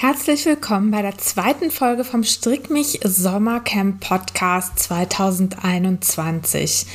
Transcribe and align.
Herzlich 0.00 0.46
willkommen 0.46 0.92
bei 0.92 1.02
der 1.02 1.18
zweiten 1.18 1.72
Folge 1.72 2.04
vom 2.04 2.22
Strick 2.22 2.70
mich 2.70 3.00
Sommercamp 3.02 3.98
Podcast 3.98 4.78
2021. 4.78 6.86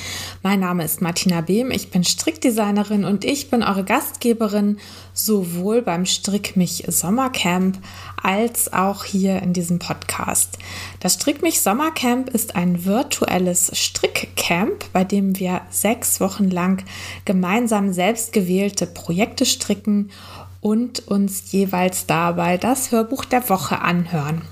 Mein 0.42 0.62
Name 0.62 0.86
ist 0.86 1.02
Martina 1.02 1.42
Behm, 1.42 1.70
ich 1.70 1.92
bin 1.92 2.06
Strickdesignerin 2.06 3.04
und 3.04 3.26
ich 3.26 3.50
bin 3.50 3.62
eure 3.62 3.84
Gastgeberin 3.84 4.78
sowohl 5.14 5.82
beim 5.82 6.06
Strick 6.06 6.56
mich 6.56 6.86
Sommercamp 6.88 7.78
als 8.22 8.72
auch 8.72 9.04
hier 9.04 9.42
in 9.42 9.52
diesem 9.52 9.80
Podcast. 9.80 10.58
Das 11.02 11.16
Strick 11.16 11.42
mich 11.42 11.60
Sommercamp 11.60 12.30
ist 12.30 12.56
ein 12.56 12.86
virtuelles 12.86 13.70
Strickcamp, 13.78 14.94
bei 14.94 15.04
dem 15.04 15.38
wir 15.38 15.60
sechs 15.70 16.22
Wochen 16.22 16.50
lang 16.50 16.86
gemeinsam 17.26 17.92
selbstgewählte 17.92 18.88
Projekte 18.88 19.46
stricken 19.46 20.10
und 20.64 21.08
uns 21.10 21.52
jeweils 21.52 22.06
dabei 22.06 22.58
das 22.58 22.92
Hörbuch 22.92 23.26
der 23.26 23.48
Woche 23.50 23.82
anhören. 23.82 24.44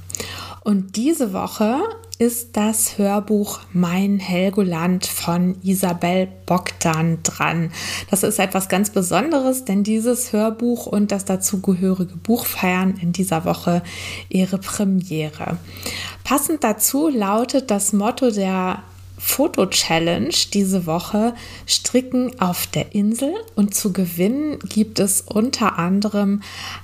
Und 0.62 0.98
diese 0.98 1.32
Woche 1.32 1.80
ist 2.20 2.56
das 2.58 2.98
Hörbuch 2.98 3.62
Mein 3.72 4.20
Helgoland 4.20 5.08
von 5.08 5.56
Isabel 5.64 6.28
Bogdan 6.46 7.20
dran. 7.24 7.72
Das 8.12 8.24
ist 8.24 8.40
etwas 8.40 8.68
ganz 8.68 8.92
Besonderes, 8.92 9.64
denn 9.66 9.84
dieses 9.84 10.34
Hörbuch 10.34 10.86
und 10.86 11.14
das 11.14 11.26
dazugehörige 11.26 12.18
Buch 12.18 12.46
feiern 12.46 13.00
in 13.02 13.14
dieser 13.14 13.46
Woche 13.46 13.82
ihre 14.28 14.58
Premiere. 14.58 15.58
Passend 16.26 16.64
dazu 16.64 17.08
lautet 17.08 17.72
das 17.72 17.94
Motto 17.94 18.30
der 18.30 18.84
Foto-Challenge 19.24 20.34
diese 20.52 20.86
Woche 20.88 21.36
Stricken 21.68 22.40
auf 22.42 22.68
der 22.68 22.94
Insel 22.96 23.34
und 23.56 23.76
zu 23.76 23.94
gewinnen 23.94 24.60
gibt 24.68 25.00
es 25.00 25.22
unter 25.22 25.78
anderem 25.78 26.42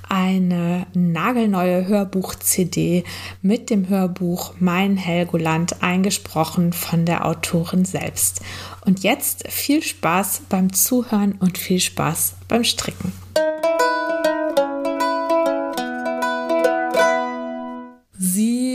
eine 0.07 0.85
nagelneue 0.93 1.87
Hörbuch-CD 1.87 3.03
mit 3.41 3.69
dem 3.69 3.89
Hörbuch 3.89 4.53
Mein 4.59 4.97
Helgoland 4.97 5.81
eingesprochen 5.81 6.73
von 6.73 7.05
der 7.05 7.25
Autorin 7.25 7.85
selbst. 7.85 8.41
Und 8.85 9.03
jetzt 9.03 9.51
viel 9.51 9.83
Spaß 9.83 10.43
beim 10.47 10.71
Zuhören 10.71 11.33
und 11.39 11.57
viel 11.57 11.79
Spaß 11.79 12.35
beim 12.47 12.63
Stricken. 12.63 13.11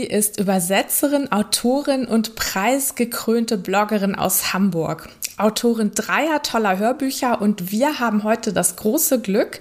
Ist 0.03 0.39
Übersetzerin, 0.39 1.31
Autorin 1.31 2.05
und 2.05 2.35
preisgekrönte 2.35 3.57
Bloggerin 3.57 4.15
aus 4.15 4.53
Hamburg. 4.53 5.09
Autorin 5.37 5.91
dreier 5.95 6.43
toller 6.43 6.77
Hörbücher 6.77 7.41
und 7.41 7.71
wir 7.71 7.99
haben 7.99 8.23
heute 8.23 8.53
das 8.53 8.75
große 8.75 9.19
Glück, 9.19 9.59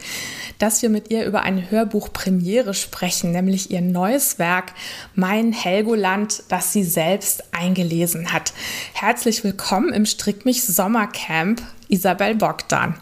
dass 0.59 0.83
wir 0.83 0.91
mit 0.91 1.11
ihr 1.11 1.25
über 1.25 1.43
eine 1.43 1.71
Hörbuchpremiere 1.71 2.75
sprechen, 2.75 3.33
nämlich 3.33 3.71
ihr 3.71 3.81
neues 3.81 4.39
Werk 4.39 4.75
Mein 5.15 5.53
Helgoland, 5.53 6.43
das 6.49 6.73
sie 6.73 6.85
selbst 6.85 7.45
eingelesen 7.53 8.33
hat. 8.33 8.53
Herzlich 8.93 9.45
willkommen 9.45 9.93
im 9.93 10.05
Strick 10.05 10.45
mich 10.45 10.63
Sommercamp, 10.65 11.63
Isabel 11.89 12.35
Bogdan. 12.35 12.95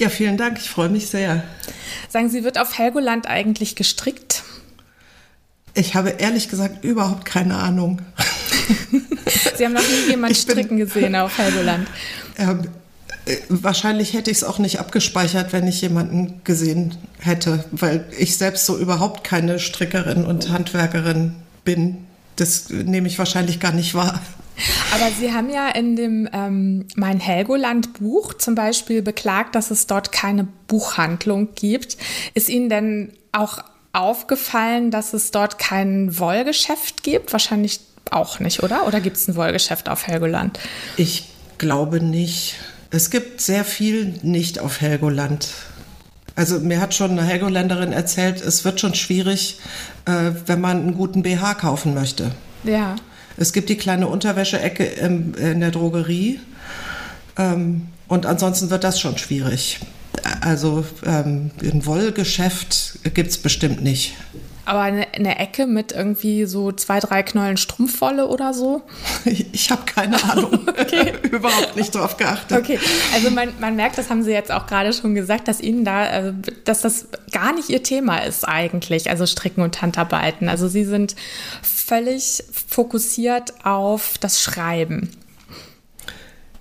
Ja, 0.00 0.08
vielen 0.08 0.38
Dank, 0.38 0.58
ich 0.58 0.70
freue 0.70 0.88
mich 0.88 1.08
sehr. 1.08 1.44
Sagen 2.08 2.30
Sie, 2.30 2.44
wird 2.44 2.58
auf 2.58 2.78
Helgoland 2.78 3.28
eigentlich 3.28 3.76
gestrickt? 3.76 4.31
Ich 5.74 5.94
habe 5.94 6.10
ehrlich 6.10 6.48
gesagt 6.48 6.84
überhaupt 6.84 7.24
keine 7.24 7.56
Ahnung. 7.56 8.02
Sie 9.56 9.64
haben 9.64 9.72
noch 9.72 9.80
nie 9.82 10.10
jemanden 10.10 10.34
stricken 10.34 10.76
gesehen 10.76 11.16
auf 11.16 11.38
Helgoland. 11.38 11.88
Ähm, 12.36 12.68
äh, 13.24 13.36
wahrscheinlich 13.48 14.12
hätte 14.14 14.30
ich 14.30 14.38
es 14.38 14.44
auch 14.44 14.58
nicht 14.58 14.80
abgespeichert, 14.80 15.52
wenn 15.52 15.66
ich 15.66 15.80
jemanden 15.80 16.40
gesehen 16.44 16.96
hätte, 17.18 17.64
weil 17.70 18.06
ich 18.18 18.36
selbst 18.36 18.66
so 18.66 18.76
überhaupt 18.76 19.24
keine 19.24 19.58
Strickerin 19.58 20.24
und 20.24 20.50
Handwerkerin 20.50 21.36
bin. 21.64 21.98
Das 22.36 22.70
nehme 22.70 23.08
ich 23.08 23.18
wahrscheinlich 23.18 23.60
gar 23.60 23.72
nicht 23.72 23.94
wahr. 23.94 24.20
Aber 24.94 25.10
Sie 25.18 25.32
haben 25.32 25.48
ja 25.48 25.68
in 25.68 25.96
dem 25.96 26.28
ähm, 26.32 26.86
Mein 26.96 27.20
Helgoland 27.20 27.94
Buch 27.94 28.34
zum 28.34 28.54
Beispiel 28.54 29.02
beklagt, 29.02 29.54
dass 29.54 29.70
es 29.70 29.86
dort 29.86 30.12
keine 30.12 30.46
Buchhandlung 30.66 31.48
gibt. 31.54 31.96
Ist 32.34 32.48
Ihnen 32.48 32.68
denn 32.68 33.12
auch 33.32 33.58
aufgefallen, 33.92 34.90
dass 34.90 35.12
es 35.12 35.30
dort 35.30 35.58
kein 35.58 36.18
Wollgeschäft 36.18 37.02
gibt? 37.02 37.32
Wahrscheinlich 37.32 37.80
auch 38.10 38.40
nicht, 38.40 38.62
oder? 38.62 38.86
Oder 38.86 39.00
gibt 39.00 39.16
es 39.16 39.28
ein 39.28 39.36
Wollgeschäft 39.36 39.88
auf 39.88 40.06
Helgoland? 40.06 40.58
Ich 40.96 41.28
glaube 41.58 42.00
nicht. 42.00 42.56
Es 42.90 43.10
gibt 43.10 43.40
sehr 43.40 43.64
viel 43.64 44.14
nicht 44.22 44.58
auf 44.58 44.80
Helgoland. 44.80 45.48
Also 46.34 46.60
mir 46.60 46.80
hat 46.80 46.94
schon 46.94 47.12
eine 47.12 47.24
Helgoländerin 47.24 47.92
erzählt, 47.92 48.40
es 48.40 48.64
wird 48.64 48.80
schon 48.80 48.94
schwierig, 48.94 49.58
äh, 50.06 50.32
wenn 50.46 50.60
man 50.60 50.78
einen 50.78 50.94
guten 50.94 51.22
BH 51.22 51.54
kaufen 51.54 51.94
möchte. 51.94 52.32
Ja. 52.64 52.96
Es 53.36 53.52
gibt 53.52 53.68
die 53.68 53.76
kleine 53.76 54.08
Unterwäsche-Ecke 54.08 54.84
in 54.84 55.60
der 55.60 55.70
Drogerie. 55.70 56.40
Ähm, 57.36 57.88
und 58.08 58.26
ansonsten 58.26 58.70
wird 58.70 58.84
das 58.84 59.00
schon 59.00 59.16
schwierig. 59.18 59.80
Also 60.40 60.84
ähm, 61.04 61.50
ein 61.62 61.86
Wollgeschäft 61.86 62.98
gibt 63.14 63.30
es 63.30 63.38
bestimmt 63.38 63.82
nicht. 63.82 64.14
Aber 64.64 64.80
eine, 64.80 65.12
eine, 65.14 65.38
Ecke 65.40 65.66
mit 65.66 65.90
irgendwie 65.90 66.44
so 66.44 66.70
zwei, 66.70 67.00
drei 67.00 67.24
Knollen 67.24 67.56
Strumpfwolle 67.56 68.28
oder 68.28 68.54
so? 68.54 68.82
Ich 69.24 69.70
habe 69.70 69.82
keine 69.86 70.22
Ahnung. 70.22 70.52
okay. 70.68 71.14
Überhaupt 71.30 71.76
nicht 71.76 71.94
drauf 71.94 72.16
geachtet. 72.16 72.58
Okay, 72.58 72.78
also 73.14 73.30
man, 73.30 73.52
man, 73.58 73.74
merkt, 73.74 73.98
das 73.98 74.08
haben 74.08 74.22
Sie 74.22 74.30
jetzt 74.30 74.52
auch 74.52 74.66
gerade 74.66 74.92
schon 74.92 75.14
gesagt, 75.14 75.48
dass 75.48 75.60
Ihnen 75.60 75.84
da, 75.84 76.28
äh, 76.28 76.32
dass 76.64 76.80
das 76.80 77.08
gar 77.32 77.52
nicht 77.54 77.70
Ihr 77.70 77.82
Thema 77.82 78.18
ist 78.18 78.46
eigentlich, 78.46 79.10
also 79.10 79.26
Stricken 79.26 79.62
und 79.62 79.82
Handarbeiten. 79.82 80.48
Also 80.48 80.68
Sie 80.68 80.84
sind 80.84 81.16
völlig 81.62 82.44
fokussiert 82.68 83.52
auf 83.64 84.16
das 84.18 84.40
Schreiben. 84.40 85.10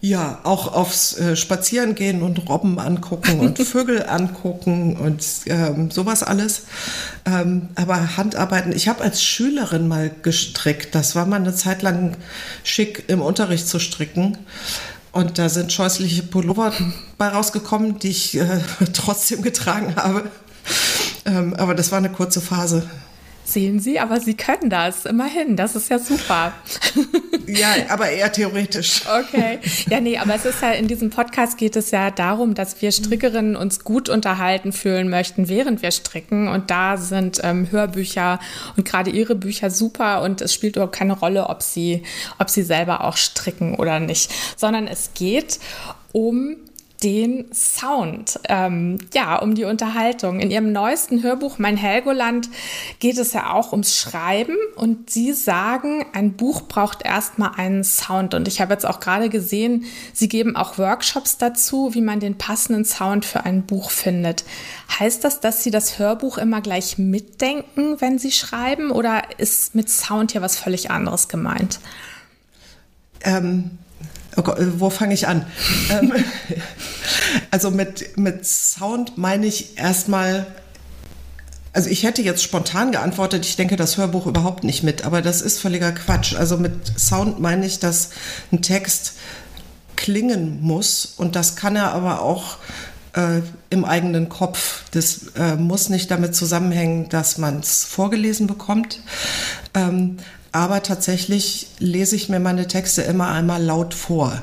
Ja, 0.03 0.39
auch 0.43 0.73
aufs 0.73 1.15
äh, 1.17 1.35
Spazierengehen 1.35 2.23
und 2.23 2.49
Robben 2.49 2.79
angucken 2.79 3.39
und 3.39 3.59
Vögel 3.63 4.07
angucken 4.07 4.97
und 4.97 5.23
ähm, 5.45 5.91
sowas 5.91 6.23
alles. 6.23 6.63
Ähm, 7.23 7.69
aber 7.75 8.17
Handarbeiten, 8.17 8.71
ich 8.75 8.87
habe 8.87 9.03
als 9.03 9.23
Schülerin 9.23 9.87
mal 9.87 10.09
gestrickt. 10.23 10.95
Das 10.95 11.15
war 11.15 11.27
mal 11.27 11.35
eine 11.35 11.53
Zeit 11.53 11.83
lang 11.83 12.17
schick 12.63 13.03
im 13.09 13.21
Unterricht 13.21 13.67
zu 13.67 13.77
stricken. 13.77 14.39
Und 15.11 15.37
da 15.37 15.49
sind 15.49 15.71
scheußliche 15.71 16.23
Pullover 16.23 16.73
bei 17.19 17.27
rausgekommen, 17.27 17.99
die 17.99 18.09
ich 18.09 18.39
äh, 18.39 18.59
trotzdem 18.93 19.43
getragen 19.43 19.95
habe. 19.97 20.31
Ähm, 21.25 21.53
aber 21.53 21.75
das 21.75 21.91
war 21.91 21.99
eine 21.99 22.09
kurze 22.09 22.41
Phase. 22.41 22.89
Sehen 23.43 23.79
Sie, 23.79 23.99
aber 23.99 24.19
Sie 24.19 24.35
können 24.35 24.69
das, 24.69 25.05
immerhin. 25.05 25.55
Das 25.55 25.75
ist 25.75 25.89
ja 25.89 25.99
super. 25.99 26.53
Ja, 27.47 27.67
aber 27.89 28.09
eher 28.09 28.31
theoretisch. 28.31 29.01
Okay. 29.05 29.59
Ja, 29.89 29.99
nee, 29.99 30.17
aber 30.17 30.35
es 30.35 30.45
ist 30.45 30.61
ja, 30.61 30.71
in 30.71 30.87
diesem 30.87 31.09
Podcast 31.09 31.57
geht 31.57 31.75
es 31.75 31.91
ja 31.91 32.11
darum, 32.11 32.53
dass 32.53 32.81
wir 32.81 32.91
Strickerinnen 32.91 33.55
uns 33.55 33.83
gut 33.83 34.07
unterhalten 34.09 34.71
fühlen 34.71 35.09
möchten, 35.09 35.49
während 35.49 35.81
wir 35.81 35.91
stricken. 35.91 36.47
Und 36.47 36.71
da 36.71 36.97
sind 36.97 37.41
ähm, 37.43 37.69
Hörbücher 37.69 38.39
und 38.77 38.87
gerade 38.87 39.09
Ihre 39.09 39.35
Bücher 39.35 39.69
super 39.69 40.21
und 40.21 40.41
es 40.41 40.53
spielt 40.53 40.75
überhaupt 40.75 40.95
keine 40.95 41.13
Rolle, 41.13 41.47
ob 41.47 41.61
Sie, 41.61 42.03
ob 42.39 42.49
Sie 42.49 42.63
selber 42.63 43.03
auch 43.03 43.17
stricken 43.17 43.75
oder 43.75 43.99
nicht, 43.99 44.31
sondern 44.55 44.87
es 44.87 45.11
geht 45.13 45.59
um 46.13 46.57
den 47.03 47.51
Sound, 47.53 48.39
ähm, 48.47 48.97
ja, 49.13 49.37
um 49.37 49.55
die 49.55 49.63
Unterhaltung. 49.63 50.39
In 50.39 50.51
ihrem 50.51 50.71
neuesten 50.71 51.23
Hörbuch 51.23 51.57
Mein 51.57 51.77
Helgoland 51.77 52.49
geht 52.99 53.17
es 53.17 53.33
ja 53.33 53.53
auch 53.53 53.71
ums 53.71 53.97
Schreiben 53.97 54.55
und 54.75 55.09
sie 55.09 55.33
sagen, 55.33 56.05
ein 56.13 56.33
Buch 56.33 56.61
braucht 56.67 57.03
erstmal 57.03 57.51
einen 57.57 57.83
Sound. 57.83 58.33
Und 58.33 58.47
ich 58.47 58.61
habe 58.61 58.73
jetzt 58.73 58.85
auch 58.85 58.99
gerade 58.99 59.29
gesehen, 59.29 59.85
sie 60.13 60.29
geben 60.29 60.55
auch 60.55 60.77
Workshops 60.77 61.37
dazu, 61.37 61.93
wie 61.93 62.01
man 62.01 62.19
den 62.19 62.37
passenden 62.37 62.85
Sound 62.85 63.25
für 63.25 63.45
ein 63.45 63.63
Buch 63.63 63.89
findet. 63.89 64.45
Heißt 64.99 65.23
das, 65.23 65.39
dass 65.39 65.63
Sie 65.63 65.71
das 65.71 65.97
Hörbuch 65.97 66.37
immer 66.37 66.61
gleich 66.61 66.97
mitdenken, 66.97 67.99
wenn 67.99 68.19
Sie 68.19 68.31
schreiben, 68.31 68.91
oder 68.91 69.23
ist 69.37 69.73
mit 69.73 69.89
Sound 69.89 70.33
hier 70.33 70.41
was 70.41 70.57
völlig 70.57 70.91
anderes 70.91 71.27
gemeint? 71.27 71.79
Ähm 73.23 73.79
Oh 74.37 74.41
Gott, 74.41 74.57
wo 74.77 74.89
fange 74.89 75.13
ich 75.13 75.27
an? 75.27 75.45
Ähm, 75.89 76.13
also 77.49 77.71
mit, 77.71 78.17
mit 78.17 78.45
Sound 78.45 79.17
meine 79.17 79.45
ich 79.45 79.77
erstmal, 79.77 80.47
also 81.73 81.89
ich 81.89 82.03
hätte 82.03 82.21
jetzt 82.21 82.43
spontan 82.43 82.91
geantwortet, 82.91 83.45
ich 83.45 83.57
denke 83.57 83.75
das 83.75 83.97
Hörbuch 83.97 84.25
überhaupt 84.25 84.63
nicht 84.63 84.83
mit, 84.83 85.03
aber 85.03 85.21
das 85.21 85.41
ist 85.41 85.59
völliger 85.59 85.91
Quatsch. 85.91 86.35
Also 86.35 86.57
mit 86.57 86.99
Sound 86.99 87.39
meine 87.39 87.65
ich, 87.65 87.79
dass 87.79 88.11
ein 88.51 88.61
Text 88.61 89.13
klingen 89.95 90.61
muss 90.61 91.13
und 91.17 91.35
das 91.35 91.55
kann 91.55 91.75
er 91.75 91.91
aber 91.91 92.21
auch 92.21 92.57
äh, 93.13 93.41
im 93.69 93.85
eigenen 93.85 94.29
Kopf. 94.29 94.83
Das 94.91 95.27
äh, 95.35 95.55
muss 95.55 95.89
nicht 95.89 96.09
damit 96.09 96.35
zusammenhängen, 96.35 97.09
dass 97.09 97.37
man 97.37 97.59
es 97.59 97.83
vorgelesen 97.83 98.47
bekommt. 98.47 98.99
Ähm, 99.73 100.17
aber 100.51 100.83
tatsächlich 100.83 101.67
lese 101.79 102.15
ich 102.15 102.29
mir 102.29 102.39
meine 102.39 102.67
Texte 102.67 103.01
immer 103.03 103.29
einmal 103.29 103.63
laut 103.63 103.93
vor. 103.93 104.41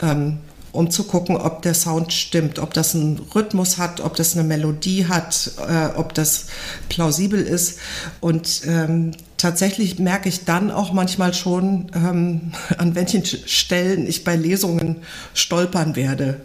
Ähm, 0.00 0.38
um 0.74 0.90
zu 0.90 1.04
gucken, 1.04 1.36
ob 1.36 1.62
der 1.62 1.72
Sound 1.72 2.12
stimmt, 2.12 2.58
ob 2.58 2.74
das 2.74 2.96
einen 2.96 3.20
Rhythmus 3.32 3.78
hat, 3.78 4.00
ob 4.00 4.16
das 4.16 4.36
eine 4.36 4.42
Melodie 4.42 5.06
hat, 5.06 5.52
äh, 5.58 5.96
ob 5.96 6.14
das 6.14 6.46
plausibel 6.88 7.40
ist. 7.40 7.78
Und 8.20 8.62
ähm, 8.66 9.12
tatsächlich 9.36 10.00
merke 10.00 10.28
ich 10.28 10.44
dann 10.44 10.72
auch 10.72 10.92
manchmal 10.92 11.32
schon, 11.32 11.92
ähm, 11.94 12.52
an 12.78 12.96
welchen 12.96 13.24
Stellen 13.24 14.06
ich 14.08 14.24
bei 14.24 14.34
Lesungen 14.34 14.96
stolpern 15.32 15.94
werde. 15.94 16.40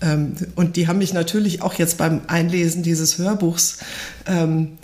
Ähm, 0.00 0.36
und 0.54 0.76
die 0.76 0.88
haben 0.88 0.98
mich 0.98 1.12
natürlich 1.12 1.60
auch 1.60 1.74
jetzt 1.74 1.98
beim 1.98 2.22
Einlesen 2.28 2.82
dieses 2.82 3.18
Hörbuchs 3.18 3.78
ähm, 4.26 4.78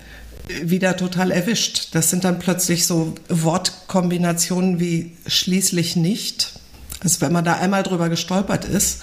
wieder 0.49 0.97
total 0.97 1.31
erwischt. 1.31 1.89
Das 1.93 2.11
sind 2.11 2.25
dann 2.25 2.39
plötzlich 2.39 2.87
so 2.87 3.15
Wortkombinationen 3.29 4.81
wie 4.81 5.13
schließlich 5.27 5.97
nicht. 5.97 6.53
Also 7.01 7.21
wenn 7.21 7.33
man 7.33 7.45
da 7.45 7.55
einmal 7.55 7.83
drüber 7.83 8.09
gestolpert 8.09 8.65
ist, 8.65 9.01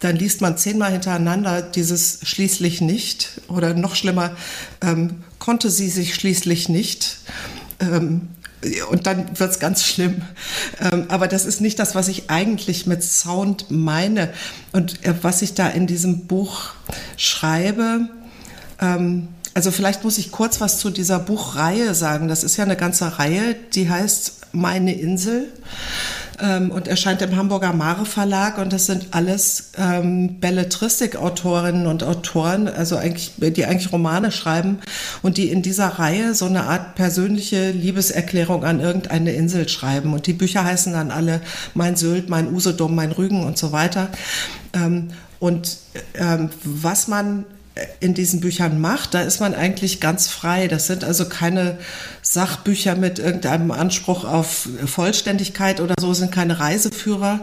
dann 0.00 0.16
liest 0.16 0.40
man 0.40 0.56
zehnmal 0.56 0.92
hintereinander 0.92 1.62
dieses 1.62 2.20
schließlich 2.22 2.80
nicht 2.80 3.40
oder 3.48 3.74
noch 3.74 3.94
schlimmer, 3.94 4.34
ähm, 4.80 5.22
konnte 5.38 5.70
sie 5.70 5.88
sich 5.88 6.14
schließlich 6.14 6.68
nicht. 6.68 7.18
Ähm, 7.78 8.28
und 8.90 9.06
dann 9.06 9.38
wird 9.38 9.50
es 9.50 9.58
ganz 9.58 9.84
schlimm. 9.84 10.22
Ähm, 10.80 11.06
aber 11.08 11.28
das 11.28 11.46
ist 11.46 11.60
nicht 11.60 11.78
das, 11.78 11.94
was 11.94 12.08
ich 12.08 12.28
eigentlich 12.28 12.86
mit 12.86 13.02
Sound 13.02 13.70
meine. 13.70 14.32
Und 14.72 15.04
äh, 15.04 15.14
was 15.22 15.42
ich 15.42 15.54
da 15.54 15.68
in 15.68 15.86
diesem 15.86 16.26
Buch 16.26 16.72
schreibe, 17.16 18.08
ähm, 18.80 19.28
also 19.54 19.70
vielleicht 19.70 20.04
muss 20.04 20.18
ich 20.18 20.30
kurz 20.30 20.60
was 20.60 20.78
zu 20.78 20.90
dieser 20.90 21.18
Buchreihe 21.18 21.94
sagen. 21.94 22.28
Das 22.28 22.44
ist 22.44 22.56
ja 22.56 22.64
eine 22.64 22.76
ganze 22.76 23.18
Reihe, 23.18 23.56
die 23.74 23.90
heißt 23.90 24.34
Meine 24.52 24.94
Insel 24.94 25.48
ähm, 26.40 26.70
und 26.70 26.88
erscheint 26.88 27.22
im 27.22 27.36
Hamburger 27.36 27.72
Mare 27.72 28.06
Verlag 28.06 28.58
und 28.58 28.72
das 28.72 28.86
sind 28.86 29.08
alles 29.10 29.72
ähm, 29.76 30.40
Belletristik-Autorinnen 30.40 31.86
und 31.86 32.02
Autoren, 32.02 32.68
also 32.68 32.96
eigentlich, 32.96 33.32
die 33.38 33.64
eigentlich 33.64 33.92
Romane 33.92 34.32
schreiben 34.32 34.78
und 35.22 35.36
die 35.36 35.50
in 35.50 35.62
dieser 35.62 35.86
Reihe 35.86 36.34
so 36.34 36.46
eine 36.46 36.64
Art 36.64 36.94
persönliche 36.94 37.70
Liebeserklärung 37.70 38.64
an 38.64 38.80
irgendeine 38.80 39.32
Insel 39.32 39.68
schreiben 39.68 40.12
und 40.14 40.26
die 40.26 40.32
Bücher 40.32 40.64
heißen 40.64 40.92
dann 40.92 41.10
alle 41.10 41.40
Mein 41.74 41.96
Sylt, 41.96 42.28
Mein 42.28 42.52
Usedom, 42.52 42.94
Mein 42.94 43.12
Rügen 43.12 43.44
und 43.44 43.58
so 43.58 43.72
weiter. 43.72 44.08
Ähm, 44.72 45.08
und 45.38 45.78
ähm, 46.14 46.50
was 46.64 47.08
man 47.08 47.44
in 48.00 48.14
diesen 48.14 48.40
Büchern 48.40 48.80
macht, 48.80 49.14
da 49.14 49.22
ist 49.22 49.40
man 49.40 49.54
eigentlich 49.54 50.00
ganz 50.00 50.28
frei. 50.28 50.68
Das 50.68 50.86
sind 50.86 51.04
also 51.04 51.28
keine 51.28 51.78
Sachbücher 52.22 52.94
mit 52.94 53.18
irgendeinem 53.18 53.70
Anspruch 53.70 54.24
auf 54.24 54.68
Vollständigkeit 54.86 55.80
oder 55.80 55.94
so, 55.98 56.12
sind 56.14 56.32
keine 56.32 56.60
Reiseführer, 56.60 57.40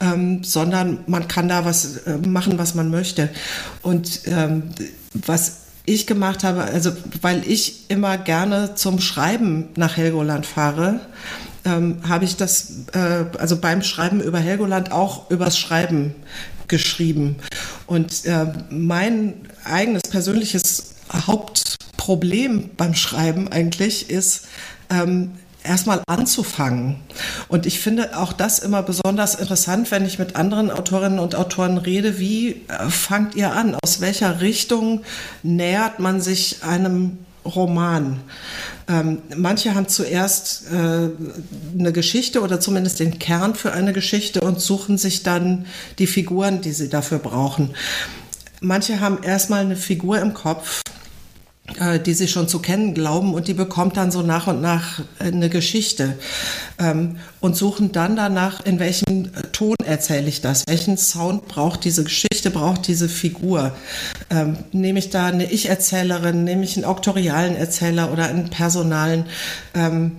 ähm, 0.00 0.44
sondern 0.44 1.00
man 1.06 1.28
kann 1.28 1.48
da 1.48 1.64
was 1.64 1.98
äh, 1.98 2.16
machen, 2.18 2.58
was 2.58 2.74
man 2.74 2.90
möchte. 2.90 3.28
Und 3.82 4.22
ähm, 4.26 4.64
was 5.12 5.58
ich 5.86 6.06
gemacht 6.06 6.44
habe, 6.44 6.64
also 6.64 6.92
weil 7.20 7.46
ich 7.46 7.90
immer 7.90 8.16
gerne 8.16 8.74
zum 8.74 9.00
Schreiben 9.00 9.68
nach 9.76 9.96
Helgoland 9.96 10.46
fahre, 10.46 11.00
ähm, 11.64 11.98
habe 12.08 12.24
ich 12.24 12.36
das, 12.36 12.84
äh, 12.92 13.24
also 13.38 13.58
beim 13.58 13.82
Schreiben 13.82 14.20
über 14.20 14.38
Helgoland 14.38 14.92
auch 14.92 15.30
übers 15.30 15.58
Schreiben 15.58 16.14
geschrieben. 16.68 17.36
Und 17.86 18.24
äh, 18.24 18.46
mein 18.70 19.34
eigenes 19.64 20.02
persönliches 20.02 20.94
Hauptproblem 21.12 22.70
beim 22.76 22.94
Schreiben 22.94 23.48
eigentlich 23.48 24.10
ist, 24.10 24.46
ähm, 24.90 25.32
erstmal 25.64 26.02
anzufangen. 26.06 26.96
Und 27.48 27.66
ich 27.66 27.80
finde 27.80 28.18
auch 28.18 28.32
das 28.32 28.58
immer 28.58 28.82
besonders 28.82 29.34
interessant, 29.34 29.90
wenn 29.90 30.04
ich 30.04 30.18
mit 30.18 30.36
anderen 30.36 30.70
Autorinnen 30.70 31.18
und 31.18 31.34
Autoren 31.34 31.78
rede. 31.78 32.18
Wie 32.18 32.62
äh, 32.68 32.88
fangt 32.88 33.34
ihr 33.34 33.52
an? 33.52 33.76
Aus 33.82 34.00
welcher 34.00 34.40
Richtung 34.40 35.02
nähert 35.42 35.98
man 35.98 36.20
sich 36.20 36.62
einem 36.62 37.18
Roman? 37.44 38.20
Ähm, 38.88 39.22
manche 39.34 39.74
haben 39.74 39.88
zuerst 39.88 40.66
äh, 40.70 41.08
eine 41.78 41.92
Geschichte 41.92 42.42
oder 42.42 42.60
zumindest 42.60 43.00
den 43.00 43.18
Kern 43.18 43.54
für 43.54 43.72
eine 43.72 43.92
Geschichte 43.92 44.42
und 44.42 44.60
suchen 44.60 44.98
sich 44.98 45.22
dann 45.22 45.66
die 45.98 46.06
Figuren, 46.06 46.60
die 46.60 46.72
sie 46.72 46.90
dafür 46.90 47.18
brauchen. 47.18 47.74
Manche 48.60 49.00
haben 49.00 49.22
erstmal 49.22 49.60
eine 49.60 49.76
Figur 49.76 50.18
im 50.20 50.34
Kopf, 50.34 50.82
äh, 51.78 51.98
die 51.98 52.12
sie 52.12 52.28
schon 52.28 52.46
zu 52.46 52.58
kennen 52.58 52.92
glauben 52.92 53.32
und 53.32 53.48
die 53.48 53.54
bekommt 53.54 53.96
dann 53.96 54.10
so 54.10 54.20
nach 54.20 54.46
und 54.46 54.60
nach 54.60 55.00
eine 55.18 55.48
Geschichte 55.48 56.18
ähm, 56.78 57.16
und 57.40 57.56
suchen 57.56 57.90
dann 57.90 58.16
danach, 58.16 58.64
in 58.66 58.78
welchem 58.78 59.30
Ton 59.52 59.76
erzähle 59.84 60.28
ich 60.28 60.42
das, 60.42 60.64
welchen 60.68 60.98
Sound 60.98 61.48
braucht 61.48 61.84
diese 61.84 62.04
Geschichte, 62.04 62.50
braucht 62.50 62.86
diese 62.86 63.08
Figur. 63.08 63.74
Ähm, 64.28 64.58
nehme 64.72 64.98
ich 64.98 65.08
da 65.08 65.26
eine 65.26 65.50
Ich-Erzählerin, 65.50 66.44
nehme 66.44 66.64
ich 66.64 66.76
einen 66.76 66.84
auktorialen 66.84 67.56
Erzähler 67.56 68.12
oder 68.12 68.26
einen 68.26 68.50
personalen 68.50 69.24
ähm, 69.74 70.12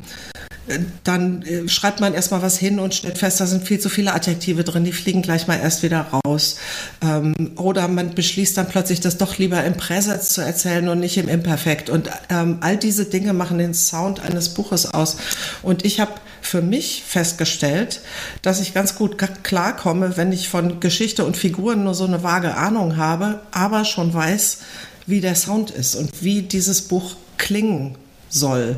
dann 1.04 1.44
äh, 1.44 1.68
schreibt 1.70 2.00
man 2.00 2.14
erstmal 2.14 2.42
was 2.42 2.58
hin 2.58 2.80
und 2.80 2.94
stellt 2.94 3.18
fest, 3.18 3.40
da 3.40 3.46
sind 3.46 3.68
viel 3.68 3.80
zu 3.80 3.90
viele 3.90 4.14
Adjektive 4.14 4.64
drin, 4.64 4.84
die 4.84 4.92
fliegen 4.92 5.22
gleich 5.22 5.48
mal 5.48 5.60
erst 5.60 5.84
wieder 5.84 6.08
raus. 6.26 6.58
Ähm, 7.02 7.52
oder 7.56 7.88
man 7.88 8.16
beschließt 8.16 8.58
dann 8.58 8.68
plötzlich, 8.68 9.00
das 9.00 9.18
doch 9.18 9.38
lieber 9.38 9.64
im 9.64 9.76
Präsens 9.76 10.30
zu 10.30 10.42
erzählen 10.42 10.88
und 10.90 11.00
nicht 11.00 11.18
im 11.18 11.30
Imperfekt. 11.30 11.90
Und 11.90 12.10
ähm, 12.30 12.58
all 12.62 12.78
diese 12.78 13.06
Dinge 13.06 13.34
machen 13.34 13.60
den 13.60 13.74
Sound 13.74 14.20
eines 14.22 14.50
Buches 14.50 14.88
aus. 14.88 15.18
Und 15.62 15.86
ich 15.86 16.00
habe 16.00 16.14
für 16.42 16.62
mich 16.62 17.04
festgestellt, 17.06 18.02
dass 18.42 18.60
ich 18.60 18.74
ganz 18.74 18.96
gut 18.96 19.18
klarkomme, 19.44 20.18
wenn 20.18 20.32
ich 20.32 20.50
von 20.50 20.80
Geschichte 20.80 21.26
und 21.26 21.38
Figuren 21.38 21.84
nur 21.84 21.94
so 21.94 22.06
eine 22.06 22.24
vage 22.24 22.56
Ahnung 22.56 22.98
habe, 22.98 23.42
aber 23.52 23.86
schon 23.86 24.14
weiß, 24.14 24.60
wie 25.06 25.22
der 25.22 25.36
Sound 25.36 25.72
ist 25.72 25.96
und 25.96 26.10
wie 26.22 26.42
dieses 26.42 26.84
Buch 26.84 27.16
klingen 27.38 27.96
soll. 28.30 28.78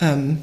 Ähm, 0.00 0.38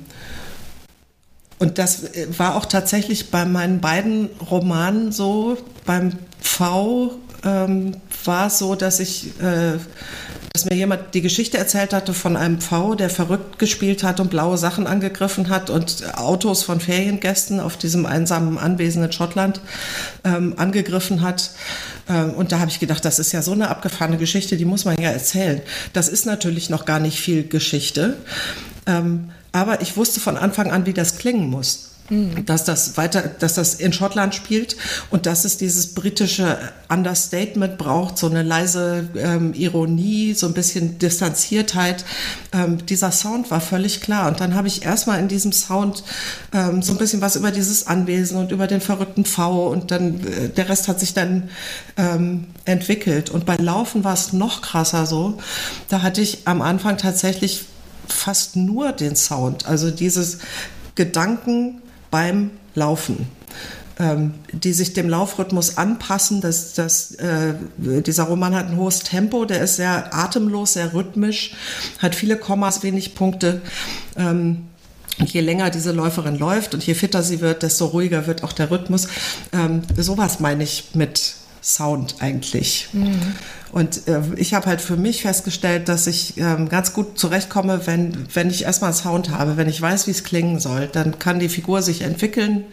und 1.62 1.78
das 1.78 2.16
äh, 2.16 2.28
war 2.38 2.56
auch 2.56 2.66
tatsächlich 2.66 3.30
bei 3.30 3.46
meinen 3.46 3.82
beiden 3.82 4.30
Romanen 4.50 5.12
so. 5.12 5.58
Beim 5.86 6.14
V 6.40 7.12
ähm, 7.46 7.98
war 8.26 8.48
es 8.48 8.58
so, 8.58 8.74
dass 8.74 9.00
ich, 9.00 9.40
äh, 9.40 9.78
dass 10.54 10.66
mir 10.66 10.76
jemand 10.76 11.14
die 11.14 11.22
Geschichte 11.22 11.60
erzählt 11.60 11.94
hatte 11.94 12.16
von 12.16 12.36
einem 12.36 12.62
V, 12.62 12.96
der 12.96 13.12
verrückt 13.12 13.60
gespielt 13.60 14.04
hat 14.04 14.20
und 14.20 14.32
blaue 14.32 14.58
Sachen 14.58 14.88
angegriffen 14.88 15.50
hat 15.50 15.70
und 15.70 16.18
Autos 16.18 16.64
von 16.64 16.80
Feriengästen 16.80 17.60
auf 17.60 17.78
diesem 17.78 18.08
einsamen 18.08 18.58
Anwesen 18.58 19.04
in 19.04 19.12
Schottland 19.12 19.62
ähm, 20.24 20.56
angegriffen 20.58 21.22
hat. 21.22 21.52
Ähm, 22.10 22.32
und 22.32 22.52
da 22.52 22.60
habe 22.60 22.72
ich 22.72 22.80
gedacht, 22.80 23.06
das 23.06 23.20
ist 23.20 23.34
ja 23.34 23.44
so 23.44 23.52
eine 23.52 23.70
abgefahrene 23.70 24.18
Geschichte, 24.18 24.58
die 24.58 24.66
muss 24.66 24.86
man 24.86 25.00
ja 25.00 25.12
erzählen. 25.12 25.62
Das 25.94 26.10
ist 26.10 26.26
natürlich 26.26 26.72
noch 26.72 26.86
gar 26.86 27.00
nicht 27.00 27.20
viel 27.20 27.48
Geschichte. 27.48 28.18
Ähm, 28.88 29.30
aber 29.52 29.82
ich 29.82 29.98
wusste 29.98 30.20
von 30.20 30.38
Anfang 30.38 30.72
an, 30.72 30.86
wie 30.86 30.94
das 30.94 31.18
klingen 31.18 31.50
muss. 31.50 31.92
Mhm. 32.12 32.46
Dass 32.46 32.66
das 32.66 32.98
weiter, 32.98 33.22
dass 33.22 33.54
das 33.54 33.76
in 33.76 33.94
Schottland 33.94 34.36
spielt 34.36 34.76
und 35.12 35.26
dass 35.26 35.46
es 35.46 35.58
dieses 35.58 35.94
britische 35.94 36.58
Understatement 36.90 37.78
braucht, 37.78 38.18
so 38.18 38.28
eine 38.28 38.44
leise 38.44 39.08
ähm, 39.16 39.54
Ironie, 39.54 40.34
so 40.34 40.48
ein 40.48 40.54
bisschen 40.54 41.00
Distanziertheit. 41.00 42.04
Ähm, 42.52 42.86
dieser 42.86 43.14
Sound 43.14 43.50
war 43.50 43.62
völlig 43.62 44.02
klar. 44.02 44.28
Und 44.28 44.42
dann 44.42 44.56
habe 44.56 44.68
ich 44.68 44.84
erstmal 44.84 45.20
in 45.20 45.30
diesem 45.30 45.54
Sound 45.54 46.04
ähm, 46.54 46.82
so 46.82 46.92
ein 46.92 46.98
bisschen 46.98 47.22
was 47.22 47.38
über 47.38 47.52
dieses 47.52 47.88
Anwesen 47.88 48.38
und 48.38 48.52
über 48.52 48.68
den 48.68 48.82
verrückten 48.82 49.24
V 49.24 49.70
und 49.70 49.92
dann 49.92 50.20
äh, 50.28 50.50
der 50.50 50.68
Rest 50.68 50.90
hat 50.90 51.00
sich 51.00 51.14
dann 51.14 51.50
ähm, 51.96 52.48
entwickelt. 52.66 53.30
Und 53.30 53.46
bei 53.46 53.56
Laufen 53.56 54.04
war 54.04 54.16
es 54.16 54.34
noch 54.34 54.62
krasser 54.62 55.06
so. 55.06 55.38
Da 55.88 56.02
hatte 56.02 56.20
ich 56.20 56.40
am 56.44 56.62
Anfang 56.62 56.98
tatsächlich 56.98 57.68
fast 58.12 58.56
nur 58.56 58.92
den 58.92 59.16
Sound, 59.16 59.66
also 59.66 59.92
dieses 59.92 60.40
Gedanken 60.96 61.82
beim 62.10 62.52
Laufen. 62.76 63.28
Ähm, 64.00 64.34
die 64.52 64.74
sich 64.74 64.94
dem 64.94 65.10
Laufrhythmus 65.10 65.78
anpassen. 65.78 66.42
Das, 66.42 66.74
das, 66.74 67.12
äh, 67.16 67.54
dieser 67.78 68.24
Roman 68.24 68.56
hat 68.56 68.70
ein 68.70 68.78
hohes 68.78 69.00
Tempo, 69.00 69.46
der 69.46 69.62
ist 69.62 69.76
sehr 69.76 70.16
atemlos, 70.16 70.74
sehr 70.74 70.94
rhythmisch, 70.94 71.54
hat 72.00 72.16
viele 72.16 72.38
Kommas, 72.38 72.82
wenig 72.82 73.14
Punkte. 73.14 73.62
Ähm, 74.18 74.64
und 75.20 75.32
je 75.32 75.42
länger 75.42 75.70
diese 75.70 75.92
Läuferin 75.92 76.40
läuft 76.40 76.74
und 76.74 76.84
je 76.84 76.96
fitter 76.96 77.22
sie 77.22 77.42
wird, 77.42 77.62
desto 77.62 77.86
ruhiger 77.86 78.26
wird 78.26 78.44
auch 78.44 78.54
der 78.54 78.72
Rhythmus. 78.72 79.08
Ähm, 79.54 79.84
sowas 79.96 80.40
meine 80.40 80.64
ich 80.64 80.96
mit 80.96 81.36
Sound 81.62 82.16
eigentlich. 82.22 82.88
Mhm. 82.94 83.36
Und 83.72 84.08
äh, 84.08 84.22
ich 84.36 84.54
habe 84.54 84.66
halt 84.66 84.82
für 84.82 84.98
mich 84.98 85.22
festgestellt, 85.22 85.88
dass 85.88 86.08
ich 86.08 86.38
ähm, 86.38 86.68
ganz 86.68 86.94
gut 86.94 87.18
zurechtkomme, 87.18 87.88
wenn, 87.88 88.28
wenn 88.34 88.50
ich 88.50 88.64
erstmal 88.64 88.94
Sound 88.94 89.30
habe, 89.30 89.56
wenn 89.56 89.70
ich 89.70 89.82
weiß, 89.82 90.08
wie 90.08 90.12
es 90.12 90.24
klingen 90.24 90.60
soll, 90.60 90.88
dann 90.88 91.20
kann 91.20 91.40
die 91.40 91.50
Figur 91.50 91.82
sich 91.82 92.02
entwickeln 92.02 92.66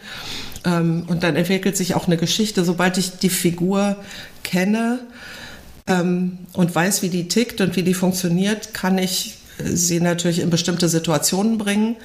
ähm, 0.65 1.03
und 1.07 1.23
dann 1.23 1.37
entwickelt 1.37 1.77
sich 1.77 1.95
auch 1.95 2.07
eine 2.07 2.17
Geschichte. 2.17 2.65
Sobald 2.65 2.97
ich 2.97 3.17
die 3.17 3.29
Figur 3.29 3.95
kenne 4.43 4.99
ähm, 5.87 6.39
und 6.53 6.75
weiß, 6.75 7.01
wie 7.01 7.09
die 7.09 7.29
tickt 7.29 7.61
und 7.61 7.77
wie 7.77 7.83
die 7.83 7.93
funktioniert, 7.93 8.73
kann 8.73 8.97
ich 8.97 9.37
sie 9.63 9.99
natürlich 9.99 10.39
in 10.39 10.49
bestimmte 10.49 10.89
Situationen 10.89 11.57
bringen. 11.57 11.95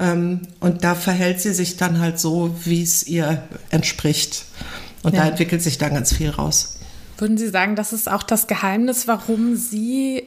Ähm, 0.00 0.40
und 0.60 0.84
da 0.84 0.94
verhält 0.94 1.40
sie 1.40 1.52
sich 1.52 1.76
dann 1.76 2.00
halt 2.00 2.18
so, 2.18 2.54
wie 2.64 2.82
es 2.82 3.06
ihr 3.06 3.42
entspricht. 3.70 4.44
Und 5.02 5.14
ja. 5.14 5.22
da 5.22 5.28
entwickelt 5.28 5.62
sich 5.62 5.78
dann 5.78 5.94
ganz 5.94 6.12
viel 6.12 6.30
raus. 6.30 6.76
Würden 7.22 7.38
Sie 7.38 7.50
sagen, 7.50 7.76
das 7.76 7.92
ist 7.92 8.10
auch 8.10 8.24
das 8.24 8.48
Geheimnis, 8.48 9.06
warum 9.06 9.54
Sie 9.54 10.24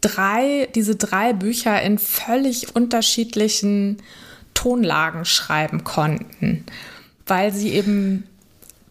drei, 0.00 0.68
diese 0.72 0.94
drei 0.94 1.32
Bücher 1.32 1.82
in 1.82 1.98
völlig 1.98 2.76
unterschiedlichen 2.76 3.96
Tonlagen 4.54 5.24
schreiben 5.24 5.82
konnten, 5.82 6.64
weil 7.26 7.52
sie 7.52 7.70
eben 7.72 8.22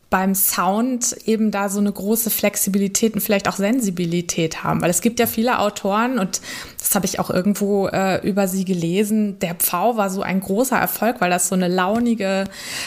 beim 0.10 0.36
Sound 0.36 1.18
eben 1.26 1.52
da 1.52 1.68
so 1.68 1.80
eine 1.80 1.92
große 1.92 2.30
Flexibilität 2.30 3.14
und 3.14 3.20
vielleicht 3.20 3.50
auch 3.50 3.58
Sensibilität 3.58 4.64
haben. 4.64 4.82
Weil 4.82 4.90
es 4.90 5.02
gibt 5.02 5.20
ja 5.20 5.28
viele 5.28 5.60
Autoren 5.60 6.18
und 6.18 6.42
das 6.80 6.96
habe 6.96 7.06
ich 7.06 7.20
auch 7.20 7.30
irgendwo 7.30 7.88
äh, 7.88 8.26
über 8.26 8.48
sie 8.48 8.64
gelesen. 8.64 9.38
Der 9.40 9.56
Pfau 9.56 9.98
war 9.98 10.10
so 10.10 10.22
ein 10.22 10.40
großer 10.40 10.78
Erfolg, 10.78 11.20
weil 11.20 11.30
das 11.30 11.50
so 11.50 11.56
eine 11.56 11.68
launige, 11.68 12.46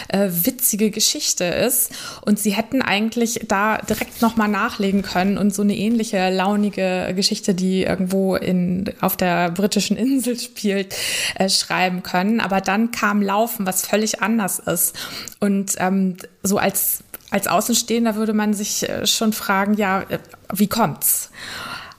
äh, 0.09 0.29
witzige 0.31 0.91
Geschichte 0.91 1.45
ist. 1.45 1.93
Und 2.23 2.39
sie 2.39 2.53
hätten 2.53 2.81
eigentlich 2.81 3.41
da 3.47 3.77
direkt 3.79 4.23
nochmal 4.23 4.49
nachlegen 4.49 5.03
können 5.03 5.37
und 5.37 5.55
so 5.55 5.61
eine 5.61 5.77
ähnliche 5.77 6.31
launige 6.31 7.12
Geschichte, 7.15 7.55
die 7.55 7.83
irgendwo 7.83 8.37
in, 8.37 8.95
auf 9.03 9.19
der 9.19 9.50
britischen 9.50 9.99
Insel 9.99 10.39
spielt, 10.39 10.95
äh, 11.35 11.50
schreiben 11.50 12.03
können. 12.03 12.41
Aber 12.41 12.62
dann 12.62 12.93
kam 12.93 13.21
Laufen, 13.21 13.67
was 13.67 13.85
völlig 13.85 14.23
anders 14.23 14.59
ist. 14.59 14.97
Und 15.39 15.75
ähm, 15.79 16.17
so 16.43 16.57
als 16.57 17.05
als 17.30 17.46
Außenstehender 17.46 18.16
würde 18.16 18.32
man 18.32 18.54
sich 18.54 18.88
äh, 18.88 19.06
schon 19.06 19.32
fragen, 19.32 19.75
ja, 19.75 20.02
äh, 20.02 20.18
wie 20.52 20.68
kommt's? 20.68 21.30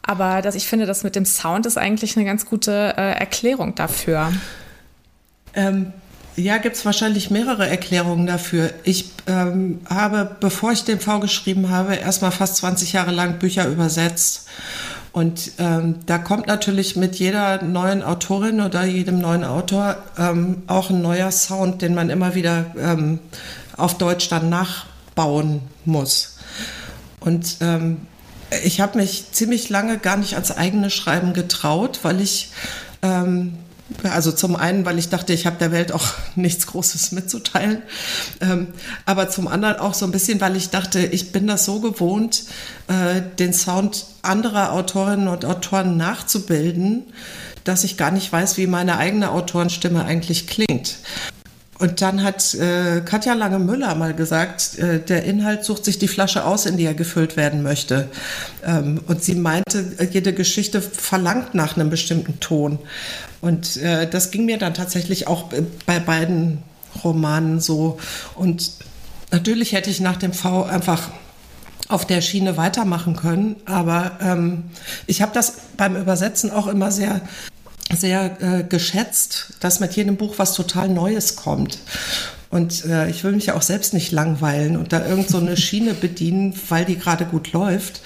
Aber 0.04 0.42
das, 0.42 0.56
ich 0.56 0.68
finde, 0.68 0.86
das 0.86 1.04
mit 1.04 1.16
dem 1.16 1.26
Sound 1.26 1.66
ist 1.66 1.78
eigentlich 1.78 2.18
eine 2.18 2.26
ganz 2.26 2.46
gute 2.46 2.94
äh, 2.98 3.12
Erklärung 3.20 3.76
dafür. 3.76 4.32
Ähm, 5.54 5.94
ja, 6.36 6.58
gibt 6.58 6.76
es 6.76 6.86
wahrscheinlich 6.86 7.30
mehrere 7.30 7.68
Erklärungen 7.68 8.26
dafür. 8.26 8.72
Ich 8.84 9.12
ähm, 9.28 9.82
habe, 9.90 10.36
bevor 10.40 10.72
ich 10.72 10.84
den 10.84 11.00
V 11.00 11.20
geschrieben 11.20 11.70
habe, 11.70 11.96
erstmal 11.96 12.32
fast 12.32 12.58
20 12.58 12.94
Jahre 12.94 13.12
lang 13.12 13.38
Bücher 13.38 13.68
übersetzt. 13.68 14.48
Und 15.12 15.52
ähm, 15.60 16.00
da 16.06 16.18
kommt 16.18 16.48
natürlich 16.48 16.96
mit 16.96 17.18
jeder 17.18 17.62
neuen 17.62 18.02
Autorin 18.02 18.62
oder 18.62 18.86
jedem 18.86 19.20
neuen 19.20 19.44
Autor 19.44 19.98
ähm, 20.18 20.64
auch 20.68 20.90
ein 20.90 21.02
neuer 21.02 21.32
Sound, 21.32 21.82
den 21.82 21.94
man 21.96 22.10
immer 22.10 22.34
wieder 22.34 22.74
ähm, 22.78 23.20
auf 23.76 23.98
Deutsch 23.98 24.30
dann 24.30 24.50
nach 24.50 24.86
bauen 25.16 25.62
muss. 25.86 26.38
Und 27.20 27.58
ähm, 27.62 28.08
ich 28.64 28.82
habe 28.82 28.98
mich 28.98 29.32
ziemlich 29.32 29.70
lange 29.70 29.98
gar 29.98 30.18
nicht 30.18 30.34
ans 30.34 30.52
eigene 30.52 30.90
Schreiben 30.90 31.34
getraut, 31.34 32.00
weil 32.04 32.22
ich, 32.22 32.52
ähm, 33.02 33.54
also 34.04 34.32
zum 34.32 34.56
einen, 34.56 34.86
weil 34.86 35.00
ich 35.00 35.10
dachte, 35.10 35.34
ich 35.34 35.46
habe 35.46 35.58
der 35.58 35.72
Welt 35.72 35.92
auch 35.92 36.14
nichts 36.36 36.68
Großes 36.68 37.12
mitzuteilen, 37.14 37.82
ähm, 38.42 38.68
aber 39.06 39.30
zum 39.30 39.48
anderen 39.48 39.78
auch 39.78 39.94
so 39.94 40.06
ein 40.06 40.12
bisschen, 40.12 40.42
weil 40.42 40.56
ich 40.56 40.70
dachte, 40.70 41.00
ich 41.00 41.32
bin 41.32 41.48
das 41.48 41.66
so 41.66 41.80
gewohnt, 41.80 42.44
äh, 42.88 43.22
den 43.40 43.54
Sound 43.54 44.06
anderer 44.22 44.74
Autorinnen 44.74 45.28
und 45.28 45.46
Autoren 45.46 45.98
nachzubilden, 45.98 47.04
dass 47.64 47.84
ich 47.84 47.96
gar 47.96 48.12
nicht 48.12 48.32
weiß, 48.32 48.58
wie 48.58 48.68
meine 48.68 48.98
eigene 48.98 49.32
Autorenstimme 49.32 50.04
eigentlich 50.04 50.48
klingt. 50.48 50.98
Und 51.82 52.00
dann 52.04 52.22
hat 52.22 52.54
äh, 52.54 53.02
Katja 53.04 53.34
Lange-Müller 53.34 53.96
mal 53.96 54.14
gesagt, 54.14 54.78
äh, 54.78 55.00
der 55.00 55.24
Inhalt 55.24 55.66
sucht 55.66 55.84
sich 55.84 55.98
die 55.98 56.08
Flasche 56.08 56.46
aus, 56.46 56.68
in 56.68 56.78
die 56.78 56.86
er 56.86 56.94
gefüllt 56.94 57.38
werden 57.38 57.64
möchte. 57.64 58.08
Ähm, 58.64 59.02
und 59.08 59.24
sie 59.24 59.34
meinte, 59.34 59.84
jede 60.12 60.32
Geschichte 60.32 60.80
verlangt 60.80 61.56
nach 61.56 61.76
einem 61.76 61.90
bestimmten 61.90 62.40
Ton. 62.40 62.78
Und 63.42 63.78
äh, 63.78 64.08
das 64.08 64.30
ging 64.30 64.46
mir 64.46 64.60
dann 64.60 64.76
tatsächlich 64.76 65.26
auch 65.26 65.50
bei 65.88 65.98
beiden 65.98 66.60
Romanen 67.04 67.60
so. 67.60 67.98
Und 68.36 68.74
natürlich 69.32 69.74
hätte 69.74 69.90
ich 69.90 70.02
nach 70.02 70.18
dem 70.18 70.34
V 70.34 70.66
einfach 70.66 71.10
auf 71.88 72.06
der 72.06 72.22
Schiene 72.22 72.58
weitermachen 72.58 73.16
können. 73.16 73.56
Aber 73.66 74.20
ähm, 74.22 74.66
ich 75.08 75.24
habe 75.24 75.32
das 75.34 75.54
beim 75.78 75.96
Übersetzen 75.96 76.52
auch 76.52 76.68
immer 76.68 76.92
sehr 76.92 77.22
sehr 77.98 78.38
äh, 78.42 78.64
geschätzt, 78.64 79.54
dass 79.60 79.80
mit 79.80 79.94
jedem 79.94 80.18
Buch 80.18 80.36
was 80.38 80.54
total 80.54 80.90
Neues 80.90 81.36
kommt. 81.36 81.80
Und 82.50 82.86
äh, 82.86 83.10
ich 83.10 83.24
will 83.24 83.32
mich 83.32 83.46
ja 83.46 83.56
auch 83.56 83.62
selbst 83.62 83.94
nicht 83.94 84.12
langweilen 84.12 84.76
und 84.76 84.92
da 84.92 85.06
irgend 85.06 85.30
so 85.30 85.38
eine 85.38 85.56
Schiene 85.58 85.94
bedienen, 85.94 86.54
weil 86.70 86.86
die 86.86 86.98
gerade 86.98 87.26
gut 87.26 87.54
läuft. 87.54 88.02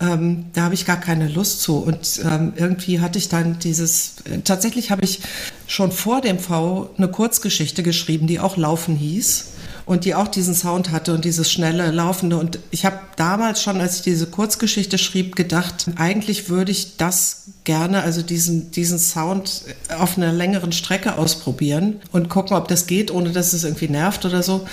Ähm, 0.00 0.46
da 0.52 0.62
habe 0.62 0.74
ich 0.74 0.86
gar 0.86 1.00
keine 1.00 1.28
Lust 1.28 1.62
zu. 1.62 1.78
Und 1.78 2.20
ähm, 2.24 2.52
irgendwie 2.56 3.00
hatte 3.00 3.18
ich 3.18 3.28
dann 3.28 3.58
dieses, 3.58 4.14
äh, 4.24 4.38
tatsächlich 4.42 4.90
habe 4.90 5.04
ich 5.04 5.20
schon 5.66 5.90
vor 5.90 6.20
dem 6.20 6.38
V 6.38 6.90
eine 6.96 7.08
Kurzgeschichte 7.08 7.82
geschrieben, 7.82 8.26
die 8.26 8.38
auch 8.38 8.56
Laufen 8.56 8.94
hieß 8.94 9.52
und 9.92 10.06
die 10.06 10.14
auch 10.14 10.28
diesen 10.28 10.54
Sound 10.54 10.90
hatte 10.90 11.12
und 11.12 11.24
dieses 11.24 11.52
schnelle, 11.52 11.90
laufende. 11.90 12.38
Und 12.38 12.58
ich 12.70 12.86
habe 12.86 12.98
damals 13.16 13.62
schon, 13.62 13.80
als 13.80 13.96
ich 13.96 14.02
diese 14.02 14.26
Kurzgeschichte 14.26 14.96
schrieb, 14.96 15.36
gedacht, 15.36 15.86
eigentlich 15.96 16.48
würde 16.48 16.72
ich 16.72 16.96
das 16.96 17.42
gerne, 17.64 18.02
also 18.02 18.22
diesen, 18.22 18.70
diesen 18.70 18.98
Sound 18.98 19.62
auf 19.98 20.16
einer 20.16 20.32
längeren 20.32 20.72
Strecke 20.72 21.18
ausprobieren 21.18 22.00
und 22.10 22.30
gucken, 22.30 22.56
ob 22.56 22.68
das 22.68 22.86
geht, 22.86 23.10
ohne 23.10 23.32
dass 23.32 23.52
es 23.52 23.64
irgendwie 23.64 23.88
nervt 23.88 24.24
oder 24.24 24.42
so. 24.42 24.66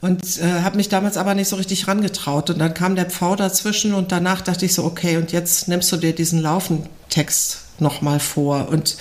Und 0.00 0.38
äh, 0.38 0.60
habe 0.62 0.76
mich 0.76 0.88
damals 0.90 1.16
aber 1.16 1.34
nicht 1.34 1.48
so 1.48 1.56
richtig 1.56 1.88
rangetraut. 1.88 2.50
Und 2.50 2.58
dann 2.58 2.74
kam 2.74 2.94
der 2.94 3.06
Pfau 3.06 3.36
dazwischen 3.36 3.94
und 3.94 4.12
danach 4.12 4.42
dachte 4.42 4.66
ich 4.66 4.74
so, 4.74 4.84
okay, 4.84 5.16
und 5.16 5.32
jetzt 5.32 5.68
nimmst 5.68 5.90
du 5.90 5.96
dir 5.96 6.14
diesen 6.14 6.42
Laufentext 6.42 7.67
nochmal 7.80 8.20
vor. 8.20 8.68
Und 8.68 8.96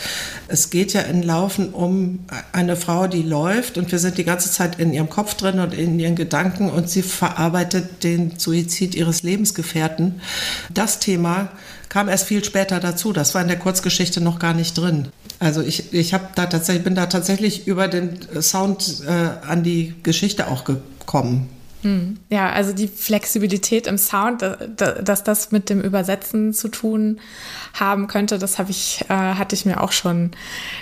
es 0.47 0.69
geht 0.69 0.93
ja 0.93 1.01
in 1.01 1.23
Laufen 1.23 1.69
um 1.69 2.19
eine 2.51 2.75
Frau, 2.75 3.07
die 3.07 3.23
läuft 3.23 3.77
und 3.77 3.91
wir 3.91 3.99
sind 3.99 4.17
die 4.17 4.23
ganze 4.23 4.51
Zeit 4.51 4.79
in 4.79 4.93
ihrem 4.93 5.09
Kopf 5.09 5.35
drin 5.35 5.59
und 5.59 5.73
in 5.73 5.99
ihren 5.99 6.15
Gedanken 6.15 6.69
und 6.69 6.89
sie 6.89 7.01
verarbeitet 7.01 8.03
den 8.03 8.37
Suizid 8.37 8.95
ihres 8.95 9.23
Lebensgefährten. 9.23 10.21
Das 10.73 10.99
Thema 10.99 11.49
kam 11.89 12.09
erst 12.09 12.27
viel 12.27 12.43
später 12.43 12.79
dazu. 12.79 13.13
Das 13.13 13.33
war 13.33 13.41
in 13.41 13.47
der 13.47 13.59
Kurzgeschichte 13.59 14.21
noch 14.21 14.39
gar 14.39 14.53
nicht 14.53 14.77
drin. 14.77 15.07
Also 15.39 15.61
ich, 15.61 15.93
ich 15.93 16.11
da 16.11 16.45
tatsächlich, 16.47 16.83
bin 16.83 16.95
da 16.95 17.05
tatsächlich 17.05 17.67
über 17.67 17.87
den 17.87 18.19
Sound 18.41 19.03
äh, 19.07 19.11
an 19.47 19.63
die 19.63 19.95
Geschichte 20.03 20.47
auch 20.47 20.63
gekommen. 20.63 21.49
Hm. 21.87 22.17
Ja, 22.29 22.49
also 22.49 22.73
die 22.73 22.89
Flexibilität 22.89 23.87
im 23.87 23.97
Sound, 23.97 24.41
dass 24.41 25.23
das 25.23 25.51
mit 25.51 25.69
dem 25.69 25.79
Übersetzen 25.79 26.53
zu 26.53 26.67
tun 26.67 27.21
haben 27.73 28.07
könnte, 28.07 28.37
das 28.37 28.59
habe 28.59 28.71
ich, 28.71 29.05
äh, 29.07 29.13
hatte 29.13 29.55
ich 29.55 29.65
mir 29.65 29.81
auch 29.81 29.93
schon 29.93 30.31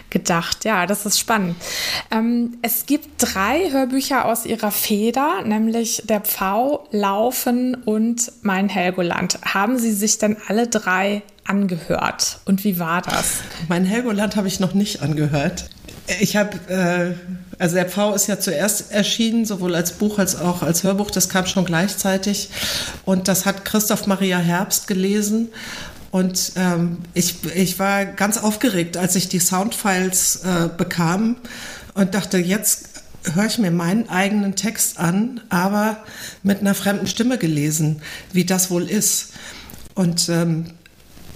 gedacht. 0.10 0.66
Ja, 0.66 0.88
das 0.88 1.06
ist 1.06 1.20
spannend. 1.20 1.58
Ähm, 2.10 2.58
es 2.64 2.88
gibt 2.88 3.08
drei 3.20 3.70
Hörbücher 3.70 4.26
aus 4.26 4.48
ihrer 4.48 4.72
Feder, 4.72 5.44
nämlich 5.46 6.02
Der 6.06 6.22
Pfau, 6.22 6.88
Laufen 6.90 7.76
und 7.76 8.32
Mein 8.42 8.68
Helgoland. 8.68 9.38
Haben 9.46 9.78
Sie 9.78 9.92
sich 9.92 10.18
denn 10.18 10.38
alle 10.48 10.68
drei 10.68 11.22
angehört? 11.46 12.40
Und 12.46 12.64
wie 12.64 12.80
war 12.80 13.04
das? 13.04 13.42
Mein 13.68 13.86
Helgoland 13.86 14.36
habe 14.38 14.48
ich 14.48 14.60
noch 14.60 14.74
nicht 14.74 15.04
angehört. 15.04 15.70
Ich 16.20 16.36
habe, 16.36 16.58
äh, 16.68 17.14
also 17.58 17.76
der 17.76 17.90
Pfau 17.90 18.14
ist 18.14 18.28
ja 18.28 18.40
zuerst 18.40 18.92
erschienen, 18.92 19.46
sowohl 19.46 19.76
als 19.76 19.94
Buch 19.94 20.20
als 20.20 20.36
auch 20.36 20.62
als 20.62 20.84
Hörbuch. 20.84 21.12
Das 21.12 21.30
kam 21.30 21.46
schon 21.46 21.66
gleichzeitig. 21.66 22.50
Und 23.06 23.28
das 23.28 23.46
hat 23.46 23.66
Christoph 23.66 24.08
Maria 24.08 24.38
Herbst 24.38 24.88
gelesen. 24.88 25.50
Und 26.12 26.54
ähm, 26.56 27.00
ich, 27.14 27.36
ich 27.56 27.80
war 27.80 28.06
ganz 28.06 28.38
aufgeregt, 28.38 28.98
als 28.98 29.16
ich 29.16 29.28
die 29.28 29.40
Soundfiles 29.40 30.42
äh, 30.44 30.70
bekam 30.76 31.36
und 31.94 32.14
dachte, 32.14 32.38
jetzt 32.38 32.86
höre 33.34 33.46
ich 33.48 33.58
mir 33.58 33.72
meinen 33.72 34.08
eigenen 34.10 34.56
Text 34.56 35.00
an, 35.00 35.42
aber 35.50 35.98
mit 36.44 36.60
einer 36.60 36.76
fremden 36.76 37.08
Stimme 37.08 37.38
gelesen, 37.38 38.02
wie 38.32 38.46
das 38.46 38.70
wohl 38.70 38.90
ist. 38.90 39.32
Und 39.94 40.30
ähm, 40.30 40.68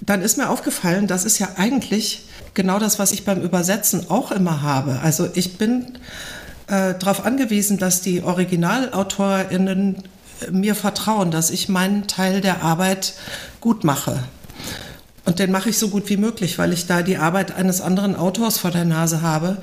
dann 0.01 0.21
ist 0.21 0.37
mir 0.37 0.49
aufgefallen, 0.49 1.07
das 1.07 1.25
ist 1.25 1.39
ja 1.39 1.49
eigentlich 1.57 2.28
genau 2.59 2.77
das, 2.77 2.99
was 2.99 3.13
ich 3.13 3.23
beim 3.23 3.41
Übersetzen 3.41 4.09
auch 4.09 4.33
immer 4.33 4.61
habe. 4.61 4.99
Also 5.01 5.29
ich 5.33 5.57
bin 5.57 5.97
äh, 6.67 6.93
darauf 6.99 7.25
angewiesen, 7.25 7.77
dass 7.77 8.01
die 8.01 8.21
OriginalautorInnen 8.21 10.03
mir 10.51 10.75
vertrauen, 10.75 11.31
dass 11.31 11.51
ich 11.51 11.69
meinen 11.69 12.07
Teil 12.07 12.41
der 12.41 12.61
Arbeit 12.61 13.13
gut 13.61 13.85
mache. 13.85 14.25
Und 15.23 15.39
den 15.39 15.51
mache 15.51 15.69
ich 15.69 15.77
so 15.77 15.87
gut 15.87 16.09
wie 16.09 16.17
möglich, 16.17 16.59
weil 16.59 16.73
ich 16.73 16.85
da 16.85 17.01
die 17.01 17.15
Arbeit 17.15 17.55
eines 17.55 17.79
anderen 17.79 18.17
Autors 18.17 18.57
vor 18.57 18.71
der 18.71 18.83
Nase 18.83 19.21
habe 19.21 19.59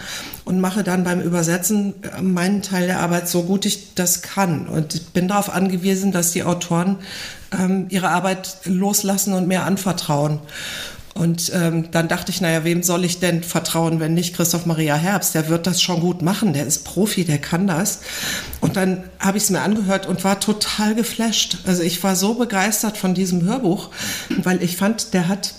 und 0.47 0.59
mache 0.59 0.83
dann 0.83 1.05
beim 1.05 1.21
Übersetzen 1.21 1.93
äh, 2.03 2.23
meinen 2.23 2.63
Teil 2.63 2.87
der 2.87 3.01
Arbeit 3.01 3.29
so 3.29 3.43
gut 3.43 3.67
ich 3.67 3.95
das 3.95 4.23
kann. 4.23 4.69
Und 4.69 4.95
ich 4.95 5.09
bin 5.09 5.29
darauf 5.29 5.51
angewiesen, 5.51 6.13
dass 6.13 6.33
die 6.33 6.45
Autoren 6.45 6.97
ähm, 7.53 7.89
ihre 7.91 8.09
Arbeit 8.09 8.57
loslassen 8.65 9.35
und 9.35 9.49
mir 9.49 9.65
anvertrauen. 9.65 10.39
Und 11.17 11.51
ähm, 11.55 11.91
dann 11.93 12.09
dachte 12.09 12.31
ich, 12.31 12.43
naja, 12.43 12.63
wem 12.65 12.83
soll 12.83 13.05
ich 13.05 13.21
denn 13.21 13.43
vertrauen, 13.43 14.01
wenn 14.01 14.13
nicht 14.13 14.37
Christoph 14.37 14.67
Maria 14.67 14.97
Herbst? 14.97 15.35
Der 15.35 15.49
wird 15.49 15.67
das 15.67 15.81
schon 15.81 16.01
gut 16.01 16.21
machen, 16.21 16.53
der 16.53 16.67
ist 16.67 16.85
Profi, 16.85 17.25
der 17.25 17.39
kann 17.39 17.67
das. 17.67 18.01
Und 18.61 18.77
dann 18.77 19.05
habe 19.19 19.39
ich 19.39 19.45
es 19.45 19.51
mir 19.51 19.63
angehört 19.63 20.07
und 20.07 20.25
war 20.25 20.41
total 20.41 20.95
geflasht. 20.95 21.59
Also 21.65 21.83
ich 21.83 22.03
war 22.05 22.17
so 22.17 22.35
begeistert 22.35 22.99
von 22.99 23.15
diesem 23.15 23.45
Hörbuch, 23.45 23.91
weil 24.43 24.63
ich 24.63 24.77
fand, 24.77 25.15
der 25.15 25.29
hat 25.29 25.55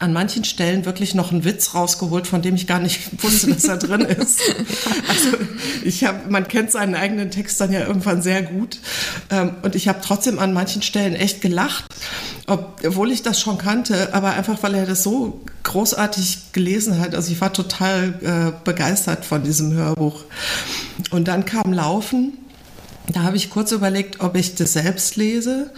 an 0.00 0.12
manchen 0.12 0.44
Stellen 0.44 0.84
wirklich 0.84 1.14
noch 1.14 1.30
einen 1.30 1.44
Witz 1.44 1.74
rausgeholt, 1.74 2.26
von 2.26 2.42
dem 2.42 2.54
ich 2.54 2.66
gar 2.66 2.80
nicht 2.80 3.00
wusste, 3.22 3.48
dass 3.52 3.64
er 3.64 3.76
drin 3.76 4.00
ist. 4.02 4.40
Also 5.08 5.36
ich 5.84 6.04
habe, 6.04 6.30
man 6.30 6.48
kennt 6.48 6.70
seinen 6.70 6.94
eigenen 6.94 7.30
Text 7.30 7.60
dann 7.60 7.72
ja 7.72 7.86
irgendwann 7.86 8.22
sehr 8.22 8.42
gut. 8.42 8.78
Ähm, 9.30 9.56
und 9.62 9.74
ich 9.74 9.88
habe 9.88 10.00
trotzdem 10.02 10.38
an 10.38 10.52
manchen 10.52 10.82
Stellen 10.82 11.14
echt 11.14 11.40
gelacht, 11.40 11.84
obwohl 12.46 13.10
ich 13.12 13.22
das 13.22 13.40
schon 13.40 13.58
kannte, 13.58 14.14
aber 14.14 14.32
einfach 14.32 14.62
weil 14.62 14.74
er 14.74 14.86
das 14.86 15.02
so 15.02 15.40
großartig 15.62 16.52
gelesen 16.52 17.00
hat. 17.00 17.14
Also 17.14 17.32
ich 17.32 17.40
war 17.40 17.52
total 17.52 18.14
äh, 18.22 18.64
begeistert 18.64 19.24
von 19.24 19.42
diesem 19.42 19.72
Hörbuch. 19.72 20.24
Und 21.10 21.28
dann 21.28 21.44
kam 21.44 21.72
Laufen. 21.72 22.38
Da 23.12 23.22
habe 23.22 23.36
ich 23.36 23.50
kurz 23.50 23.70
überlegt, 23.70 24.20
ob 24.20 24.34
ich 24.34 24.54
das 24.54 24.72
selbst 24.72 25.16
lese 25.16 25.70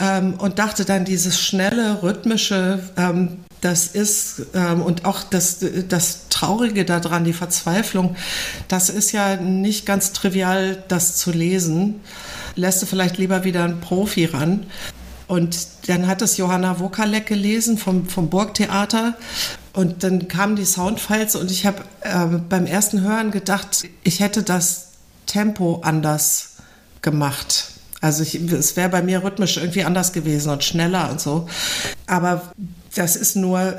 ähm, 0.00 0.34
und 0.38 0.58
dachte 0.58 0.84
dann, 0.84 1.04
dieses 1.04 1.38
schnelle, 1.38 2.02
rhythmische, 2.02 2.82
ähm, 2.96 3.44
das 3.60 3.88
ist, 3.88 4.46
ähm, 4.54 4.80
und 4.82 5.04
auch 5.04 5.22
das, 5.22 5.58
das 5.88 6.28
Traurige 6.30 6.86
daran, 6.86 7.24
die 7.24 7.34
Verzweiflung, 7.34 8.16
das 8.68 8.88
ist 8.88 9.12
ja 9.12 9.36
nicht 9.36 9.84
ganz 9.84 10.12
trivial, 10.12 10.82
das 10.88 11.16
zu 11.16 11.30
lesen. 11.30 12.00
Lässt 12.56 12.80
du 12.80 12.86
vielleicht 12.86 13.18
lieber 13.18 13.44
wieder 13.44 13.64
einen 13.64 13.80
Profi 13.80 14.24
ran. 14.24 14.66
Und 15.28 15.58
dann 15.86 16.08
hat 16.08 16.22
es 16.22 16.38
Johanna 16.38 16.80
Wokalek 16.80 17.26
gelesen 17.26 17.78
vom, 17.78 18.08
vom 18.08 18.30
Burgtheater. 18.30 19.14
Und 19.72 20.02
dann 20.02 20.26
kamen 20.26 20.56
die 20.56 20.64
Soundfiles 20.64 21.36
und 21.36 21.50
ich 21.50 21.66
habe 21.66 21.84
äh, 22.00 22.26
beim 22.48 22.66
ersten 22.66 23.02
Hören 23.02 23.30
gedacht, 23.30 23.84
ich 24.02 24.18
hätte 24.18 24.42
das 24.42 24.88
Tempo 25.26 25.82
anders 25.84 26.56
gemacht. 27.02 27.79
Also 28.00 28.22
ich, 28.22 28.34
es 28.34 28.76
wäre 28.76 28.88
bei 28.88 29.02
mir 29.02 29.22
rhythmisch 29.22 29.56
irgendwie 29.56 29.84
anders 29.84 30.12
gewesen 30.12 30.50
und 30.50 30.64
schneller 30.64 31.10
und 31.10 31.20
so. 31.20 31.48
Aber 32.06 32.52
das 32.94 33.16
ist 33.16 33.36
nur 33.36 33.78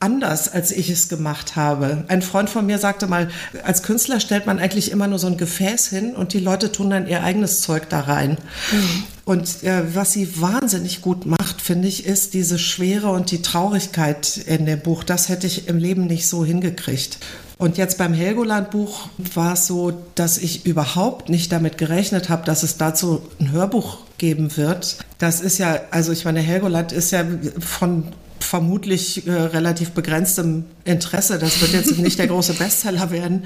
anders, 0.00 0.48
als 0.48 0.70
ich 0.70 0.90
es 0.90 1.08
gemacht 1.08 1.56
habe. 1.56 2.04
Ein 2.08 2.22
Freund 2.22 2.48
von 2.48 2.66
mir 2.66 2.78
sagte 2.78 3.06
mal, 3.06 3.30
als 3.64 3.82
Künstler 3.82 4.20
stellt 4.20 4.46
man 4.46 4.58
eigentlich 4.58 4.90
immer 4.90 5.08
nur 5.08 5.18
so 5.18 5.26
ein 5.26 5.36
Gefäß 5.36 5.88
hin 5.88 6.14
und 6.14 6.32
die 6.32 6.38
Leute 6.38 6.70
tun 6.70 6.90
dann 6.90 7.08
ihr 7.08 7.22
eigenes 7.22 7.62
Zeug 7.62 7.88
da 7.88 8.00
rein. 8.00 8.38
Mhm. 8.70 9.04
Und 9.24 9.62
äh, 9.64 9.94
was 9.94 10.12
sie 10.12 10.40
wahnsinnig 10.40 11.02
gut 11.02 11.26
macht, 11.26 11.60
finde 11.60 11.88
ich, 11.88 12.06
ist 12.06 12.34
diese 12.34 12.58
Schwere 12.58 13.10
und 13.10 13.30
die 13.30 13.42
Traurigkeit 13.42 14.36
in 14.36 14.66
dem 14.66 14.80
Buch. 14.80 15.04
Das 15.04 15.28
hätte 15.28 15.46
ich 15.46 15.68
im 15.68 15.78
Leben 15.78 16.06
nicht 16.06 16.28
so 16.28 16.44
hingekriegt. 16.44 17.18
Und 17.58 17.76
jetzt 17.76 17.98
beim 17.98 18.14
Helgoland-Buch 18.14 19.08
war 19.34 19.54
es 19.54 19.66
so, 19.66 19.92
dass 20.14 20.38
ich 20.38 20.64
überhaupt 20.64 21.28
nicht 21.28 21.50
damit 21.50 21.76
gerechnet 21.76 22.28
habe, 22.28 22.44
dass 22.44 22.62
es 22.62 22.76
dazu 22.76 23.20
ein 23.40 23.50
Hörbuch 23.50 23.98
geben 24.16 24.56
wird. 24.56 24.98
Das 25.18 25.40
ist 25.40 25.58
ja, 25.58 25.80
also 25.90 26.12
ich 26.12 26.24
meine, 26.24 26.40
Helgoland 26.40 26.92
ist 26.92 27.10
ja 27.10 27.24
von 27.58 28.04
vermutlich 28.40 29.26
äh, 29.26 29.32
relativ 29.32 29.90
begrenztem 29.90 30.64
Interesse. 30.84 31.38
Das 31.38 31.60
wird 31.60 31.72
jetzt 31.72 31.98
nicht 31.98 32.18
der 32.18 32.26
große 32.26 32.54
Bestseller 32.54 33.10
werden. 33.10 33.44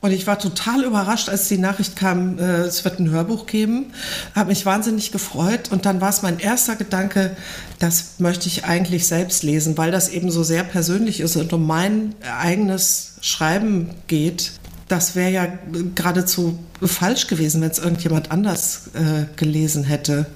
Und 0.00 0.12
ich 0.12 0.26
war 0.26 0.38
total 0.38 0.84
überrascht, 0.84 1.28
als 1.28 1.48
die 1.48 1.58
Nachricht 1.58 1.96
kam, 1.96 2.38
äh, 2.38 2.62
es 2.62 2.84
wird 2.84 3.00
ein 3.00 3.10
Hörbuch 3.10 3.46
geben. 3.46 3.86
Habe 4.34 4.50
mich 4.50 4.64
wahnsinnig 4.66 5.12
gefreut. 5.12 5.70
Und 5.70 5.86
dann 5.86 6.00
war 6.00 6.10
es 6.10 6.22
mein 6.22 6.38
erster 6.38 6.76
Gedanke, 6.76 7.36
das 7.78 8.14
möchte 8.18 8.48
ich 8.48 8.64
eigentlich 8.64 9.06
selbst 9.06 9.42
lesen, 9.42 9.76
weil 9.76 9.90
das 9.90 10.08
eben 10.08 10.30
so 10.30 10.42
sehr 10.42 10.64
persönlich 10.64 11.20
ist 11.20 11.36
und 11.36 11.52
um 11.52 11.66
mein 11.66 12.14
eigenes 12.40 13.14
Schreiben 13.20 13.90
geht. 14.06 14.52
Das 14.88 15.16
wäre 15.16 15.30
ja 15.30 15.48
geradezu 15.94 16.58
falsch 16.82 17.26
gewesen, 17.26 17.62
wenn 17.62 17.70
es 17.70 17.78
irgendjemand 17.78 18.30
anders 18.30 18.90
äh, 18.94 19.24
gelesen 19.36 19.84
hätte. 19.84 20.26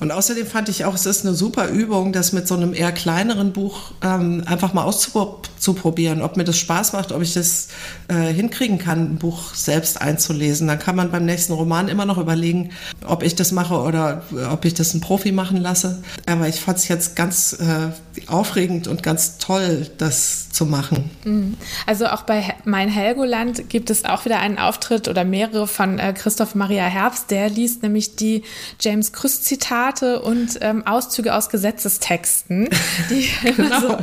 Und 0.00 0.10
außerdem 0.10 0.46
fand 0.46 0.68
ich 0.68 0.84
auch, 0.84 0.94
es 0.94 1.06
ist 1.06 1.26
eine 1.26 1.34
super 1.34 1.68
Übung, 1.68 2.12
das 2.12 2.32
mit 2.32 2.48
so 2.48 2.54
einem 2.54 2.74
eher 2.74 2.90
kleineren 2.90 3.52
Buch 3.52 3.92
ähm, 4.02 4.42
einfach 4.46 4.72
mal 4.72 4.84
auszuprobieren, 4.84 6.22
ob 6.22 6.36
mir 6.36 6.44
das 6.44 6.58
Spaß 6.58 6.94
macht, 6.94 7.12
ob 7.12 7.20
ich 7.22 7.34
das 7.34 7.68
äh, 8.08 8.32
hinkriegen 8.32 8.78
kann, 8.78 9.12
ein 9.12 9.18
Buch 9.18 9.54
selbst 9.54 10.00
einzulesen. 10.00 10.66
Dann 10.66 10.78
kann 10.78 10.96
man 10.96 11.10
beim 11.10 11.26
nächsten 11.26 11.52
Roman 11.52 11.88
immer 11.88 12.06
noch 12.06 12.18
überlegen, 12.18 12.70
ob 13.06 13.22
ich 13.22 13.36
das 13.36 13.52
mache 13.52 13.74
oder 13.74 14.22
ob 14.50 14.64
ich 14.64 14.74
das 14.74 14.92
einen 14.92 15.02
Profi 15.02 15.32
machen 15.32 15.58
lasse. 15.58 16.02
Aber 16.26 16.48
ich 16.48 16.60
fand 16.60 16.78
es 16.78 16.88
jetzt 16.88 17.14
ganz 17.14 17.52
äh, 17.60 17.90
aufregend 18.26 18.88
und 18.88 19.02
ganz 19.02 19.38
toll, 19.38 19.86
das 19.98 20.50
zu 20.50 20.66
machen. 20.66 21.10
Mhm. 21.24 21.56
Also 21.86 22.06
auch 22.06 22.22
bei 22.22 22.54
Mein 22.64 22.88
Helgoland 22.88 23.68
gibt 23.68 23.90
es 23.90 24.04
auch 24.04 24.24
wieder 24.24 24.40
einen 24.40 24.58
Auftritt 24.58 25.08
oder 25.08 25.24
mehrere 25.24 25.66
von 25.66 25.98
äh, 25.98 26.12
Christoph 26.12 26.54
Maria 26.54 26.84
Herbst. 26.84 27.30
Der 27.30 27.48
liest 27.48 27.82
nämlich 27.82 28.16
die 28.16 28.42
James 28.80 29.12
Krüss 29.12 29.42
Zitate 29.90 30.20
und 30.20 30.58
ähm, 30.60 30.86
Auszüge 30.86 31.34
aus 31.34 31.48
Gesetzestexten, 31.48 32.68
die 33.10 33.28
genau. 33.44 33.80
so 33.80 33.98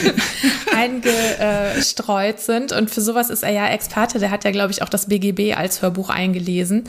eingestreut 0.76 2.40
sind. 2.40 2.72
Und 2.72 2.90
für 2.90 3.00
sowas 3.00 3.30
ist 3.30 3.42
er 3.42 3.50
ja 3.50 3.68
Experte. 3.68 4.18
Der 4.18 4.30
hat 4.30 4.44
ja, 4.44 4.50
glaube 4.50 4.72
ich, 4.72 4.82
auch 4.82 4.88
das 4.88 5.06
BGB 5.06 5.56
als 5.56 5.82
Hörbuch 5.82 6.10
eingelesen. 6.10 6.84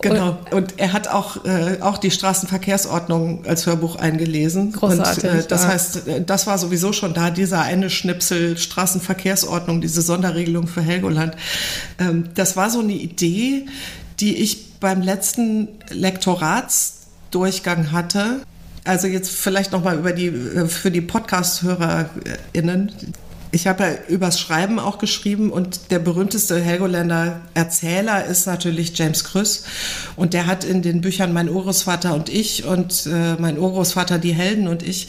Genau. 0.00 0.36
Und 0.50 0.80
er 0.80 0.92
hat 0.92 1.06
auch, 1.06 1.44
äh, 1.44 1.78
auch 1.80 1.96
die 1.96 2.10
Straßenverkehrsordnung 2.10 3.46
als 3.46 3.66
Hörbuch 3.66 3.94
eingelesen. 3.94 4.72
Großartig. 4.72 5.22
Und, 5.22 5.30
äh, 5.30 5.46
das 5.46 5.62
ja. 5.62 5.68
heißt, 5.68 6.08
äh, 6.08 6.24
das 6.24 6.48
war 6.48 6.58
sowieso 6.58 6.92
schon 6.92 7.14
da, 7.14 7.30
dieser 7.30 7.60
eine 7.62 7.88
Schnipsel 7.88 8.58
Straßenverkehrsordnung, 8.58 9.80
diese 9.80 10.02
Sonderregelung 10.02 10.66
für 10.66 10.82
Helgoland. 10.82 11.36
Ähm, 12.00 12.30
das 12.34 12.56
war 12.56 12.68
so 12.68 12.80
eine 12.80 12.94
Idee, 12.94 13.66
die 14.18 14.38
ich 14.38 14.80
beim 14.80 15.02
letzten 15.02 15.68
Lektorats 15.90 17.01
Durchgang 17.32 17.90
hatte. 17.90 18.42
Also 18.84 19.06
jetzt 19.06 19.30
vielleicht 19.30 19.72
noch 19.72 19.84
mal 19.84 19.98
über 19.98 20.12
die 20.12 20.26
äh, 20.26 20.66
für 20.66 20.90
die 20.90 21.00
Podcast-HörerInnen. 21.00 22.92
Ich 23.54 23.66
habe 23.66 23.84
ja 23.84 23.90
übers 24.08 24.40
Schreiben 24.40 24.78
auch 24.78 24.96
geschrieben 24.96 25.50
und 25.52 25.90
der 25.90 25.98
berühmteste 25.98 26.58
Helgoländer 26.58 27.42
Erzähler 27.52 28.24
ist 28.24 28.46
natürlich 28.46 28.96
James 28.96 29.24
Krüss. 29.24 29.64
Und 30.16 30.32
der 30.32 30.46
hat 30.46 30.64
in 30.64 30.80
den 30.80 31.02
Büchern 31.02 31.34
Mein 31.34 31.50
Urgroßvater 31.50 32.14
und 32.14 32.30
ich 32.30 32.64
und 32.64 33.06
äh, 33.06 33.34
Mein 33.38 33.58
Urgroßvater 33.58 34.18
die 34.18 34.32
Helden 34.32 34.68
und 34.68 34.82
ich, 34.82 35.08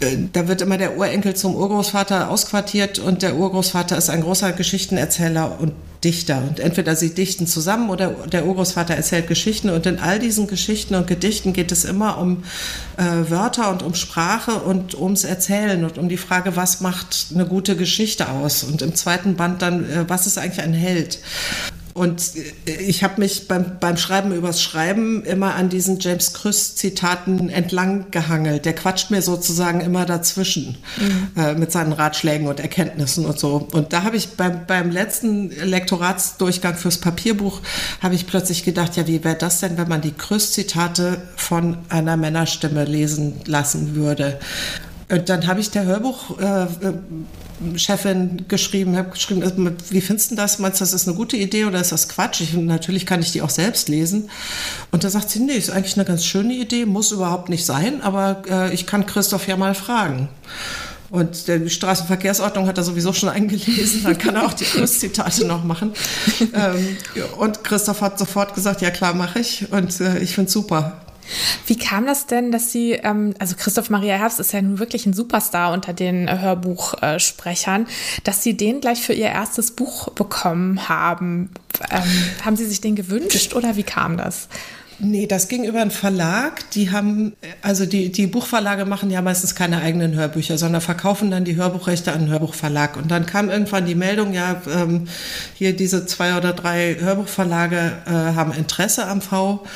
äh, 0.00 0.16
da 0.32 0.48
wird 0.48 0.62
immer 0.62 0.78
der 0.78 0.96
Urenkel 0.96 1.34
zum 1.36 1.54
Urgroßvater 1.54 2.28
ausquartiert 2.28 2.98
und 2.98 3.22
der 3.22 3.36
Urgroßvater 3.36 3.96
ist 3.96 4.10
ein 4.10 4.22
großer 4.22 4.50
Geschichtenerzähler 4.50 5.60
und 5.60 5.72
Dichter. 6.06 6.44
Und 6.48 6.60
entweder 6.60 6.94
sie 6.94 7.12
dichten 7.12 7.48
zusammen 7.48 7.90
oder 7.90 8.10
der 8.10 8.46
Urgroßvater 8.46 8.94
erzählt 8.94 9.26
Geschichten. 9.26 9.70
Und 9.70 9.86
in 9.86 9.98
all 9.98 10.20
diesen 10.20 10.46
Geschichten 10.46 10.94
und 10.94 11.08
Gedichten 11.08 11.52
geht 11.52 11.72
es 11.72 11.84
immer 11.84 12.18
um 12.18 12.44
äh, 12.96 13.28
Wörter 13.28 13.72
und 13.72 13.82
um 13.82 13.94
Sprache 13.94 14.52
und 14.52 14.94
ums 14.94 15.24
Erzählen 15.24 15.82
und 15.82 15.98
um 15.98 16.08
die 16.08 16.16
Frage, 16.16 16.54
was 16.54 16.80
macht 16.80 17.26
eine 17.34 17.44
gute 17.44 17.74
Geschichte 17.74 18.28
aus? 18.28 18.62
Und 18.62 18.82
im 18.82 18.94
zweiten 18.94 19.34
Band 19.34 19.62
dann, 19.62 19.84
äh, 19.90 20.08
was 20.08 20.28
ist 20.28 20.38
eigentlich 20.38 20.64
ein 20.64 20.74
Held? 20.74 21.18
Und 21.96 22.36
äh, 22.66 22.72
ich 22.72 23.02
habe 23.02 23.20
mich 23.20 23.48
beim, 23.48 23.78
beim 23.80 23.96
Schreiben 23.96 24.32
übers 24.32 24.62
Schreiben 24.62 25.24
immer 25.24 25.54
an 25.54 25.70
diesen 25.70 25.98
James 25.98 26.34
Krüss-Zitaten 26.34 27.48
entlang 27.48 28.10
gehangelt. 28.10 28.66
Der 28.66 28.74
quatscht 28.74 29.10
mir 29.10 29.22
sozusagen 29.22 29.80
immer 29.80 30.04
dazwischen 30.04 30.76
mhm. 30.98 31.40
äh, 31.40 31.54
mit 31.54 31.72
seinen 31.72 31.92
Ratschlägen 31.92 32.48
und 32.48 32.60
Erkenntnissen 32.60 33.24
und 33.24 33.38
so. 33.38 33.66
Und 33.72 33.94
da 33.94 34.02
habe 34.02 34.18
ich 34.18 34.28
beim, 34.36 34.66
beim 34.66 34.90
letzten 34.90 35.48
Lektoratsdurchgang 35.48 36.76
fürs 36.76 36.98
Papierbuch, 36.98 37.62
habe 38.02 38.14
ich 38.14 38.26
plötzlich 38.26 38.62
gedacht, 38.62 38.96
ja, 38.96 39.06
wie 39.06 39.24
wäre 39.24 39.36
das 39.36 39.60
denn, 39.60 39.78
wenn 39.78 39.88
man 39.88 40.02
die 40.02 40.12
Krüss-Zitate 40.12 41.22
von 41.36 41.78
einer 41.88 42.18
Männerstimme 42.18 42.84
lesen 42.84 43.40
lassen 43.46 43.94
würde? 43.94 44.38
Und 45.08 45.28
dann 45.28 45.46
habe 45.46 45.60
ich 45.60 45.70
der 45.70 45.84
Hörbuchchefin 45.84 46.38
äh, 48.38 48.42
geschrieben, 48.48 48.96
habe 48.96 49.10
geschrieben, 49.10 49.44
also, 49.44 49.56
wie 49.90 50.00
findest 50.00 50.32
du 50.32 50.34
das? 50.34 50.58
Meinst 50.58 50.80
du, 50.80 50.82
das 50.82 50.92
ist 50.92 51.06
eine 51.06 51.16
gute 51.16 51.36
Idee 51.36 51.64
oder 51.64 51.80
ist 51.80 51.92
das 51.92 52.08
Quatsch? 52.08 52.40
Ich, 52.40 52.54
natürlich 52.54 53.06
kann 53.06 53.20
ich 53.20 53.30
die 53.30 53.40
auch 53.42 53.50
selbst 53.50 53.88
lesen. 53.88 54.28
Und 54.90 55.04
da 55.04 55.10
sagt 55.10 55.30
sie, 55.30 55.38
nee, 55.38 55.52
ist 55.52 55.70
eigentlich 55.70 55.96
eine 55.96 56.04
ganz 56.04 56.24
schöne 56.24 56.54
Idee, 56.54 56.86
muss 56.86 57.12
überhaupt 57.12 57.48
nicht 57.48 57.64
sein, 57.64 58.02
aber 58.02 58.42
äh, 58.50 58.74
ich 58.74 58.86
kann 58.86 59.06
Christoph 59.06 59.46
ja 59.46 59.56
mal 59.56 59.76
fragen. 59.76 60.28
Und 61.08 61.46
die 61.46 61.70
Straßenverkehrsordnung 61.70 62.66
hat 62.66 62.78
er 62.78 62.84
sowieso 62.84 63.12
schon 63.12 63.28
eingelesen, 63.36 64.02
dann 64.02 64.18
kann 64.18 64.34
er 64.34 64.44
auch 64.44 64.54
die 64.54 64.64
Kurszitate 64.64 65.46
noch 65.46 65.64
machen. 65.64 65.92
Ähm, 66.52 66.96
und 67.38 67.64
Christoph 67.64 68.00
hat 68.00 68.18
sofort 68.18 68.54
gesagt, 68.54 68.80
ja 68.80 68.90
klar, 68.90 69.14
mache 69.14 69.40
ich. 69.40 69.70
Und 69.72 70.00
äh, 70.00 70.18
ich 70.18 70.34
finde 70.34 70.46
es 70.48 70.52
super. 70.52 71.00
Wie 71.66 71.78
kam 71.78 72.06
das 72.06 72.26
denn, 72.26 72.52
dass 72.52 72.72
Sie, 72.72 72.92
ähm, 72.92 73.34
also 73.38 73.54
Christoph 73.56 73.90
Maria 73.90 74.16
Herbst 74.16 74.40
ist 74.40 74.52
ja 74.52 74.62
nun 74.62 74.78
wirklich 74.78 75.06
ein 75.06 75.12
Superstar 75.12 75.72
unter 75.72 75.92
den 75.92 76.28
äh, 76.28 76.38
Hörbuchsprechern, 76.38 77.86
dass 78.24 78.42
Sie 78.42 78.56
den 78.56 78.80
gleich 78.80 79.02
für 79.02 79.12
Ihr 79.12 79.28
erstes 79.28 79.70
Buch 79.72 80.10
bekommen 80.10 80.88
haben? 80.88 81.50
Ähm, 81.90 82.02
haben 82.44 82.56
Sie 82.56 82.66
sich 82.66 82.80
den 82.80 82.96
gewünscht 82.96 83.54
oder 83.54 83.76
wie 83.76 83.82
kam 83.82 84.16
das? 84.16 84.48
Nee, 84.98 85.26
das 85.26 85.48
ging 85.48 85.64
über 85.64 85.82
einen 85.82 85.90
Verlag. 85.90 86.70
Die 86.70 86.90
haben, 86.90 87.34
also 87.60 87.84
die, 87.84 88.10
die 88.10 88.26
Buchverlage 88.26 88.86
machen 88.86 89.10
ja 89.10 89.20
meistens 89.20 89.54
keine 89.54 89.82
eigenen 89.82 90.14
Hörbücher, 90.14 90.56
sondern 90.56 90.80
verkaufen 90.80 91.30
dann 91.30 91.44
die 91.44 91.56
Hörbuchrechte 91.56 92.12
an 92.12 92.20
einen 92.20 92.30
Hörbuchverlag. 92.30 92.96
Und 92.96 93.10
dann 93.10 93.26
kam 93.26 93.50
irgendwann 93.50 93.84
die 93.84 93.94
Meldung, 93.94 94.32
ja, 94.32 94.62
ähm, 94.72 95.06
hier 95.54 95.76
diese 95.76 96.06
zwei 96.06 96.38
oder 96.38 96.54
drei 96.54 96.96
Hörbuchverlage 96.98 97.92
äh, 98.06 98.10
haben 98.10 98.52
Interesse 98.52 99.06
am 99.06 99.20
V. 99.20 99.66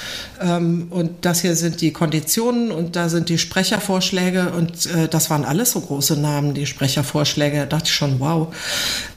Ähm, 0.41 0.87
und 0.89 1.27
das 1.27 1.43
hier 1.43 1.55
sind 1.55 1.83
die 1.83 1.93
Konditionen 1.93 2.71
und 2.71 2.97
da 2.97 3.11
sind 3.11 3.29
die 3.29 3.37
Sprechervorschläge. 3.37 4.53
Und 4.53 4.87
äh, 4.87 5.07
das 5.07 5.29
waren 5.29 5.45
alles 5.45 5.73
so 5.73 5.83
große 5.83 6.19
Namen, 6.19 6.55
die 6.55 6.65
Sprechervorschläge. 6.65 7.59
Da 7.59 7.67
dachte 7.67 7.89
ich 7.89 7.95
schon, 7.95 8.21
wow. 8.21 8.55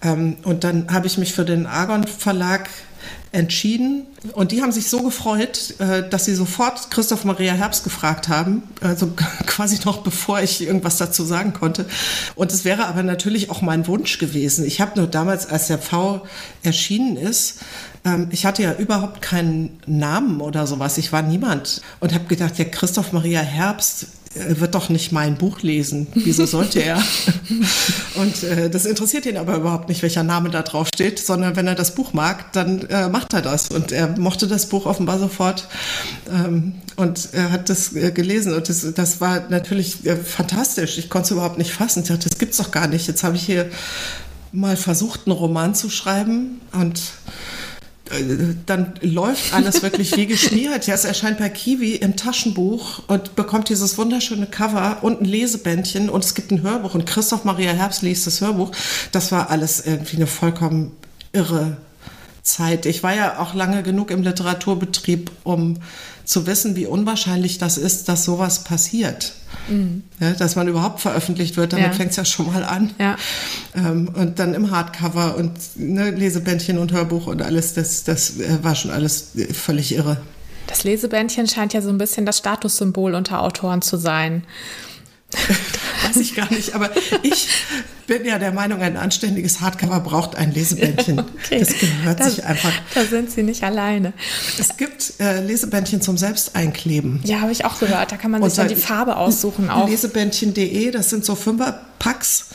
Ähm, 0.02 0.36
und 0.44 0.66
dann 0.66 0.88
habe 0.92 1.08
ich 1.08 1.18
mich 1.18 1.32
für 1.34 1.46
den 1.46 1.66
Argon 1.66 2.06
Verlag 2.06 2.70
entschieden. 3.32 4.06
Und 4.34 4.52
die 4.52 4.62
haben 4.62 4.72
sich 4.72 4.90
so 4.90 5.02
gefreut, 5.02 5.76
äh, 5.80 6.08
dass 6.08 6.26
sie 6.26 6.36
sofort 6.36 6.92
Christoph 6.92 7.26
Maria 7.26 7.54
Herbst 7.54 7.84
gefragt 7.84 8.30
haben, 8.30 8.64
also 8.82 9.08
quasi 9.46 9.80
noch 9.86 10.04
bevor 10.04 10.42
ich 10.42 10.62
irgendwas 10.62 10.98
dazu 10.98 11.24
sagen 11.24 11.54
konnte. 11.54 11.86
Und 12.36 12.52
es 12.52 12.64
wäre 12.64 12.86
aber 12.86 13.04
natürlich 13.04 13.50
auch 13.50 13.62
mein 13.62 13.88
Wunsch 13.88 14.20
gewesen. 14.20 14.66
Ich 14.66 14.82
habe 14.82 15.00
nur 15.00 15.08
damals, 15.08 15.48
als 15.48 15.68
der 15.68 15.80
V 15.80 16.26
erschienen 16.62 17.18
ist, 17.18 17.60
ähm, 18.06 18.28
ich 18.32 18.46
hatte 18.46 18.64
ja 18.64 18.74
überhaupt 18.74 19.22
keinen 19.22 19.80
Namen 19.86 20.42
oder 20.42 20.68
sowas. 20.68 20.98
Ich 20.98 21.12
war 21.12 21.22
niemand 21.22 21.82
und 22.00 22.14
habe 22.14 22.26
gedacht, 22.26 22.58
ja, 22.58 22.66
Christoph 22.66 23.14
Maria 23.14 23.42
Herbst 23.42 24.08
er 24.36 24.60
wird 24.60 24.76
doch 24.76 24.90
nicht 24.90 25.12
mein 25.12 25.36
Buch 25.36 25.62
lesen. 25.62 26.08
Wieso 26.16 26.46
sollte 26.46 26.82
er? 26.82 27.02
und 28.16 28.44
äh, 28.44 28.70
das 28.70 28.86
interessiert 28.86 29.26
ihn 29.26 29.38
aber 29.38 29.56
überhaupt 29.56 29.90
nicht, 29.90 30.02
welcher 30.02 30.24
Name 30.24 30.50
da 30.50 30.62
drauf 30.62 30.88
steht, 30.94 31.20
sondern 31.20 31.56
wenn 31.56 31.68
er 31.68 31.76
das 31.76 31.96
Buch 31.96 32.14
mag, 32.14 32.52
dann 32.54 32.82
äh, 32.90 33.10
macht 33.10 33.34
er 33.34 33.42
das. 33.42 33.70
Und 33.70 33.92
er 33.92 34.18
mochte 34.18 34.48
das 34.48 34.68
Buch 34.68 34.86
offenbar 34.86 35.20
sofort 35.20 35.68
ähm, 36.32 36.74
und 36.96 37.30
er 37.34 37.52
hat 37.52 37.70
das 37.70 37.96
äh, 37.96 38.12
gelesen. 38.12 38.54
Und 38.54 38.70
das, 38.70 38.94
das 38.94 39.22
war 39.22 39.50
natürlich 39.50 40.06
äh, 40.06 40.16
fantastisch. 40.16 40.98
Ich 40.98 41.10
konnte 41.10 41.26
es 41.26 41.32
überhaupt 41.32 41.58
nicht 41.58 41.72
fassen. 41.72 42.02
Ich 42.02 42.10
dachte, 42.10 42.30
das 42.30 42.40
gibt's 42.40 42.58
doch 42.58 42.72
gar 42.72 42.88
nicht. 42.88 43.08
Jetzt 43.08 43.24
habe 43.24 43.36
ich 43.36 43.44
hier 43.44 43.70
mal 44.52 44.78
versucht, 44.78 45.22
einen 45.26 45.36
Roman 45.36 45.76
zu 45.76 45.90
schreiben 45.90 46.62
und 46.74 47.02
dann 48.66 48.94
läuft 49.02 49.54
alles 49.54 49.82
wirklich 49.82 50.16
wie 50.18 50.28
geschmiert. 50.28 50.88
Ja, 50.88 50.94
es 50.94 51.06
erscheint 51.06 51.40
bei 51.40 51.50
Kiwi 51.50 51.96
im 51.96 52.16
Taschenbuch 52.16 53.04
und 53.08 53.36
bekommt 53.36 53.70
dieses 53.70 53.98
wunderschöne 53.98 54.46
Cover 54.46 54.98
und 55.02 55.22
ein 55.22 55.26
Lesebändchen 55.26 56.10
und 56.10 56.24
es 56.24 56.36
gibt 56.36 56.52
ein 56.52 56.62
Hörbuch 56.64 56.96
und 56.96 57.06
Christoph 57.06 57.46
Maria 57.46 57.72
Herbst 57.72 58.02
liest 58.02 58.28
das 58.28 58.42
Hörbuch. 58.42 58.72
Das 59.12 59.32
war 59.32 59.50
alles 59.50 59.86
irgendwie 59.86 60.18
eine 60.18 60.28
vollkommen 60.28 60.92
irre 61.32 61.78
Zeit. 62.44 62.86
Ich 62.86 63.04
war 63.04 63.16
ja 63.16 63.40
auch 63.40 63.54
lange 63.54 63.84
genug 63.84 64.12
im 64.12 64.22
Literaturbetrieb, 64.22 65.32
um 65.44 65.78
zu 66.26 66.46
wissen, 66.46 66.76
wie 66.76 66.86
unwahrscheinlich 66.86 67.58
das 67.58 67.78
ist, 67.78 68.10
dass 68.10 68.26
sowas 68.26 68.64
passiert. 68.66 69.34
Mhm. 69.68 70.04
Ja, 70.20 70.32
dass 70.34 70.56
man 70.56 70.68
überhaupt 70.68 71.00
veröffentlicht 71.00 71.58
wird, 71.58 71.74
damit 71.74 71.88
ja. 71.88 71.94
fängt 71.94 72.12
es 72.12 72.18
ja 72.18 72.26
schon 72.26 72.48
mal 72.48 72.64
an. 72.64 72.92
Ja. 73.00 73.16
Ähm, 73.76 74.10
und 74.14 74.40
dann 74.40 74.54
im 74.54 74.72
Hardcover 74.72 75.36
und 75.38 75.52
ne, 75.76 76.12
Lesebändchen 76.12 76.78
und 76.78 76.92
Hörbuch 76.92 77.28
und 77.28 77.42
alles, 77.42 77.74
das, 77.74 78.04
das 78.04 78.40
äh, 78.40 78.60
war 78.62 78.76
schon 78.76 78.92
alles 78.92 79.32
völlig 79.54 79.96
irre. 79.96 80.18
Das 80.68 80.84
Lesebändchen 80.84 81.48
scheint 81.48 81.74
ja 81.74 81.82
so 81.82 81.90
ein 81.90 81.98
bisschen 81.98 82.26
das 82.26 82.40
Statussymbol 82.40 83.16
unter 83.16 83.42
Autoren 83.42 83.82
zu 83.82 83.98
sein. 83.98 84.44
Weiß 86.08 86.18
ich 86.18 86.36
gar 86.36 86.52
nicht, 86.52 86.76
aber 86.76 86.90
ich 87.22 87.48
bin 88.08 88.26
ja 88.26 88.38
der 88.38 88.52
Meinung, 88.52 88.82
ein 88.82 88.98
anständiges 88.98 89.62
Hardcover 89.62 90.00
braucht 90.02 90.36
ein 90.36 90.54
Lesebändchen. 90.54 91.24
Okay. 91.44 91.60
Das 91.60 91.78
gehört 91.78 92.20
da, 92.20 92.30
sich 92.30 92.44
einfach. 92.44 92.72
Da 92.94 93.04
sind 93.04 93.30
Sie 93.30 93.44
nicht 93.44 93.64
alleine. 93.64 94.14
Es 94.58 94.78
gibt 94.78 95.14
äh, 95.20 95.42
Lesebändchen 95.42 96.02
zum 96.02 96.18
Selbsteinkleben. 96.18 97.20
Ja, 97.26 97.42
habe 97.42 97.52
ich 97.52 97.66
auch 97.66 97.80
gehört. 97.80 98.12
Da 98.12 98.18
kann 98.18 98.32
man 98.32 98.42
sich 98.44 98.54
dann 98.54 98.70
die 98.70 98.76
Farbe 98.76 99.18
aussuchen. 99.18 99.70
Auch. 99.70 99.88
Lesebändchen.de, 99.88 100.92
das 100.92 101.10
sind 101.10 101.26
so 101.26 101.36
Fünferpacks. 101.36 102.48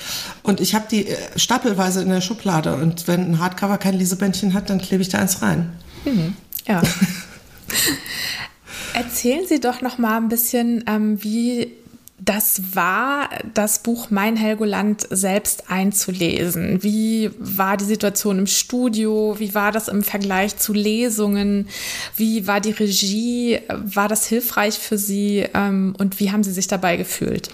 Und 0.42 0.60
ich 0.60 0.74
habe 0.74 0.86
die 0.90 1.08
äh, 1.08 1.16
stapelweise 1.36 2.02
in 2.02 2.08
der 2.08 2.22
Schublade. 2.22 2.76
Und 2.76 3.08
wenn 3.08 3.32
ein 3.32 3.38
Hardcover 3.38 3.76
kein 3.76 3.94
Lesebändchen 3.94 4.54
hat, 4.54 4.70
dann 4.70 4.80
klebe 4.80 5.02
ich 5.02 5.10
da 5.10 5.18
eins 5.18 5.42
rein. 5.42 5.70
Mhm. 6.04 6.34
Ja. 6.66 6.82
Erzählen 8.94 9.46
Sie 9.46 9.60
doch 9.60 9.82
noch 9.82 9.98
mal 9.98 10.16
ein 10.16 10.28
bisschen, 10.28 10.82
ähm, 10.86 11.22
wie 11.22 11.72
das 12.20 12.74
war, 12.74 13.28
das 13.54 13.82
Buch 13.82 14.10
Mein 14.10 14.36
Helgoland 14.36 15.06
selbst 15.10 15.70
einzulesen. 15.70 16.82
Wie 16.82 17.30
war 17.38 17.76
die 17.76 17.84
Situation 17.84 18.40
im 18.40 18.46
Studio? 18.46 19.36
Wie 19.38 19.54
war 19.54 19.70
das 19.70 19.88
im 19.88 20.02
Vergleich 20.02 20.56
zu 20.56 20.72
Lesungen? 20.72 21.68
Wie 22.16 22.46
war 22.46 22.60
die 22.60 22.72
Regie? 22.72 23.60
War 23.68 24.08
das 24.08 24.26
hilfreich 24.26 24.78
für 24.78 24.98
Sie? 24.98 25.46
Ähm, 25.54 25.94
und 25.98 26.18
wie 26.18 26.32
haben 26.32 26.42
Sie 26.42 26.52
sich 26.52 26.66
dabei 26.66 26.96
gefühlt? 26.96 27.50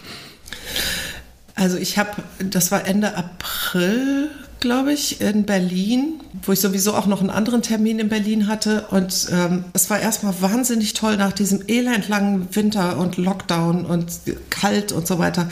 Also 1.55 1.77
ich 1.77 1.99
habe, 1.99 2.11
das 2.39 2.73
war 2.73 2.87
Ende 2.87 3.17
April 3.17 4.31
glaube 4.65 4.95
ich, 4.95 5.21
in 5.21 5.45
Berlin, 5.45 6.21
wo 6.43 6.53
ich 6.53 6.61
sowieso 6.61 6.95
auch 6.95 7.05
noch 7.05 7.21
einen 7.21 7.29
anderen 7.29 7.61
Termin 7.61 7.99
in 7.99 8.09
Berlin 8.09 8.47
hatte. 8.47 8.87
Und 8.91 9.29
ähm, 9.31 9.67
es 9.75 9.91
war 9.91 10.01
erstmal 10.01 10.41
wahnsinnig 10.41 10.95
toll 10.95 11.19
nach 11.19 11.33
diesem 11.33 11.69
elendlangen 11.69 12.49
Winter 12.57 12.97
und 12.97 13.19
Lockdown 13.19 13.85
und 13.85 14.07
kalt 14.49 14.91
und 14.93 15.07
so 15.07 15.19
weiter, 15.19 15.51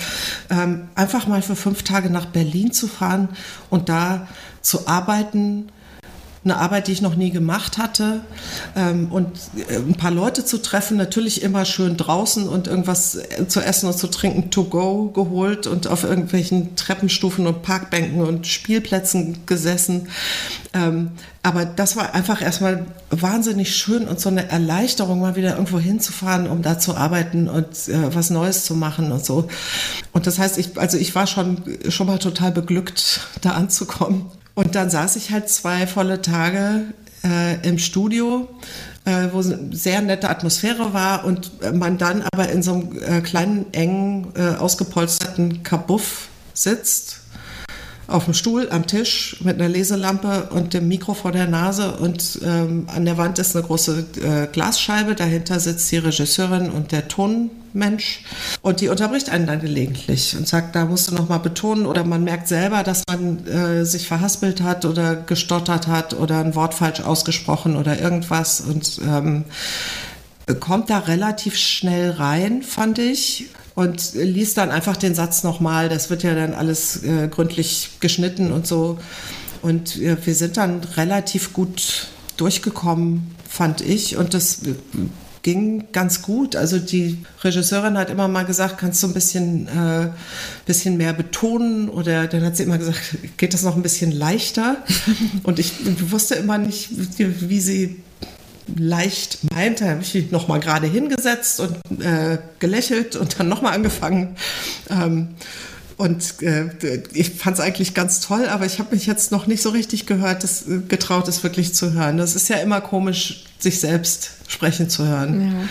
ähm, 0.48 0.88
einfach 0.94 1.26
mal 1.26 1.42
für 1.42 1.56
fünf 1.56 1.82
Tage 1.82 2.08
nach 2.08 2.24
Berlin 2.24 2.72
zu 2.72 2.88
fahren 2.88 3.28
und 3.68 3.90
da 3.90 4.28
zu 4.62 4.88
arbeiten 4.88 5.68
eine 6.44 6.56
Arbeit, 6.56 6.88
die 6.88 6.92
ich 6.92 7.02
noch 7.02 7.14
nie 7.14 7.30
gemacht 7.30 7.78
hatte. 7.78 8.20
Ähm, 8.74 9.12
und 9.12 9.28
äh, 9.68 9.76
ein 9.76 9.94
paar 9.94 10.10
Leute 10.10 10.44
zu 10.44 10.58
treffen, 10.58 10.96
natürlich 10.96 11.42
immer 11.42 11.64
schön 11.64 11.96
draußen 11.96 12.48
und 12.48 12.66
irgendwas 12.66 13.14
äh, 13.14 13.46
zu 13.46 13.60
essen 13.60 13.86
und 13.86 13.96
zu 13.96 14.08
trinken 14.08 14.50
to 14.50 14.64
go 14.64 15.10
geholt 15.10 15.66
und 15.66 15.86
auf 15.86 16.02
irgendwelchen 16.04 16.74
Treppenstufen 16.74 17.46
und 17.46 17.62
Parkbänken 17.62 18.22
und 18.22 18.46
Spielplätzen 18.46 19.46
gesessen. 19.46 20.08
Ähm, 20.74 21.12
aber 21.44 21.64
das 21.64 21.96
war 21.96 22.14
einfach 22.14 22.40
erstmal 22.42 22.86
wahnsinnig 23.10 23.76
schön 23.76 24.08
und 24.08 24.20
so 24.20 24.28
eine 24.28 24.48
Erleichterung, 24.48 25.20
mal 25.20 25.36
wieder 25.36 25.52
irgendwo 25.52 25.78
hinzufahren, 25.78 26.48
um 26.48 26.62
da 26.62 26.78
zu 26.78 26.96
arbeiten 26.96 27.48
und 27.48 27.88
äh, 27.88 28.14
was 28.14 28.30
Neues 28.30 28.64
zu 28.64 28.74
machen 28.74 29.12
und 29.12 29.24
so. 29.24 29.48
Und 30.12 30.26
das 30.26 30.38
heißt, 30.38 30.58
ich, 30.58 30.78
also 30.78 30.98
ich 30.98 31.14
war 31.14 31.26
schon, 31.26 31.62
schon 31.88 32.06
mal 32.06 32.18
total 32.18 32.52
beglückt, 32.52 33.20
da 33.42 33.52
anzukommen. 33.52 34.26
Und 34.54 34.74
dann 34.74 34.90
saß 34.90 35.16
ich 35.16 35.30
halt 35.30 35.48
zwei 35.48 35.86
volle 35.86 36.20
Tage 36.20 36.82
äh, 37.24 37.66
im 37.66 37.78
Studio, 37.78 38.48
äh, 39.04 39.28
wo 39.32 39.42
sehr 39.42 40.02
nette 40.02 40.28
Atmosphäre 40.28 40.92
war 40.92 41.24
und 41.24 41.50
man 41.74 41.98
dann 41.98 42.22
aber 42.32 42.50
in 42.50 42.62
so 42.62 42.74
einem 42.74 42.98
äh, 43.02 43.20
kleinen, 43.20 43.72
engen, 43.72 44.32
äh, 44.36 44.56
ausgepolsterten 44.56 45.62
Kabuff 45.62 46.28
sitzt 46.54 47.21
auf 48.12 48.26
dem 48.26 48.34
Stuhl 48.34 48.68
am 48.70 48.86
Tisch 48.86 49.36
mit 49.40 49.58
einer 49.60 49.68
Leselampe 49.68 50.48
und 50.50 50.74
dem 50.74 50.88
Mikro 50.88 51.14
vor 51.14 51.32
der 51.32 51.46
Nase 51.46 51.92
und 51.92 52.40
ähm, 52.44 52.86
an 52.94 53.04
der 53.04 53.18
Wand 53.18 53.38
ist 53.38 53.56
eine 53.56 53.64
große 53.64 54.04
äh, 54.22 54.46
Glasscheibe, 54.52 55.14
dahinter 55.14 55.58
sitzt 55.58 55.90
die 55.90 55.98
Regisseurin 55.98 56.70
und 56.70 56.92
der 56.92 57.08
Tonmensch. 57.08 58.24
Und 58.60 58.80
die 58.80 58.88
unterbricht 58.88 59.30
einen 59.30 59.46
dann 59.46 59.60
gelegentlich 59.60 60.36
und 60.36 60.46
sagt, 60.46 60.76
da 60.76 60.84
musst 60.84 61.10
du 61.10 61.14
nochmal 61.14 61.40
betonen 61.40 61.86
oder 61.86 62.04
man 62.04 62.24
merkt 62.24 62.48
selber, 62.48 62.82
dass 62.82 63.02
man 63.08 63.46
äh, 63.46 63.84
sich 63.84 64.06
verhaspelt 64.06 64.62
hat 64.62 64.84
oder 64.84 65.16
gestottert 65.16 65.86
hat 65.86 66.14
oder 66.14 66.40
ein 66.40 66.54
Wort 66.54 66.74
falsch 66.74 67.00
ausgesprochen 67.00 67.76
oder 67.76 68.00
irgendwas. 68.00 68.60
Und 68.60 69.00
ähm, 69.06 69.44
kommt 70.60 70.90
da 70.90 70.98
relativ 70.98 71.56
schnell 71.56 72.10
rein, 72.10 72.62
fand 72.62 72.98
ich 72.98 73.46
und 73.74 74.14
liest 74.14 74.58
dann 74.58 74.70
einfach 74.70 74.96
den 74.96 75.14
Satz 75.14 75.44
nochmal. 75.44 75.88
Das 75.88 76.10
wird 76.10 76.22
ja 76.22 76.34
dann 76.34 76.54
alles 76.54 77.02
äh, 77.04 77.28
gründlich 77.28 77.90
geschnitten 78.00 78.52
und 78.52 78.66
so. 78.66 78.98
Und 79.62 79.96
äh, 79.96 80.16
wir 80.24 80.34
sind 80.34 80.56
dann 80.56 80.80
relativ 80.96 81.52
gut 81.52 82.08
durchgekommen, 82.36 83.34
fand 83.48 83.80
ich. 83.80 84.16
Und 84.16 84.34
das 84.34 84.62
äh, 84.64 84.74
ging 85.42 85.84
ganz 85.92 86.22
gut. 86.22 86.54
Also 86.54 86.78
die 86.78 87.24
Regisseurin 87.42 87.96
hat 87.96 88.10
immer 88.10 88.28
mal 88.28 88.44
gesagt, 88.44 88.78
kannst 88.78 89.02
du 89.02 89.08
ein 89.08 89.14
bisschen, 89.14 89.68
äh, 89.68 90.10
bisschen 90.66 90.96
mehr 90.96 91.12
betonen? 91.12 91.88
Oder 91.88 92.26
dann 92.26 92.44
hat 92.44 92.56
sie 92.56 92.64
immer 92.64 92.78
gesagt, 92.78 93.00
geht 93.36 93.54
das 93.54 93.62
noch 93.62 93.76
ein 93.76 93.82
bisschen 93.82 94.12
leichter? 94.12 94.78
Und 95.44 95.58
ich 95.58 95.72
wusste 96.10 96.34
immer 96.34 96.58
nicht, 96.58 96.90
wie, 97.18 97.48
wie 97.48 97.60
sie 97.60 98.02
leicht 98.76 99.38
meinte, 99.52 99.88
habe 99.88 100.02
ich 100.02 100.14
mich 100.14 100.30
nochmal 100.30 100.60
gerade 100.60 100.86
hingesetzt 100.86 101.60
und 101.60 101.76
äh, 102.02 102.38
gelächelt 102.58 103.16
und 103.16 103.38
dann 103.38 103.48
nochmal 103.48 103.74
angefangen. 103.74 104.36
Ähm, 104.90 105.28
und 105.96 106.42
äh, 106.42 107.02
ich 107.12 107.30
fand 107.30 107.58
es 107.58 107.64
eigentlich 107.64 107.94
ganz 107.94 108.20
toll, 108.20 108.48
aber 108.48 108.66
ich 108.66 108.78
habe 108.78 108.94
mich 108.94 109.06
jetzt 109.06 109.30
noch 109.30 109.46
nicht 109.46 109.62
so 109.62 109.70
richtig 109.70 110.06
gehört, 110.06 110.42
das, 110.42 110.66
äh, 110.66 110.80
getraut, 110.88 111.28
es 111.28 111.42
wirklich 111.42 111.74
zu 111.74 111.92
hören. 111.92 112.16
Das 112.16 112.34
ist 112.34 112.48
ja 112.48 112.56
immer 112.56 112.80
komisch, 112.80 113.44
sich 113.58 113.78
selbst 113.80 114.32
sprechen 114.48 114.90
zu 114.90 115.06
hören. 115.06 115.52
Ja. 115.52 115.68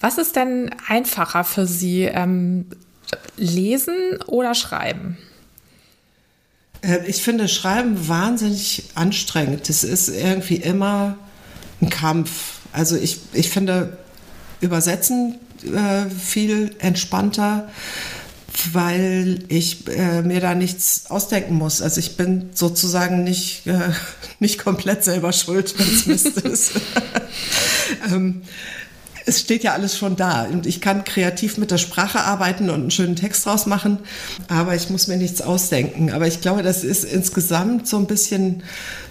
Was 0.00 0.18
ist 0.18 0.36
denn 0.36 0.70
einfacher 0.86 1.42
für 1.42 1.66
Sie, 1.66 2.02
ähm, 2.02 2.66
lesen 3.36 3.96
oder 4.26 4.54
schreiben? 4.54 5.18
Äh, 6.82 7.06
ich 7.06 7.22
finde 7.22 7.48
Schreiben 7.48 8.08
wahnsinnig 8.08 8.84
anstrengend. 8.94 9.68
Es 9.68 9.84
ist 9.84 10.08
irgendwie 10.08 10.56
immer 10.56 11.16
ein 11.80 11.90
Kampf. 11.90 12.58
Also 12.72 12.96
ich, 12.96 13.20
ich 13.32 13.50
finde 13.50 13.98
Übersetzen 14.60 15.38
äh, 15.64 16.10
viel 16.10 16.74
entspannter, 16.78 17.68
weil 18.72 19.44
ich 19.48 19.86
äh, 19.88 20.22
mir 20.22 20.40
da 20.40 20.54
nichts 20.54 21.10
ausdenken 21.10 21.54
muss. 21.54 21.80
Also 21.80 22.00
ich 22.00 22.16
bin 22.16 22.50
sozusagen 22.54 23.24
nicht, 23.24 23.66
äh, 23.66 23.90
nicht 24.38 24.58
komplett 24.58 25.04
selber 25.04 25.32
schuld, 25.32 25.78
wenn 25.78 25.86
es 25.86 26.06
Mist 26.06 26.38
ist. 26.38 26.72
ähm, 28.12 28.42
es 29.28 29.40
steht 29.40 29.62
ja 29.62 29.72
alles 29.72 29.96
schon 29.96 30.16
da 30.16 30.44
und 30.44 30.66
ich 30.66 30.80
kann 30.80 31.04
kreativ 31.04 31.58
mit 31.58 31.70
der 31.70 31.78
Sprache 31.78 32.20
arbeiten 32.20 32.70
und 32.70 32.80
einen 32.80 32.90
schönen 32.90 33.14
Text 33.14 33.44
draus 33.44 33.66
machen, 33.66 33.98
aber 34.48 34.74
ich 34.74 34.88
muss 34.88 35.06
mir 35.06 35.18
nichts 35.18 35.42
ausdenken. 35.42 36.10
Aber 36.10 36.26
ich 36.26 36.40
glaube, 36.40 36.62
das 36.62 36.82
ist 36.82 37.04
insgesamt 37.04 37.86
so 37.86 37.98
ein 37.98 38.06
bisschen 38.06 38.62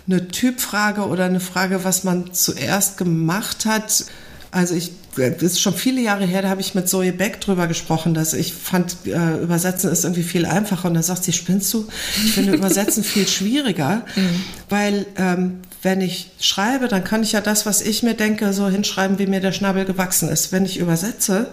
eine 0.07 0.27
Typfrage 0.27 1.07
oder 1.07 1.25
eine 1.25 1.39
Frage, 1.39 1.83
was 1.83 2.03
man 2.03 2.33
zuerst 2.33 2.97
gemacht 2.97 3.65
hat. 3.65 4.05
Also 4.51 4.75
ich 4.75 4.91
das 5.17 5.41
ist 5.41 5.61
schon 5.61 5.73
viele 5.73 6.01
Jahre 6.01 6.25
her, 6.25 6.43
da 6.43 6.49
habe 6.49 6.61
ich 6.61 6.75
mit 6.75 6.87
Zoe 6.87 7.11
Beck 7.11 7.41
drüber 7.41 7.65
gesprochen, 7.67 8.13
dass 8.13 8.33
ich 8.33 8.53
fand, 8.53 8.97
äh, 9.05 9.41
Übersetzen 9.41 9.91
ist 9.91 10.03
irgendwie 10.03 10.23
viel 10.23 10.45
einfacher. 10.45 10.87
Und 10.87 10.93
da 10.93 11.01
sagt 11.01 11.23
sie, 11.23 11.33
spinnst 11.33 11.73
du? 11.73 11.87
Ich 12.23 12.33
finde 12.33 12.53
Übersetzen 12.53 13.03
viel 13.03 13.27
schwieriger, 13.27 14.05
mhm. 14.15 14.43
weil 14.69 15.05
ähm, 15.17 15.61
wenn 15.83 16.01
ich 16.01 16.31
schreibe, 16.39 16.87
dann 16.87 17.03
kann 17.03 17.23
ich 17.23 17.33
ja 17.33 17.41
das, 17.41 17.65
was 17.65 17.81
ich 17.81 18.03
mir 18.03 18.15
denke, 18.15 18.51
so 18.53 18.67
hinschreiben, 18.67 19.19
wie 19.19 19.27
mir 19.27 19.41
der 19.41 19.51
Schnabel 19.51 19.85
gewachsen 19.85 20.29
ist. 20.29 20.51
Wenn 20.51 20.65
ich 20.65 20.77
übersetze, 20.77 21.47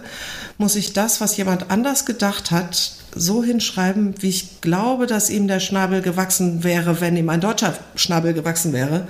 muss 0.57 0.75
ich 0.75 0.93
das, 0.93 1.21
was 1.21 1.37
jemand 1.37 1.69
anders 1.69 2.05
gedacht 2.05 2.51
hat, 2.51 2.93
so 3.15 3.43
hinschreiben, 3.43 4.15
wie 4.19 4.29
ich 4.29 4.61
glaube, 4.61 5.07
dass 5.07 5.29
ihm 5.29 5.47
der 5.47 5.59
Schnabel 5.59 6.01
gewachsen 6.01 6.63
wäre, 6.63 7.01
wenn 7.01 7.15
ihm 7.15 7.29
ein 7.29 7.39
deutscher 7.39 7.77
Schnabel 7.95 8.33
gewachsen 8.33 8.73
wäre. 8.73 9.07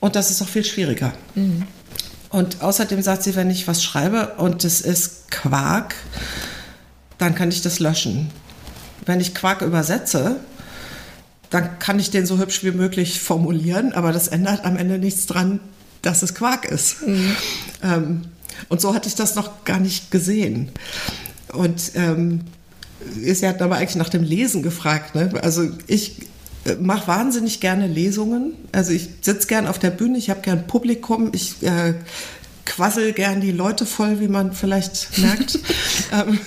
Und 0.00 0.16
das 0.16 0.30
ist 0.30 0.42
auch 0.42 0.48
viel 0.48 0.64
schwieriger. 0.64 1.12
Mhm. 1.34 1.64
Und 2.30 2.62
außerdem 2.62 3.02
sagt 3.02 3.22
sie, 3.22 3.36
wenn 3.36 3.50
ich 3.50 3.68
was 3.68 3.84
schreibe 3.84 4.34
und 4.38 4.64
es 4.64 4.80
ist 4.80 5.30
Quark, 5.30 5.94
dann 7.18 7.34
kann 7.34 7.50
ich 7.50 7.62
das 7.62 7.78
löschen. 7.78 8.30
Wenn 9.04 9.20
ich 9.20 9.34
Quark 9.34 9.62
übersetze, 9.62 10.36
dann 11.50 11.78
kann 11.78 11.98
ich 11.98 12.10
den 12.10 12.26
so 12.26 12.38
hübsch 12.38 12.64
wie 12.64 12.72
möglich 12.72 13.20
formulieren, 13.20 13.92
aber 13.92 14.12
das 14.12 14.28
ändert 14.28 14.64
am 14.64 14.76
Ende 14.76 14.98
nichts 14.98 15.26
dran, 15.26 15.60
dass 16.02 16.22
es 16.22 16.34
Quark 16.34 16.64
ist. 16.66 17.06
Mhm. 17.06 17.36
Ähm, 17.82 18.22
und 18.68 18.80
so 18.80 18.94
hatte 18.94 19.08
ich 19.08 19.14
das 19.14 19.34
noch 19.34 19.64
gar 19.64 19.80
nicht 19.80 20.10
gesehen. 20.10 20.70
Und 21.52 21.92
ähm, 21.94 22.40
sie 23.22 23.46
hat 23.46 23.62
aber 23.62 23.76
eigentlich 23.76 23.96
nach 23.96 24.08
dem 24.08 24.22
Lesen 24.22 24.62
gefragt. 24.62 25.14
Ne? 25.14 25.30
Also 25.42 25.68
ich 25.86 26.16
mache 26.80 27.06
wahnsinnig 27.06 27.60
gerne 27.60 27.86
Lesungen. 27.86 28.54
Also 28.72 28.92
ich 28.92 29.08
sitze 29.20 29.46
gern 29.46 29.66
auf 29.66 29.78
der 29.78 29.90
Bühne, 29.90 30.18
ich 30.18 30.30
habe 30.30 30.40
gern 30.40 30.66
Publikum, 30.66 31.30
ich 31.32 31.62
äh, 31.62 31.94
quassel 32.64 33.12
gern 33.12 33.40
die 33.40 33.52
Leute 33.52 33.86
voll, 33.86 34.20
wie 34.20 34.28
man 34.28 34.52
vielleicht 34.52 35.18
merkt. 35.18 35.58
ähm, 36.12 36.38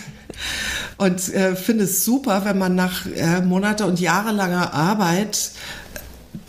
und 0.99 1.33
äh, 1.33 1.55
finde 1.55 1.85
es 1.85 2.03
super, 2.03 2.43
wenn 2.43 2.57
man 2.57 2.75
nach 2.75 3.05
äh, 3.05 3.39
Monate 3.39 3.85
und 3.85 4.01
jahrelanger 4.01 4.73
Arbeit 4.73 5.51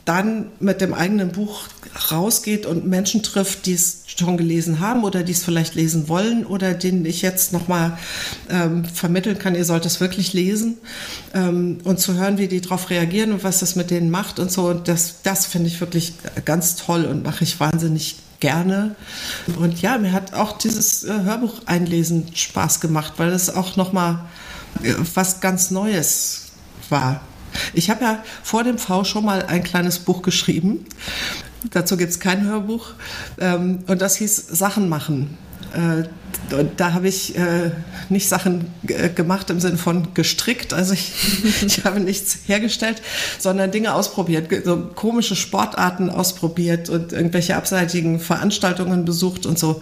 dann 0.05 0.47
mit 0.59 0.81
dem 0.81 0.93
eigenen 0.93 1.31
Buch 1.31 1.69
rausgeht 2.11 2.67
und 2.67 2.85
Menschen 2.85 3.23
trifft, 3.23 3.67
die 3.67 3.75
es 3.75 4.03
schon 4.07 4.37
gelesen 4.37 4.81
haben 4.81 5.05
oder 5.05 5.23
die 5.23 5.31
es 5.31 5.45
vielleicht 5.45 5.77
lesen 5.77 6.09
wollen 6.09 6.45
oder 6.45 6.75
denen 6.75 7.05
ich 7.07 7.23
jetzt 7.23 7.53
nochmal 7.53 7.97
ähm, 8.49 8.85
vermitteln 8.85 9.39
kann, 9.39 9.55
ihr 9.55 9.65
sollt 9.65 9.87
es 9.87 10.01
wirklich 10.01 10.33
lesen 10.33 10.79
ähm, 11.33 11.79
und 11.85 12.01
zu 12.01 12.15
hören, 12.15 12.37
wie 12.39 12.49
die 12.49 12.61
darauf 12.61 12.91
reagieren 12.91 13.31
und 13.31 13.45
was 13.45 13.61
das 13.61 13.77
mit 13.77 13.93
denen 13.93 14.11
macht 14.11 14.41
und 14.41 14.51
so. 14.51 14.67
Und 14.67 14.89
das, 14.89 15.23
das 15.23 15.47
finde 15.47 15.69
ich 15.69 15.81
wirklich 15.81 16.15
ganz 16.45 16.75
toll 16.75 17.05
und 17.05 17.23
mache 17.23 17.45
ich 17.45 17.61
wahnsinnig 17.61 18.17
gerne. 18.41 18.97
Und 19.61 19.81
ja, 19.81 19.97
mir 19.97 20.11
hat 20.11 20.35
auch 20.35 20.59
dieses 20.59 21.05
äh, 21.05 21.13
Hörbuch 21.23 21.67
einlesen 21.67 22.35
Spaß 22.35 22.81
gemacht, 22.81 23.13
weil 23.19 23.29
es 23.29 23.49
auch 23.49 23.77
nochmal 23.77 24.15
äh, 24.15 24.40
was 25.15 25.41
ganz 25.41 25.71
Neues 25.71 26.49
war. 26.89 27.21
Ich 27.75 27.91
habe 27.91 28.05
ja 28.05 28.25
vor 28.43 28.65
dem 28.65 28.79
V 28.79 29.05
schon 29.05 29.25
mal 29.25 29.47
ein 29.47 29.65
kleines 29.65 29.99
Buch 29.99 30.23
geschrieben. 30.23 30.87
Dazu 31.71 31.97
gibt 31.97 32.11
es 32.11 32.21
kein 32.21 32.45
Hörbuch. 32.45 32.95
Ähm, 33.39 33.81
und 33.87 34.01
das 34.01 34.17
hieß 34.17 34.37
Sachen 34.37 34.89
machen. 34.89 35.37
Äh, 36.51 36.65
da 36.77 36.93
habe 36.93 37.09
ich 37.09 37.37
äh, 37.37 37.71
nicht 38.09 38.29
Sachen 38.29 38.67
gemacht 39.15 39.51
im 39.51 39.61
Sinne 39.61 39.77
von 39.77 40.15
gestrickt, 40.15 40.73
also 40.73 40.93
ich, 40.95 41.13
ich 41.67 41.85
habe 41.85 42.01
nichts 42.01 42.39
hergestellt, 42.47 43.03
sondern 43.39 43.71
Dinge 43.71 43.95
ausprobiert, 43.95 44.49
so 44.65 44.91
komische 44.95 45.37
Sportarten 45.37 46.11
ausprobiert 46.11 46.89
und 46.89 47.13
irgendwelche 47.13 47.57
abseitigen 47.57 48.21
Veranstaltungen 48.21 49.05
besucht 49.05 49.47
und 49.47 49.59
so. 49.59 49.81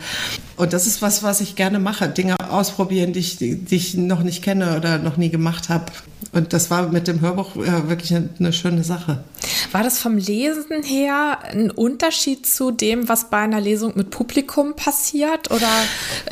Und 0.56 0.72
das 0.72 0.86
ist 0.86 1.02
was, 1.02 1.22
was 1.22 1.40
ich 1.40 1.56
gerne 1.56 1.78
mache, 1.78 2.08
Dinge 2.08 2.36
ausprobieren, 2.50 3.12
die 3.12 3.20
ich, 3.20 3.36
die 3.38 3.66
ich 3.70 3.94
noch 3.94 4.22
nicht 4.22 4.42
kenne 4.42 4.76
oder 4.76 4.98
noch 4.98 5.16
nie 5.16 5.30
gemacht 5.30 5.68
habe. 5.68 5.86
Und 6.32 6.52
das 6.52 6.70
war 6.70 6.88
mit 6.88 7.08
dem 7.08 7.20
Hörbuch 7.20 7.56
äh, 7.56 7.88
wirklich 7.88 8.14
eine, 8.14 8.28
eine 8.38 8.52
schöne 8.52 8.84
Sache. 8.84 9.24
War 9.72 9.82
das 9.82 9.98
vom 9.98 10.16
Lesen 10.16 10.82
her 10.82 11.38
ein 11.42 11.70
Unterschied 11.70 12.46
zu 12.46 12.70
dem, 12.70 13.08
was 13.08 13.30
bei 13.30 13.38
einer 13.38 13.60
Lesung 13.60 13.92
mit 13.94 14.10
Publikum 14.10 14.74
passiert? 14.74 15.50
Oder 15.50 15.70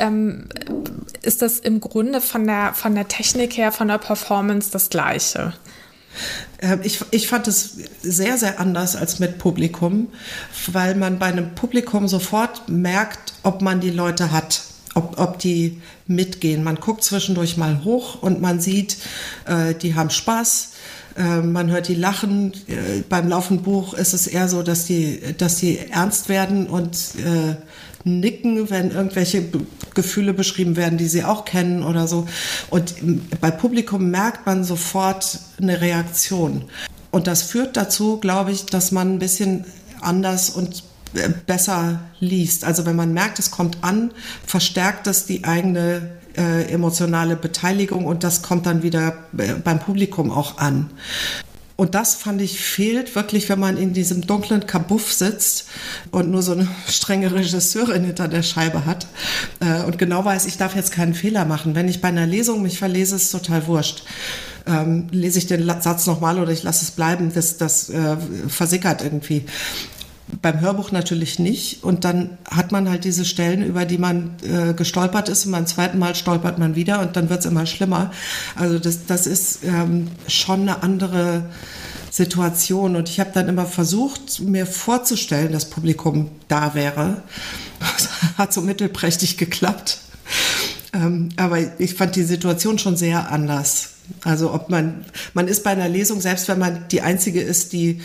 ähm, 0.06 0.48
ist 1.22 1.42
das 1.42 1.58
im 1.58 1.80
Grunde 1.80 2.20
von 2.20 2.46
der, 2.46 2.74
von 2.74 2.94
der 2.94 3.08
Technik 3.08 3.56
her, 3.56 3.72
von 3.72 3.88
der 3.88 3.98
Performance 3.98 4.70
das 4.70 4.90
Gleiche? 4.90 5.52
Ähm, 6.60 6.80
ich, 6.82 7.00
ich 7.10 7.28
fand 7.28 7.48
es 7.48 7.76
sehr, 8.02 8.38
sehr 8.38 8.60
anders 8.60 8.96
als 8.96 9.18
mit 9.18 9.38
Publikum, 9.38 10.08
weil 10.72 10.94
man 10.94 11.18
bei 11.18 11.26
einem 11.26 11.54
Publikum 11.54 12.08
sofort 12.08 12.68
merkt, 12.68 13.34
ob 13.42 13.62
man 13.62 13.80
die 13.80 13.90
Leute 13.90 14.32
hat 14.32 14.62
ob, 14.96 15.18
ob 15.20 15.38
die 15.38 15.80
mitgehen. 16.06 16.64
Man 16.64 16.76
guckt 16.76 17.04
zwischendurch 17.04 17.56
mal 17.56 17.84
hoch 17.84 18.22
und 18.22 18.40
man 18.40 18.60
sieht, 18.60 18.96
äh, 19.44 19.74
die 19.74 19.94
haben 19.94 20.10
Spaß. 20.10 20.72
Äh, 21.16 21.42
man 21.42 21.70
hört 21.70 21.88
die 21.88 21.94
lachen. 21.94 22.52
Äh, 22.66 23.02
beim 23.08 23.28
laufenden 23.28 23.64
Buch 23.64 23.94
ist 23.94 24.14
es 24.14 24.26
eher 24.26 24.48
so, 24.48 24.62
dass 24.62 24.86
die, 24.86 25.20
dass 25.36 25.56
die 25.56 25.78
ernst 25.78 26.28
werden 26.28 26.66
und 26.66 26.96
äh, 27.18 27.56
nicken, 28.06 28.70
wenn 28.70 28.92
irgendwelche 28.92 29.44
Gefühle 29.94 30.32
beschrieben 30.32 30.76
werden, 30.76 30.96
die 30.96 31.08
sie 31.08 31.24
auch 31.24 31.44
kennen 31.44 31.82
oder 31.82 32.06
so. 32.06 32.26
Und 32.70 32.94
bei 33.40 33.50
Publikum 33.50 34.10
merkt 34.10 34.46
man 34.46 34.62
sofort 34.62 35.40
eine 35.60 35.80
Reaktion. 35.80 36.64
Und 37.10 37.26
das 37.26 37.42
führt 37.42 37.76
dazu, 37.76 38.18
glaube 38.18 38.52
ich, 38.52 38.66
dass 38.66 38.92
man 38.92 39.14
ein 39.14 39.18
bisschen 39.18 39.64
anders 40.00 40.50
und 40.50 40.84
besser 41.46 42.00
liest. 42.20 42.64
Also 42.64 42.86
wenn 42.86 42.96
man 42.96 43.12
merkt, 43.12 43.38
es 43.38 43.50
kommt 43.50 43.78
an, 43.82 44.12
verstärkt 44.46 45.06
das 45.06 45.26
die 45.26 45.44
eigene 45.44 46.10
äh, 46.36 46.70
emotionale 46.70 47.36
Beteiligung 47.36 48.04
und 48.04 48.22
das 48.22 48.42
kommt 48.42 48.66
dann 48.66 48.82
wieder 48.82 49.14
äh, 49.38 49.54
beim 49.54 49.78
Publikum 49.78 50.30
auch 50.30 50.58
an. 50.58 50.90
Und 51.76 51.94
das 51.94 52.14
fand 52.14 52.40
ich 52.40 52.58
fehlt 52.58 53.14
wirklich, 53.14 53.48
wenn 53.50 53.60
man 53.60 53.76
in 53.76 53.92
diesem 53.92 54.26
dunklen 54.26 54.66
Kabuff 54.66 55.12
sitzt 55.12 55.66
und 56.10 56.30
nur 56.30 56.42
so 56.42 56.52
eine 56.52 56.66
strenge 56.88 57.32
Regisseurin 57.32 58.04
hinter 58.04 58.28
der 58.28 58.42
Scheibe 58.42 58.86
hat 58.86 59.06
äh, 59.60 59.82
und 59.82 59.98
genau 59.98 60.24
weiß, 60.24 60.46
ich 60.46 60.56
darf 60.56 60.74
jetzt 60.74 60.90
keinen 60.90 61.14
Fehler 61.14 61.44
machen. 61.44 61.74
Wenn 61.74 61.88
ich 61.88 62.00
bei 62.00 62.08
einer 62.08 62.26
Lesung 62.26 62.62
mich 62.62 62.78
verlese, 62.78 63.16
ist 63.16 63.30
total 63.30 63.66
wurscht. 63.66 64.04
Ähm, 64.66 65.08
lese 65.10 65.38
ich 65.38 65.46
den 65.46 65.66
Satz 65.80 66.06
nochmal 66.06 66.40
oder 66.40 66.50
ich 66.50 66.62
lasse 66.62 66.84
es 66.84 66.90
bleiben, 66.90 67.30
das, 67.32 67.58
das 67.58 67.90
äh, 67.90 68.16
versickert 68.48 69.02
irgendwie 69.02 69.44
beim 70.42 70.60
Hörbuch 70.60 70.92
natürlich 70.92 71.38
nicht. 71.38 71.84
Und 71.84 72.04
dann 72.04 72.38
hat 72.50 72.72
man 72.72 72.88
halt 72.88 73.04
diese 73.04 73.24
Stellen, 73.24 73.64
über 73.64 73.84
die 73.84 73.98
man 73.98 74.34
äh, 74.42 74.74
gestolpert 74.74 75.28
ist 75.28 75.46
und 75.46 75.52
beim 75.52 75.66
zweiten 75.66 75.98
Mal 75.98 76.14
stolpert 76.14 76.58
man 76.58 76.74
wieder 76.74 77.00
und 77.00 77.16
dann 77.16 77.30
wird 77.30 77.40
es 77.40 77.46
immer 77.46 77.66
schlimmer. 77.66 78.10
Also 78.54 78.78
das, 78.78 79.06
das 79.06 79.26
ist 79.26 79.60
ähm, 79.64 80.08
schon 80.26 80.62
eine 80.62 80.82
andere 80.82 81.44
Situation. 82.10 82.96
Und 82.96 83.08
ich 83.08 83.20
habe 83.20 83.30
dann 83.32 83.48
immer 83.48 83.66
versucht, 83.66 84.40
mir 84.40 84.66
vorzustellen, 84.66 85.52
dass 85.52 85.70
Publikum 85.70 86.30
da 86.48 86.74
wäre. 86.74 87.22
Das 87.80 88.08
hat 88.38 88.52
so 88.52 88.62
mittelprächtig 88.62 89.36
geklappt. 89.36 89.98
Ähm, 90.92 91.28
aber 91.36 91.58
ich 91.78 91.94
fand 91.94 92.16
die 92.16 92.24
Situation 92.24 92.78
schon 92.78 92.96
sehr 92.96 93.30
anders. 93.30 93.90
Also 94.24 94.52
ob 94.52 94.70
man, 94.70 95.04
man 95.34 95.48
ist 95.48 95.64
bei 95.64 95.70
einer 95.70 95.88
Lesung, 95.88 96.20
selbst 96.20 96.48
wenn 96.48 96.58
man 96.58 96.88
die 96.90 97.02
Einzige 97.02 97.40
ist, 97.40 97.72
die 97.72 98.00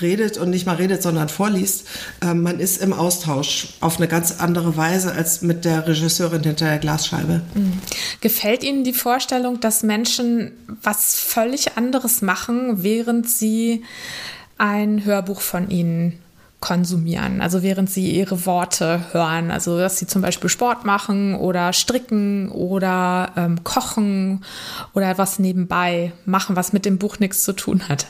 redet 0.00 0.38
und 0.38 0.50
nicht 0.50 0.66
mal 0.66 0.76
redet, 0.76 1.02
sondern 1.02 1.28
vorliest, 1.28 1.86
äh, 2.22 2.34
man 2.34 2.60
ist 2.60 2.82
im 2.82 2.92
Austausch 2.92 3.68
auf 3.80 3.98
eine 3.98 4.08
ganz 4.08 4.40
andere 4.40 4.76
Weise 4.76 5.12
als 5.12 5.42
mit 5.42 5.64
der 5.64 5.86
Regisseurin 5.86 6.42
hinter 6.42 6.66
der 6.66 6.78
Glasscheibe. 6.78 7.42
Mhm. 7.54 7.78
Gefällt 8.20 8.62
Ihnen 8.62 8.84
die 8.84 8.92
Vorstellung, 8.92 9.60
dass 9.60 9.82
Menschen 9.82 10.52
was 10.82 11.16
völlig 11.16 11.76
anderes 11.76 12.22
machen, 12.22 12.82
während 12.82 13.28
sie 13.28 13.82
ein 14.58 15.04
Hörbuch 15.04 15.40
von 15.40 15.70
Ihnen 15.70 16.18
konsumieren, 16.64 17.42
also 17.42 17.62
während 17.62 17.90
sie 17.90 18.10
ihre 18.10 18.46
Worte 18.46 19.12
hören, 19.12 19.50
also 19.50 19.76
dass 19.76 19.98
sie 19.98 20.06
zum 20.06 20.22
Beispiel 20.22 20.48
Sport 20.48 20.86
machen 20.86 21.34
oder 21.34 21.74
stricken 21.74 22.48
oder 22.48 23.32
ähm, 23.36 23.62
kochen 23.64 24.42
oder 24.94 25.18
was 25.18 25.38
nebenbei 25.38 26.12
machen, 26.24 26.56
was 26.56 26.72
mit 26.72 26.86
dem 26.86 26.96
Buch 26.96 27.18
nichts 27.18 27.44
zu 27.44 27.52
tun 27.52 27.86
hat. 27.90 28.06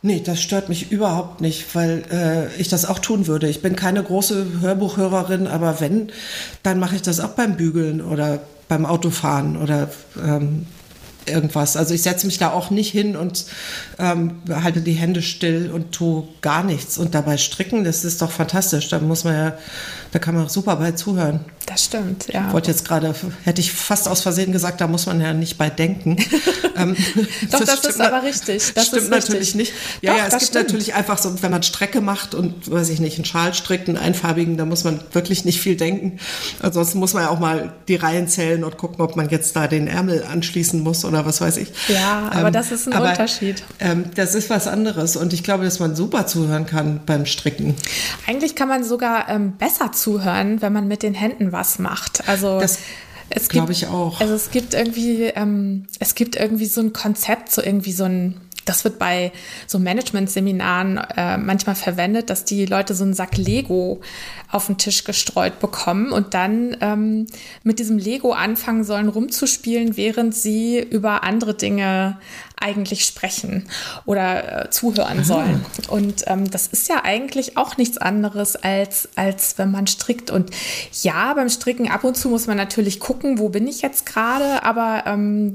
Nee, 0.00 0.22
das 0.24 0.40
stört 0.40 0.68
mich 0.68 0.92
überhaupt 0.92 1.40
nicht, 1.40 1.74
weil 1.74 2.04
äh, 2.12 2.60
ich 2.60 2.68
das 2.68 2.86
auch 2.86 3.00
tun 3.00 3.26
würde. 3.26 3.48
Ich 3.48 3.62
bin 3.62 3.74
keine 3.74 4.02
große 4.02 4.60
Hörbuchhörerin, 4.60 5.48
aber 5.48 5.80
wenn, 5.80 6.12
dann 6.62 6.78
mache 6.78 6.96
ich 6.96 7.02
das 7.02 7.18
auch 7.18 7.30
beim 7.30 7.56
Bügeln 7.56 8.00
oder 8.00 8.40
beim 8.68 8.86
Autofahren 8.86 9.56
oder 9.56 9.90
ähm, 10.22 10.66
irgendwas. 11.26 11.76
Also 11.76 11.94
ich 11.94 12.02
setze 12.02 12.26
mich 12.26 12.38
da 12.38 12.52
auch 12.52 12.70
nicht 12.70 12.90
hin 12.90 13.16
und 13.16 13.46
ähm, 13.98 14.40
halte 14.50 14.80
die 14.80 14.92
Hände 14.92 15.22
still 15.22 15.70
und 15.72 15.92
tue 15.92 16.28
gar 16.40 16.62
nichts. 16.62 16.96
Und 16.96 17.14
dabei 17.14 17.36
stricken, 17.36 17.84
das 17.84 18.04
ist 18.04 18.22
doch 18.22 18.30
fantastisch. 18.30 18.88
Da 18.88 19.00
muss 19.00 19.24
man 19.24 19.34
ja, 19.34 19.58
da 20.12 20.18
kann 20.18 20.34
man 20.34 20.48
super 20.48 20.76
bei 20.76 20.92
zuhören. 20.92 21.40
Das 21.68 21.84
stimmt, 21.84 22.28
ja. 22.32 22.46
Ich 22.46 22.52
wollte 22.54 22.70
jetzt 22.70 22.86
gerade, 22.86 23.14
hätte 23.44 23.60
ich 23.60 23.72
fast 23.72 24.08
aus 24.08 24.22
Versehen 24.22 24.52
gesagt, 24.52 24.80
da 24.80 24.86
muss 24.86 25.04
man 25.06 25.20
ja 25.20 25.34
nicht 25.34 25.58
bei 25.58 25.68
denken. 25.68 26.16
ähm, 26.76 26.96
Doch, 27.50 27.60
das, 27.60 27.82
das 27.82 27.94
ist 27.96 28.00
aber 28.00 28.22
richtig. 28.22 28.72
Das 28.74 28.86
stimmt 28.86 29.10
natürlich 29.10 29.54
nicht. 29.54 29.74
Ja, 30.00 30.12
Doch, 30.12 30.18
ja, 30.18 30.26
es 30.26 30.30
gibt 30.30 30.42
stimmt. 30.44 30.66
natürlich 30.68 30.94
einfach 30.94 31.18
so, 31.18 31.42
wenn 31.42 31.50
man 31.50 31.62
Strecke 31.62 32.00
macht 32.00 32.34
und, 32.34 32.70
weiß 32.70 32.88
ich 32.88 33.00
nicht, 33.00 33.18
einen 33.18 33.26
Schal 33.26 33.52
strickt, 33.52 33.88
einen 33.88 33.98
einfarbigen, 33.98 34.56
da 34.56 34.64
muss 34.64 34.84
man 34.84 35.00
wirklich 35.12 35.44
nicht 35.44 35.60
viel 35.60 35.76
denken. 35.76 36.18
Ansonsten 36.62 36.98
muss 36.98 37.12
man 37.12 37.24
ja 37.24 37.28
auch 37.28 37.38
mal 37.38 37.72
die 37.86 37.96
Reihen 37.96 38.28
zählen 38.28 38.64
und 38.64 38.78
gucken, 38.78 39.02
ob 39.02 39.16
man 39.16 39.28
jetzt 39.28 39.54
da 39.54 39.66
den 39.66 39.88
Ärmel 39.88 40.24
anschließen 40.24 40.80
muss 40.80 41.04
oder 41.04 41.26
was 41.26 41.40
weiß 41.40 41.58
ich. 41.58 41.68
Ja, 41.88 42.30
aber 42.32 42.48
ähm, 42.48 42.52
das 42.52 42.72
ist 42.72 42.86
ein 42.86 42.94
aber, 42.94 43.10
Unterschied. 43.10 43.62
Ähm, 43.78 44.06
das 44.14 44.34
ist 44.34 44.48
was 44.48 44.66
anderes 44.66 45.16
und 45.16 45.32
ich 45.32 45.42
glaube, 45.42 45.64
dass 45.64 45.80
man 45.80 45.94
super 45.94 46.26
zuhören 46.26 46.64
kann 46.64 47.00
beim 47.04 47.26
Stricken. 47.26 47.74
Eigentlich 48.26 48.54
kann 48.54 48.68
man 48.68 48.84
sogar 48.84 49.28
ähm, 49.28 49.52
besser 49.52 49.92
zuhören, 49.92 50.62
wenn 50.62 50.72
man 50.72 50.88
mit 50.88 51.02
den 51.02 51.14
Händen 51.14 51.52
was 51.58 51.78
macht. 51.78 52.28
Also 52.28 52.60
das 52.60 52.78
es 53.30 53.48
glaube 53.48 53.72
ich 53.72 53.86
auch. 53.88 54.20
Also 54.20 54.34
es 54.34 54.50
gibt 54.50 54.74
irgendwie, 54.74 55.24
ähm, 55.24 55.86
es 55.98 56.14
gibt 56.14 56.36
irgendwie 56.36 56.66
so 56.66 56.80
ein 56.80 56.92
Konzept, 56.92 57.52
so 57.52 57.62
irgendwie 57.62 57.92
so 57.92 58.04
ein 58.04 58.40
das 58.68 58.84
wird 58.84 58.98
bei 58.98 59.32
so 59.66 59.78
Management-Seminaren 59.78 60.98
äh, 61.16 61.38
manchmal 61.38 61.74
verwendet, 61.74 62.30
dass 62.30 62.44
die 62.44 62.66
Leute 62.66 62.94
so 62.94 63.04
einen 63.04 63.14
Sack 63.14 63.36
Lego 63.36 64.00
auf 64.50 64.66
den 64.66 64.78
Tisch 64.78 65.04
gestreut 65.04 65.60
bekommen 65.60 66.12
und 66.12 66.34
dann 66.34 66.76
ähm, 66.80 67.26
mit 67.62 67.78
diesem 67.78 67.98
Lego 67.98 68.32
anfangen 68.32 68.84
sollen 68.84 69.08
rumzuspielen, 69.08 69.96
während 69.96 70.34
sie 70.34 70.80
über 70.80 71.22
andere 71.22 71.54
Dinge 71.54 72.18
eigentlich 72.60 73.04
sprechen 73.04 73.68
oder 74.04 74.64
äh, 74.66 74.70
zuhören 74.70 75.24
sollen. 75.24 75.64
Und 75.88 76.24
ähm, 76.26 76.50
das 76.50 76.66
ist 76.66 76.88
ja 76.88 77.02
eigentlich 77.04 77.56
auch 77.56 77.76
nichts 77.76 77.98
anderes 77.98 78.56
als, 78.56 79.08
als 79.16 79.58
wenn 79.58 79.70
man 79.70 79.86
strickt. 79.86 80.30
Und 80.30 80.50
ja, 81.02 81.34
beim 81.34 81.48
Stricken 81.48 81.90
ab 81.90 82.04
und 82.04 82.16
zu 82.16 82.28
muss 82.28 82.46
man 82.46 82.56
natürlich 82.56 83.00
gucken, 83.00 83.38
wo 83.38 83.48
bin 83.48 83.66
ich 83.66 83.82
jetzt 83.82 84.06
gerade, 84.06 84.64
aber 84.64 85.04
ähm, 85.06 85.52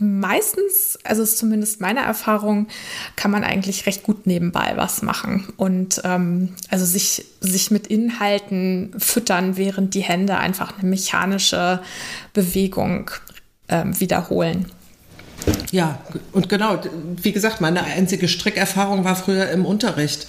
meistens, 0.00 0.98
also 1.04 1.22
ist 1.22 1.38
zumindest 1.38 1.80
meine 1.80 2.00
Erfahrung, 2.00 2.68
kann 3.16 3.30
man 3.30 3.44
eigentlich 3.44 3.86
recht 3.86 4.02
gut 4.02 4.26
nebenbei 4.26 4.72
was 4.76 5.02
machen 5.02 5.48
und 5.56 6.00
ähm, 6.04 6.54
also 6.70 6.84
sich, 6.84 7.24
sich 7.40 7.70
mit 7.70 7.86
Inhalten 7.86 8.92
füttern, 8.98 9.56
während 9.56 9.94
die 9.94 10.02
Hände 10.02 10.36
einfach 10.36 10.78
eine 10.78 10.88
mechanische 10.88 11.80
Bewegung 12.32 13.10
ähm, 13.68 13.98
wiederholen. 13.98 14.66
Ja, 15.70 15.98
und 16.32 16.48
genau, 16.48 16.80
wie 17.22 17.32
gesagt, 17.32 17.60
meine 17.60 17.84
einzige 17.84 18.28
Strickerfahrung 18.28 19.04
war 19.04 19.16
früher 19.16 19.48
im 19.50 19.64
Unterricht. 19.64 20.26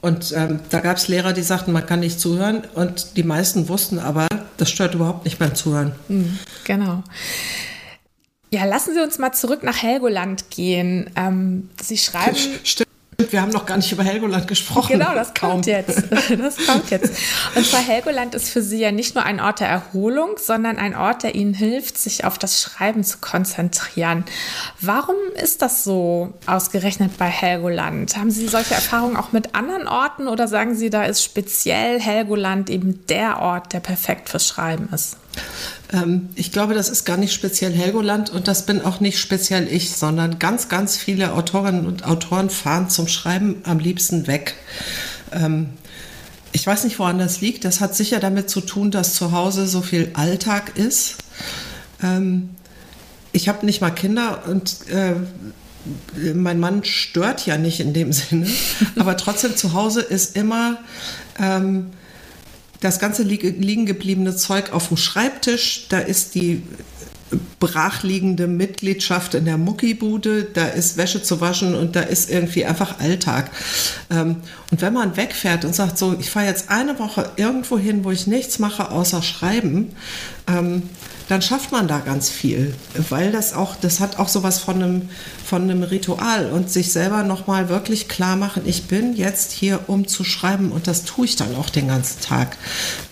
Und 0.00 0.32
ähm, 0.36 0.60
da 0.70 0.80
gab 0.80 0.96
es 0.96 1.08
Lehrer, 1.08 1.32
die 1.32 1.42
sagten, 1.42 1.72
man 1.72 1.84
kann 1.84 2.00
nicht 2.00 2.20
zuhören. 2.20 2.62
Und 2.74 3.16
die 3.16 3.22
meisten 3.22 3.68
wussten 3.68 3.98
aber, 3.98 4.28
das 4.56 4.70
stört 4.70 4.94
überhaupt 4.94 5.24
nicht 5.24 5.38
beim 5.38 5.54
Zuhören. 5.54 5.92
Mhm, 6.08 6.38
genau. 6.64 7.02
Ja, 8.50 8.64
lassen 8.64 8.94
Sie 8.94 9.00
uns 9.00 9.18
mal 9.18 9.32
zurück 9.32 9.62
nach 9.62 9.82
Helgoland 9.82 10.50
gehen. 10.50 11.10
Ähm, 11.16 11.68
Sie 11.82 11.98
schreiben. 11.98 12.36
Stimmt. 12.64 12.86
Wir 13.30 13.40
haben 13.40 13.50
noch 13.50 13.64
gar 13.64 13.78
nicht 13.78 13.90
über 13.90 14.04
Helgoland 14.04 14.46
gesprochen. 14.46 14.92
Genau, 14.92 15.14
das 15.14 15.28
kommt 15.28 15.40
Kaum. 15.40 15.62
jetzt. 15.62 16.04
Das 16.36 16.66
kommt 16.66 16.90
jetzt. 16.90 17.14
Und 17.54 17.66
zwar 17.66 17.80
Helgoland 17.80 18.34
ist 18.34 18.50
für 18.50 18.60
Sie 18.60 18.78
ja 18.78 18.92
nicht 18.92 19.14
nur 19.14 19.24
ein 19.24 19.40
Ort 19.40 19.60
der 19.60 19.68
Erholung, 19.68 20.36
sondern 20.36 20.76
ein 20.76 20.94
Ort, 20.94 21.22
der 21.22 21.34
Ihnen 21.34 21.54
hilft, 21.54 21.96
sich 21.96 22.24
auf 22.24 22.38
das 22.38 22.60
Schreiben 22.60 23.04
zu 23.04 23.18
konzentrieren. 23.18 24.24
Warum 24.80 25.16
ist 25.42 25.62
das 25.62 25.82
so 25.82 26.34
ausgerechnet 26.44 27.16
bei 27.16 27.26
Helgoland? 27.28 28.16
Haben 28.16 28.30
Sie 28.30 28.48
solche 28.48 28.74
Erfahrungen 28.74 29.16
auch 29.16 29.32
mit 29.32 29.54
anderen 29.54 29.88
Orten 29.88 30.28
oder 30.28 30.46
sagen 30.46 30.74
Sie, 30.74 30.90
da 30.90 31.04
ist 31.04 31.24
speziell 31.24 31.98
Helgoland 31.98 32.68
eben 32.68 33.06
der 33.06 33.40
Ort, 33.40 33.72
der 33.72 33.80
perfekt 33.80 34.28
fürs 34.28 34.46
Schreiben 34.46 34.90
ist? 34.92 35.16
Ähm, 35.92 36.28
ich 36.34 36.52
glaube, 36.52 36.74
das 36.74 36.88
ist 36.88 37.04
gar 37.04 37.16
nicht 37.16 37.32
speziell 37.32 37.72
Helgoland 37.72 38.30
und 38.30 38.48
das 38.48 38.66
bin 38.66 38.82
auch 38.82 39.00
nicht 39.00 39.18
speziell 39.18 39.68
ich, 39.70 39.92
sondern 39.92 40.38
ganz, 40.38 40.68
ganz 40.68 40.96
viele 40.96 41.32
Autorinnen 41.32 41.86
und 41.86 42.04
Autoren 42.04 42.50
fahren 42.50 42.90
zum 42.90 43.08
Schreiben 43.08 43.56
am 43.64 43.78
liebsten 43.78 44.26
weg. 44.26 44.54
Ähm, 45.32 45.70
ich 46.52 46.66
weiß 46.66 46.84
nicht, 46.84 46.98
woran 46.98 47.18
das 47.18 47.40
liegt. 47.40 47.64
Das 47.64 47.80
hat 47.80 47.94
sicher 47.94 48.18
damit 48.18 48.48
zu 48.48 48.60
tun, 48.60 48.90
dass 48.90 49.14
zu 49.14 49.32
Hause 49.32 49.66
so 49.66 49.82
viel 49.82 50.10
Alltag 50.14 50.76
ist. 50.76 51.16
Ähm, 52.02 52.50
ich 53.32 53.48
habe 53.48 53.66
nicht 53.66 53.80
mal 53.80 53.90
Kinder 53.90 54.44
und 54.48 54.88
äh, 54.88 55.14
mein 56.34 56.58
Mann 56.58 56.82
stört 56.84 57.46
ja 57.46 57.58
nicht 57.58 57.80
in 57.80 57.92
dem 57.92 58.12
Sinne, 58.14 58.48
aber 58.98 59.16
trotzdem 59.16 59.56
zu 59.56 59.74
Hause 59.74 60.00
ist 60.00 60.36
immer 60.36 60.78
ähm, 61.38 61.90
das 62.80 62.98
ganze 62.98 63.22
liegen 63.22 63.86
gebliebene 63.86 64.36
Zeug 64.36 64.72
auf 64.72 64.88
dem 64.88 64.96
Schreibtisch, 64.96 65.86
da 65.88 65.98
ist 65.98 66.34
die 66.34 66.62
brachliegende 67.58 68.46
Mitgliedschaft 68.46 69.34
in 69.34 69.46
der 69.46 69.56
Muckibude, 69.56 70.44
da 70.44 70.66
ist 70.66 70.96
Wäsche 70.96 71.22
zu 71.22 71.40
waschen 71.40 71.74
und 71.74 71.96
da 71.96 72.02
ist 72.02 72.30
irgendwie 72.30 72.64
einfach 72.64 73.00
Alltag. 73.00 73.50
Ähm, 74.10 74.36
und 74.70 74.80
wenn 74.82 74.92
man 74.92 75.16
wegfährt 75.16 75.64
und 75.64 75.74
sagt, 75.74 75.98
so, 75.98 76.16
ich 76.20 76.30
fahre 76.30 76.46
jetzt 76.46 76.70
eine 76.70 76.98
Woche 76.98 77.30
irgendwo 77.36 77.78
hin, 77.78 78.04
wo 78.04 78.10
ich 78.10 78.26
nichts 78.26 78.58
mache 78.58 78.90
außer 78.90 79.22
schreiben, 79.22 79.96
ähm, 80.46 80.82
dann 81.28 81.42
schafft 81.42 81.72
man 81.72 81.88
da 81.88 81.98
ganz 81.98 82.28
viel, 82.28 82.74
weil 83.08 83.32
das 83.32 83.52
auch, 83.52 83.74
das 83.76 83.98
hat 83.98 84.18
auch 84.18 84.28
sowas 84.28 84.60
von 84.60 84.82
einem, 84.82 85.08
von 85.44 85.62
einem 85.62 85.82
Ritual 85.82 86.50
und 86.52 86.70
sich 86.70 86.92
selber 86.92 87.24
nochmal 87.24 87.68
wirklich 87.68 88.08
klar 88.08 88.36
machen, 88.36 88.62
ich 88.64 88.84
bin 88.84 89.16
jetzt 89.16 89.50
hier, 89.50 89.80
um 89.88 90.06
zu 90.06 90.22
schreiben 90.22 90.70
und 90.70 90.86
das 90.86 91.04
tue 91.04 91.24
ich 91.24 91.36
dann 91.36 91.54
auch 91.56 91.68
den 91.68 91.88
ganzen 91.88 92.20
Tag. 92.20 92.56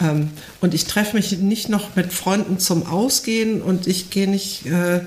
Ähm, 0.01 0.31
und 0.61 0.75
ich 0.75 0.85
treffe 0.85 1.17
mich 1.17 1.39
nicht 1.39 1.69
noch 1.69 1.97
mit 1.97 2.13
Freunden 2.13 2.59
zum 2.59 2.87
Ausgehen 2.87 3.61
und 3.61 3.87
ich 3.87 4.11
gehe 4.11 4.31
nicht 4.31 4.67
äh, 4.67 5.01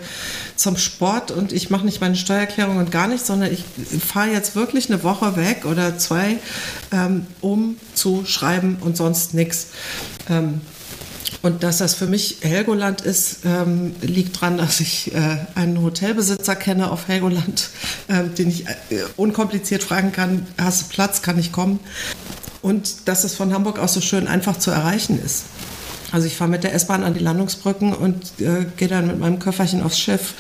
zum 0.56 0.76
Sport 0.78 1.32
und 1.32 1.54
ich 1.54 1.70
mache 1.70 1.86
nicht 1.86 2.02
meine 2.02 2.16
Steuererklärung 2.16 2.78
und 2.78 2.92
gar 2.92 3.08
nichts, 3.08 3.28
sondern 3.28 3.52
ich 3.54 3.64
fahre 4.06 4.32
jetzt 4.32 4.56
wirklich 4.56 4.90
eine 4.90 5.04
Woche 5.04 5.38
weg 5.38 5.66
oder 5.66 5.98
zwei, 5.98 6.38
ähm, 6.92 7.26
um 7.40 7.78
zu 7.94 8.26
schreiben 8.26 8.78
und 8.82 8.98
sonst 8.98 9.34
nichts. 9.34 9.68
Ähm, 10.30 10.62
und 11.42 11.64
dass 11.64 11.78
das 11.78 11.94
für 11.94 12.08
mich 12.08 12.38
Helgoland 12.42 13.02
ist, 13.02 13.40
ähm, 13.46 13.96
liegt 14.02 14.38
daran, 14.38 14.58
dass 14.58 14.80
ich 14.80 15.14
äh, 15.14 15.38
einen 15.56 15.82
Hotelbesitzer 15.82 16.56
kenne 16.56 16.92
auf 16.92 17.08
Helgoland, 17.08 17.70
äh, 18.08 18.24
den 18.24 18.50
ich 18.50 18.68
äh, 18.68 19.04
unkompliziert 19.16 19.84
fragen 19.84 20.12
kann, 20.12 20.48
hast 20.58 20.84
du 20.84 20.86
Platz, 20.94 21.22
kann 21.22 21.38
ich 21.38 21.52
kommen? 21.52 21.80
Und 22.62 23.08
dass 23.08 23.24
es 23.24 23.36
von 23.36 23.54
Hamburg 23.54 23.80
aus 23.80 23.94
so 23.94 24.02
schön 24.02 24.28
einfach 24.28 24.58
zu 24.58 24.72
erreichen 24.72 25.22
ist. 25.24 25.44
Also 26.12 26.28
ich 26.28 26.36
fahre 26.36 26.50
mit 26.50 26.64
der 26.64 26.74
S-Bahn 26.74 27.04
an 27.04 27.14
die 27.14 27.20
Landungsbrücken 27.20 27.94
und 27.94 28.40
äh, 28.40 28.66
gehe 28.76 28.88
dann 28.88 29.08
mit 29.08 29.20
meinem 29.20 29.40
Köfferchen 29.40 29.84
aufs 29.84 30.00
Schiff. 30.00 30.34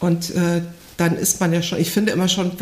Und 0.00 0.34
äh, 0.34 0.62
dann 0.96 1.16
ist 1.16 1.40
man 1.40 1.52
ja 1.52 1.62
schon, 1.62 1.78
ich 1.78 1.90
finde 1.90 2.12
immer 2.12 2.28
schon, 2.28 2.52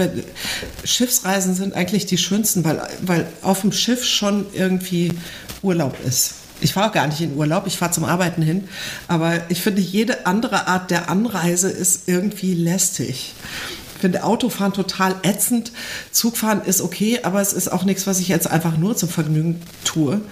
Schiffsreisen 0.84 1.54
sind 1.54 1.74
eigentlich 1.74 2.06
die 2.06 2.18
schönsten, 2.18 2.64
weil, 2.64 2.82
weil 3.02 3.26
auf 3.42 3.62
dem 3.62 3.72
Schiff 3.72 4.04
schon 4.04 4.46
irgendwie 4.52 5.12
Urlaub 5.62 5.96
ist. 6.04 6.34
Ich 6.64 6.72
fahre 6.72 6.90
gar 6.90 7.06
nicht 7.06 7.20
in 7.20 7.36
Urlaub, 7.36 7.66
ich 7.66 7.76
fahre 7.76 7.92
zum 7.92 8.04
Arbeiten 8.04 8.40
hin. 8.40 8.66
Aber 9.06 9.50
ich 9.50 9.60
finde, 9.60 9.82
jede 9.82 10.24
andere 10.24 10.66
Art 10.66 10.90
der 10.90 11.10
Anreise 11.10 11.68
ist 11.68 12.08
irgendwie 12.08 12.54
lästig. 12.54 13.34
Ich 13.94 14.00
finde 14.00 14.24
Autofahren 14.24 14.72
total 14.72 15.14
ätzend. 15.24 15.72
Zugfahren 16.10 16.62
ist 16.64 16.80
okay, 16.80 17.20
aber 17.22 17.42
es 17.42 17.52
ist 17.52 17.70
auch 17.70 17.84
nichts, 17.84 18.06
was 18.06 18.18
ich 18.18 18.28
jetzt 18.28 18.50
einfach 18.50 18.78
nur 18.78 18.96
zum 18.96 19.10
Vergnügen 19.10 19.60
tue. 19.84 20.22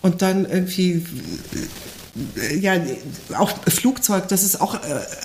Und 0.00 0.22
dann 0.22 0.46
irgendwie 0.46 1.04
ja, 2.60 2.74
auch 3.36 3.50
Flugzeug, 3.68 4.28
das 4.28 4.42
ist 4.42 4.60
auch 4.60 4.74
äh, 4.74 4.78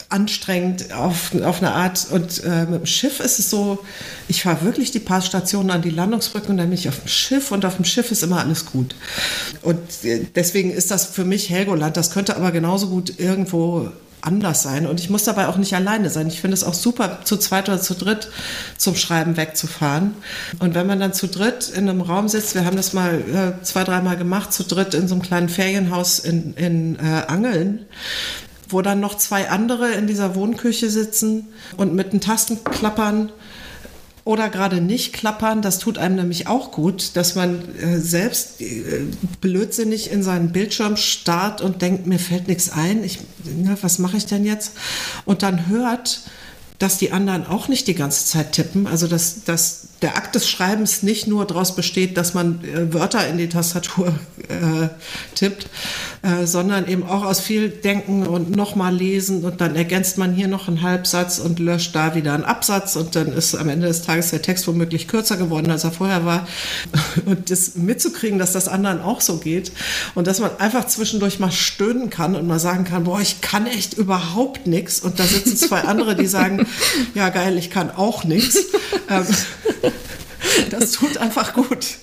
anstrengend 0.10 0.93
auf, 0.93 1.34
auf 1.43 1.62
eine 1.62 1.73
Art. 1.73 2.08
Und 2.12 2.43
äh, 2.43 2.65
mit 2.65 2.82
dem 2.82 2.86
Schiff 2.86 3.19
ist 3.19 3.39
es 3.39 3.49
so, 3.49 3.80
ich 4.27 4.43
fahre 4.43 4.63
wirklich 4.63 4.91
die 4.91 4.99
paar 4.99 5.21
Stationen 5.21 5.71
an 5.71 5.82
die 5.82 5.89
Landungsbrücke 5.89 6.49
und 6.49 6.58
dann 6.58 6.69
bin 6.69 6.77
ich 6.77 6.89
auf 6.89 6.99
dem 6.99 7.08
Schiff 7.08 7.51
und 7.51 7.65
auf 7.65 7.75
dem 7.75 7.86
Schiff 7.86 8.12
ist 8.12 8.23
immer 8.23 8.39
alles 8.39 8.65
gut. 8.65 8.95
Und 9.62 9.80
äh, 10.04 10.25
deswegen 10.36 10.71
ist 10.71 10.91
das 10.91 11.06
für 11.06 11.25
mich 11.25 11.49
Helgoland. 11.49 11.95
Das 11.97 12.12
könnte 12.12 12.36
aber 12.36 12.51
genauso 12.51 12.88
gut 12.88 13.19
irgendwo 13.19 13.91
anders 14.21 14.63
sein. 14.63 14.88
Und 14.88 14.99
ich 14.99 15.10
muss 15.10 15.23
dabei 15.23 15.47
auch 15.47 15.57
nicht 15.57 15.75
alleine 15.75 16.10
sein. 16.10 16.27
Ich 16.27 16.41
finde 16.41 16.53
es 16.55 16.63
auch 16.63 16.73
super, 16.73 17.19
zu 17.23 17.38
zweit 17.38 17.69
oder 17.69 17.81
zu 17.81 17.95
dritt 17.95 18.29
zum 18.77 18.95
Schreiben 18.95 19.38
wegzufahren. 19.38 20.15
Und 20.59 20.76
wenn 20.76 20.88
man 20.88 20.99
dann 20.99 21.13
zu 21.13 21.28
dritt 21.28 21.69
in 21.69 21.89
einem 21.89 22.01
Raum 22.01 22.28
sitzt, 22.28 22.55
wir 22.55 22.65
haben 22.65 22.78
das 22.78 22.93
mal 22.93 23.15
äh, 23.19 23.63
zwei, 23.63 23.84
dreimal 23.84 24.17
gemacht, 24.17 24.53
zu 24.53 24.63
dritt 24.63 24.93
in 24.93 25.07
so 25.07 25.15
einem 25.15 25.22
kleinen 25.22 25.49
Ferienhaus 25.49 26.19
in, 26.19 26.53
in 26.55 26.95
äh, 26.99 27.24
Angeln, 27.28 27.86
wo 28.69 28.82
dann 28.82 28.99
noch 28.99 29.17
zwei 29.17 29.49
andere 29.49 29.91
in 29.91 30.07
dieser 30.07 30.36
Wohnküche 30.36 30.89
sitzen 30.89 31.47
und 31.78 31.93
mit 31.93 32.13
den 32.13 32.22
Tasten 32.22 32.63
klappern 32.63 33.32
oder 34.24 34.49
gerade 34.49 34.82
nicht 34.82 35.13
klappern. 35.13 35.61
Das 35.61 35.80
tut 35.80 35.97
einem 35.97 36.15
nämlich 36.15 36.47
auch 36.47 36.72
gut, 36.72 37.15
dass 37.15 37.36
man 37.36 37.76
äh, 37.78 37.99
selbst 37.99 38.61
äh, 38.61 39.05
blödsinnig 39.39 40.11
in 40.11 40.24
seinen 40.24 40.51
Bildschirm 40.51 40.97
starrt 40.97 41.61
und 41.61 41.82
denkt, 41.82 42.05
mir 42.07 42.19
fällt 42.19 42.47
nichts 42.47 42.72
ein. 42.72 43.03
Ich, 43.03 43.19
na, 43.43 43.76
was 43.82 43.99
mache 43.99 44.17
ich 44.17 44.26
denn 44.26 44.45
jetzt? 44.45 44.74
Und 45.26 45.43
dann 45.43 45.67
hört, 45.67 46.22
dass 46.78 46.97
die 46.97 47.11
anderen 47.11 47.45
auch 47.45 47.67
nicht 47.67 47.88
die 47.88 47.95
ganze 47.95 48.26
Zeit 48.26 48.53
tippen. 48.53 48.88
Also 48.88 49.07
dass, 49.07 49.43
dass 49.43 49.88
der 50.02 50.18
Akt 50.18 50.34
des 50.36 50.49
Schreibens 50.49 51.04
nicht 51.04 51.28
nur 51.28 51.45
daraus 51.45 51.76
besteht, 51.76 52.18
dass 52.18 52.34
man 52.34 52.64
äh, 52.64 52.93
Wörter 52.93 53.28
in 53.28 53.38
die 53.38 53.49
Tastatur 53.49 54.08
äh, 54.47 54.88
tippt, 55.36 55.68
äh, 56.24 56.45
sondern 56.45 56.88
eben 56.88 57.04
auch 57.04 57.24
aus 57.24 57.39
viel 57.39 57.70
Denken 57.70 58.26
und 58.26 58.56
nochmal 58.56 58.95
lesen 58.95 59.43
und 59.43 59.62
dann 59.62 59.76
ergänzt 59.76 60.18
man 60.18 60.34
hier 60.34 60.47
noch 60.47 60.68
einen 60.68 60.82
Halbsatz 60.82 61.38
und 61.39 61.60
löscht 61.60 61.95
da 61.95 62.16
wieder 62.16 62.34
einen 62.34 62.45
Absatz 62.45 62.95
und 62.95 63.16
dann 63.16 63.32
ist 63.32 63.54
am 63.56 63.70
Ende 63.70 63.88
des 63.88 64.02
Tages 64.02 64.32
der 64.32 64.41
Text 64.41 64.68
womöglich 64.68 65.08
kürzer 65.08 65.38
geworden, 65.38 65.70
als 65.70 65.84
er 65.84 65.91
vorher 65.91 66.26
war. 66.26 66.47
Und 67.26 67.52
das 67.52 67.76
mitzukriegen, 67.76 68.39
dass 68.39 68.54
das 68.54 68.68
anderen 68.68 69.02
auch 69.02 69.22
so 69.22 69.38
geht 69.38 69.72
und 70.16 70.28
dass 70.28 70.39
man 70.39 70.52
einfach 70.60 70.88
zwischendurch 70.88 71.39
mal 71.39 71.52
stöhnen 71.52 72.10
kann 72.10 72.36
und 72.36 72.47
mal 72.47 72.60
sagen 72.60 72.84
kann, 72.84 73.04
boah, 73.04 73.20
ich 73.22 73.41
kann 73.41 73.68
echt 73.68 73.93
überhaupt 73.93 74.68
nichts 74.68 74.99
und 74.99 75.20
da 75.20 75.24
sitzen 75.24 75.56
zwei 75.56 75.82
andere, 75.82 76.16
die 76.16 76.28
sagen, 76.28 76.66
ja 77.14 77.30
geil, 77.30 77.58
ich 77.58 77.70
kann 77.70 77.91
auch 77.91 78.24
nichts. 78.24 78.58
Ähm, 79.10 79.26
das 80.70 80.92
tut 80.92 81.18
einfach 81.18 81.54
gut. 81.54 81.98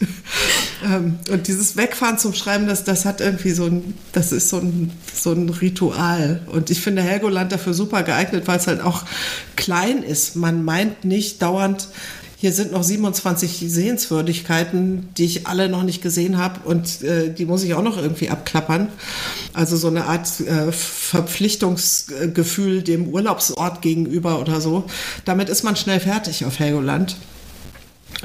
Ähm, 0.85 1.19
und 1.31 1.49
dieses 1.49 1.77
Wegfahren 1.77 2.19
zum 2.19 2.35
Schreiben, 2.35 2.67
das, 2.67 2.85
das 2.85 3.05
hat 3.05 3.21
irgendwie 3.21 3.51
so 3.51 3.67
ein, 3.67 3.95
das 4.13 4.33
ist 4.33 4.49
so 4.49 4.59
ein, 4.59 4.93
so 5.13 5.33
ein 5.33 5.49
Ritual. 5.49 6.43
Und 6.47 6.71
ich 6.71 6.81
finde 6.81 7.03
Helgoland 7.03 7.53
dafür 7.53 7.75
super 7.75 8.03
geeignet, 8.03 8.47
weil 8.47 8.59
es 8.59 8.67
halt 8.67 8.81
auch 8.81 9.05
klein 9.57 10.03
ist. 10.03 10.37
Man 10.37 10.65
meint 10.65 11.05
nicht 11.05 11.43
dauernd, 11.43 11.89
hier 12.41 12.53
sind 12.53 12.71
noch 12.71 12.85
27 12.85 13.65
Sehenswürdigkeiten, 13.67 15.09
die 15.17 15.25
ich 15.25 15.49
alle 15.49 15.69
noch 15.69 15.83
nicht 15.83 16.03
gesehen 16.03 16.39
habe 16.39 16.61
und 16.69 17.03
äh, 17.03 17.35
die 17.35 17.47
muss 17.47 17.65
ich 17.65 17.75
auch 17.75 17.83
noch 17.83 17.97
irgendwie 17.97 18.31
abklappern. 18.31 18.87
Also 19.55 19.77
so 19.77 19.89
eine 19.89 20.05
Art 20.05 20.39
äh, 20.39 20.71
Verpflichtungsgefühl 20.71 22.83
dem 22.83 23.09
Urlaubsort 23.09 23.83
gegenüber 23.83 24.39
oder 24.39 24.61
so. 24.61 24.85
Damit 25.25 25.49
ist 25.49 25.65
man 25.65 25.75
schnell 25.75 25.99
fertig 25.99 26.45
auf 26.45 26.61
Helgoland. 26.61 27.17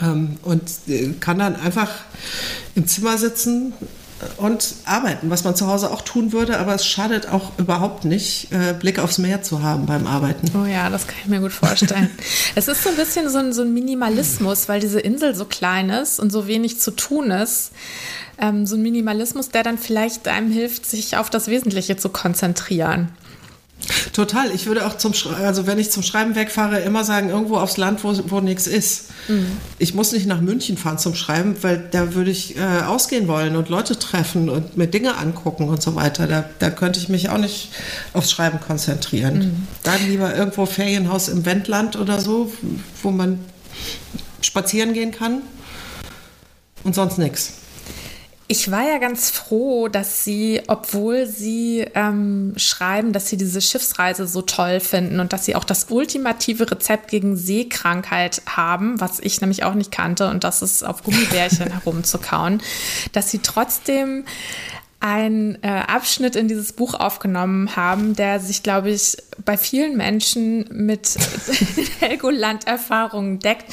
Ähm, 0.01 0.37
und 0.43 0.63
äh, 0.87 1.13
kann 1.19 1.39
dann 1.39 1.55
einfach 1.55 1.89
im 2.75 2.87
Zimmer 2.87 3.17
sitzen 3.17 3.73
und 4.37 4.75
arbeiten, 4.85 5.29
was 5.29 5.43
man 5.43 5.55
zu 5.55 5.67
Hause 5.67 5.91
auch 5.91 6.01
tun 6.01 6.31
würde, 6.31 6.59
aber 6.59 6.75
es 6.75 6.85
schadet 6.85 7.27
auch 7.29 7.57
überhaupt 7.57 8.05
nicht, 8.05 8.51
äh, 8.51 8.73
Blick 8.73 8.99
aufs 8.99 9.17
Meer 9.17 9.41
zu 9.41 9.61
haben 9.61 9.85
beim 9.85 10.07
Arbeiten. 10.07 10.51
Oh 10.57 10.65
ja, 10.65 10.89
das 10.89 11.07
kann 11.07 11.17
ich 11.21 11.29
mir 11.29 11.39
gut 11.39 11.51
vorstellen. 11.51 12.09
es 12.55 12.67
ist 12.67 12.83
so 12.83 12.89
ein 12.89 12.95
bisschen 12.95 13.29
so 13.29 13.37
ein, 13.37 13.53
so 13.53 13.61
ein, 13.61 13.73
Minimalismus, 13.73 14.69
weil 14.69 14.79
diese 14.79 14.99
Insel 14.99 15.35
so 15.35 15.45
klein 15.45 15.89
ist 15.89 16.19
und 16.19 16.31
so 16.31 16.47
wenig 16.47 16.79
zu 16.79 16.91
tun 16.91 17.31
ist. 17.31 17.71
Ähm, 18.37 18.65
so 18.65 18.75
ein 18.75 18.81
Minimalismus, 18.81 19.49
der 19.49 19.63
dann 19.63 19.77
vielleicht 19.77 20.27
einem 20.27 20.51
hilft, 20.51 20.85
sich 20.85 21.17
auf 21.17 21.29
das 21.29 21.47
Wesentliche 21.47 21.97
zu 21.97 22.09
konzentrieren. 22.09 23.09
Total. 24.13 24.51
Ich 24.51 24.65
würde 24.65 24.85
auch 24.85 24.97
zum, 24.97 25.13
Schreiben, 25.13 25.43
also 25.43 25.67
wenn 25.67 25.79
ich 25.79 25.91
zum 25.91 26.03
Schreiben 26.03 26.35
wegfahre, 26.35 26.79
immer 26.79 27.03
sagen, 27.03 27.29
irgendwo 27.29 27.57
aufs 27.57 27.77
Land, 27.77 28.03
wo, 28.03 28.13
wo 28.29 28.39
nichts 28.39 28.67
ist. 28.67 29.09
Mhm. 29.27 29.57
Ich 29.79 29.93
muss 29.93 30.11
nicht 30.11 30.25
nach 30.25 30.41
München 30.41 30.77
fahren 30.77 30.97
zum 30.97 31.15
Schreiben, 31.15 31.55
weil 31.61 31.87
da 31.91 32.13
würde 32.13 32.31
ich 32.31 32.57
äh, 32.57 32.61
ausgehen 32.85 33.27
wollen 33.27 33.55
und 33.55 33.69
Leute 33.69 33.97
treffen 33.97 34.49
und 34.49 34.77
mir 34.77 34.87
Dinge 34.87 35.17
angucken 35.17 35.67
und 35.67 35.81
so 35.81 35.95
weiter. 35.95 36.27
Da, 36.27 36.45
da 36.59 36.69
könnte 36.69 36.99
ich 36.99 37.09
mich 37.09 37.29
auch 37.29 37.37
nicht 37.37 37.69
aufs 38.13 38.31
Schreiben 38.31 38.59
konzentrieren. 38.59 39.39
Mhm. 39.39 39.67
Dann 39.83 40.07
lieber 40.07 40.35
irgendwo 40.35 40.65
Ferienhaus 40.65 41.27
im 41.27 41.45
Wendland 41.45 41.95
oder 41.95 42.19
so, 42.21 42.51
wo 43.01 43.11
man 43.11 43.39
spazieren 44.41 44.93
gehen 44.93 45.11
kann 45.11 45.41
und 46.83 46.95
sonst 46.95 47.17
nichts. 47.17 47.62
Ich 48.47 48.69
war 48.69 48.83
ja 48.83 48.97
ganz 48.97 49.29
froh, 49.29 49.87
dass 49.87 50.25
Sie, 50.25 50.61
obwohl 50.67 51.25
Sie 51.25 51.85
ähm, 51.95 52.53
schreiben, 52.57 53.13
dass 53.13 53.29
Sie 53.29 53.37
diese 53.37 53.61
Schiffsreise 53.61 54.27
so 54.27 54.41
toll 54.41 54.81
finden 54.81 55.21
und 55.21 55.31
dass 55.31 55.45
Sie 55.45 55.55
auch 55.55 55.63
das 55.63 55.85
ultimative 55.89 56.69
Rezept 56.69 57.09
gegen 57.09 57.37
Seekrankheit 57.37 58.41
haben, 58.45 58.99
was 58.99 59.19
ich 59.19 59.39
nämlich 59.39 59.63
auch 59.63 59.75
nicht 59.75 59.91
kannte, 59.91 60.29
und 60.29 60.43
das 60.43 60.61
ist 60.61 60.83
auf 60.83 61.03
Gummibärchen 61.03 61.71
herumzukauen, 61.71 62.61
dass 63.13 63.31
Sie 63.31 63.39
trotzdem 63.39 64.25
einen 64.99 65.61
äh, 65.63 65.67
Abschnitt 65.67 66.37
in 66.37 66.47
dieses 66.47 66.71
Buch 66.71 66.93
aufgenommen 66.93 67.75
haben, 67.75 68.15
der 68.15 68.39
sich, 68.39 68.63
glaube 68.63 68.89
ich, 68.89 69.17
bei 69.43 69.57
vielen 69.57 69.97
Menschen 69.97 70.65
mit 70.71 71.17
Helgoland-Erfahrungen 71.99 73.39
deckt, 73.39 73.65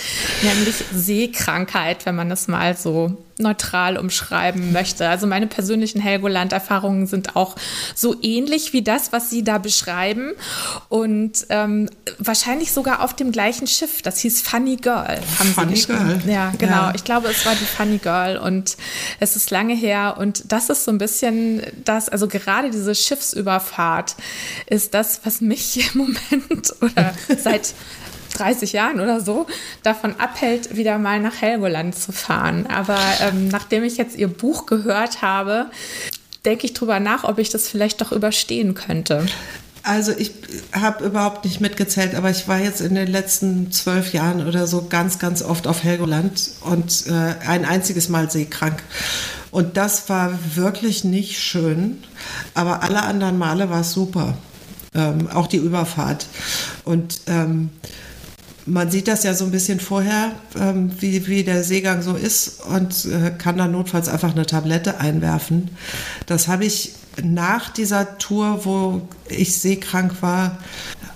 nämlich 0.43 0.77
Seekrankheit, 0.93 2.05
wenn 2.05 2.17
man 2.17 2.33
es 2.33 2.49
mal 2.49 2.77
so 2.77 3.17
neutral 3.41 3.97
umschreiben 3.97 4.73
möchte. 4.73 5.09
Also 5.09 5.27
meine 5.27 5.47
persönlichen 5.47 6.01
Helgoland-Erfahrungen 6.01 7.07
sind 7.07 7.37
auch 7.37 7.57
so 7.95 8.17
ähnlich 8.23 8.73
wie 8.73 8.83
das, 8.83 9.13
was 9.13 9.31
Sie 9.31 9.43
da 9.43 9.59
beschreiben 9.59 10.33
und 10.89 11.47
ähm, 11.49 11.89
wahrscheinlich 12.19 12.73
sogar 12.73 13.03
auf 13.03 13.15
dem 13.15 13.33
gleichen 13.33 13.67
Schiff. 13.67 14.03
Das 14.03 14.19
hieß 14.21 14.43
Funny 14.43 14.77
Girl. 14.77 15.21
Haben 15.39 15.55
Funny 15.55 15.77
Sie 15.77 15.87
Girl. 15.87 16.21
Ja, 16.27 16.53
genau. 16.59 16.73
Ja. 16.73 16.93
Ich 16.95 17.05
glaube, 17.05 17.29
es 17.29 17.45
war 17.47 17.55
die 17.55 17.65
Funny 17.65 17.99
Girl 17.99 18.37
und 18.37 18.77
es 19.19 19.37
ist 19.37 19.51
lange 19.51 19.75
her 19.75 20.17
und 20.19 20.53
das 20.53 20.71
ist 20.71 20.85
so 20.85 20.91
ein 20.91 20.99
bisschen 20.99 21.63
das, 21.85 22.09
also 22.09 22.29
gerade 22.29 22.71
diese 22.71 22.95
Schiffsüberfahrt 22.95 24.17
ist 24.67 24.95
das, 24.95 25.21
was 25.25 25.41
mich 25.41 25.91
im 25.95 26.01
Moment 26.01 26.75
oder 26.81 27.15
seit 27.39 27.75
30 28.31 28.73
Jahren 28.73 29.01
oder 29.01 29.21
so 29.21 29.47
davon 29.83 30.19
abhält, 30.19 30.77
wieder 30.77 30.99
mal 30.99 31.21
nach 31.21 31.41
Helgoland 31.41 31.95
zu 31.97 32.13
fahren. 32.13 32.67
Aber 32.67 32.99
ähm, 33.21 33.49
nachdem 33.49 33.85
ich 33.85 33.97
jetzt 33.97 34.17
ihr 34.17 34.29
Buch 34.29 34.67
gehört 34.67 35.23
habe, 35.23 35.67
denke 36.45 36.67
ich 36.67 36.75
drüber 36.75 37.01
nach, 37.01 37.25
ob 37.25 37.39
ich 37.39 37.51
das 37.51 37.69
vielleicht 37.69 38.01
doch 38.01 38.13
überstehen 38.13 38.75
könnte. 38.75 39.27
Also 39.83 40.13
ich 40.13 40.33
habe 40.73 41.07
überhaupt 41.07 41.45
nicht 41.45 41.61
mitgezählt, 41.61 42.15
aber 42.15 42.31
ich 42.31 42.47
war 42.49 42.59
jetzt 42.59 42.83
in 42.83 42.95
den 42.95 43.09
letzten 43.09 43.73
zwölf 43.73 44.13
Jahren 44.13 44.47
oder 44.47 44.67
so 44.67 44.87
ganz, 44.89 45.19
ganz 45.19 45.43
oft 45.43 45.67
auf 45.67 45.85
Helgoland 45.85 46.51
und 46.61 47.07
äh, 47.07 47.35
ein 47.47 47.65
einziges 47.65 48.09
Mal 48.11 48.31
seekrank. 48.31 48.83
Und 49.51 49.77
das 49.77 50.09
war 50.09 50.39
wirklich 50.55 51.05
nicht 51.05 51.39
schön, 51.41 51.99
aber 52.55 52.83
alle 52.83 53.03
anderen 53.03 53.39
Male 53.39 53.71
war 53.71 53.81
es 53.81 53.93
super. 53.93 54.37
Ähm, 54.95 55.29
auch 55.29 55.47
die 55.47 55.57
Überfahrt. 55.57 56.27
Und 56.85 57.23
ähm, 57.27 57.71
man 58.67 58.91
sieht 58.91 59.09
das 59.09 59.23
ja 59.23 59.35
so 59.35 59.45
ein 59.45 59.51
bisschen 59.51 59.81
vorher, 59.81 60.33
ähm, 60.59 60.93
wie, 61.01 61.27
wie 61.27 61.45
der 61.45 61.65
Seegang 61.65 62.03
so 62.03 62.15
ist 62.15 62.61
und 62.63 63.07
äh, 63.07 63.31
kann 63.37 63.57
dann 63.57 63.73
notfalls 63.73 64.09
einfach 64.09 64.33
eine 64.33 64.47
Tablette 64.47 64.99
einwerfen. 64.99 65.71
Das 66.27 66.49
habe 66.49 66.65
ich 66.65 66.95
nach 67.23 67.71
dieser 67.71 68.19
Tour, 68.19 68.65
wo 68.65 69.03
ich 69.29 69.57
seekrank 69.59 70.23
war, 70.23 70.59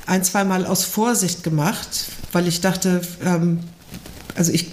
ein, 0.07 0.25
zweimal 0.25 0.67
aus 0.67 0.85
Vorsicht 0.85 1.43
gemacht, 1.43 2.07
weil 2.33 2.47
ich 2.49 2.61
dachte, 2.61 3.01
ähm, 3.25 3.61
also 4.35 4.53
ich 4.53 4.73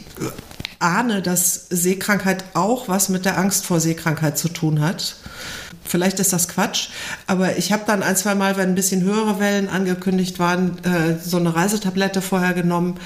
ahne, 0.80 1.22
dass 1.22 1.67
Seekrankheit 1.69 2.43
auch 2.53 2.88
was 2.88 3.09
mit 3.09 3.26
der 3.26 3.38
Angst 3.38 3.65
vor 3.65 3.80
Seekrankheit 3.80 4.38
zu 4.38 4.49
tun 4.49 4.82
hat. 4.82 5.15
Vielleicht 5.84 6.19
ist 6.19 6.32
das 6.32 6.47
Quatsch, 6.47 6.89
aber 7.27 7.57
ich 7.57 7.71
habe 7.71 7.84
dann 7.88 8.03
ein, 8.03 8.15
zwei 8.15 8.36
Mal, 8.36 8.55
wenn 8.55 8.69
ein 8.69 8.75
bisschen 8.75 9.01
höhere 9.01 9.39
Wellen 9.39 9.67
angekündigt 9.67 10.38
waren, 10.38 10.77
äh, 10.84 11.17
so 11.21 11.38
eine 11.38 11.55
Reisetablette 11.55 12.21
vorher 12.21 12.53
genommen 12.53 12.99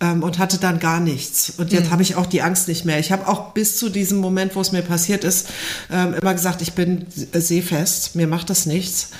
ähm, 0.00 0.22
und 0.22 0.38
hatte 0.38 0.58
dann 0.58 0.80
gar 0.80 1.00
nichts. 1.00 1.54
Und 1.56 1.72
jetzt 1.72 1.86
mhm. 1.86 1.90
habe 1.92 2.02
ich 2.02 2.16
auch 2.16 2.26
die 2.26 2.42
Angst 2.42 2.68
nicht 2.68 2.84
mehr. 2.84 2.98
Ich 2.98 3.12
habe 3.12 3.28
auch 3.28 3.52
bis 3.52 3.78
zu 3.78 3.88
diesem 3.88 4.18
Moment, 4.18 4.56
wo 4.56 4.60
es 4.60 4.72
mir 4.72 4.82
passiert 4.82 5.24
ist, 5.24 5.48
ähm, 5.90 6.14
immer 6.14 6.34
gesagt, 6.34 6.62
ich 6.62 6.72
bin 6.72 7.06
seefest, 7.32 8.16
mir 8.16 8.26
macht 8.26 8.50
das 8.50 8.66
nichts. 8.66 9.10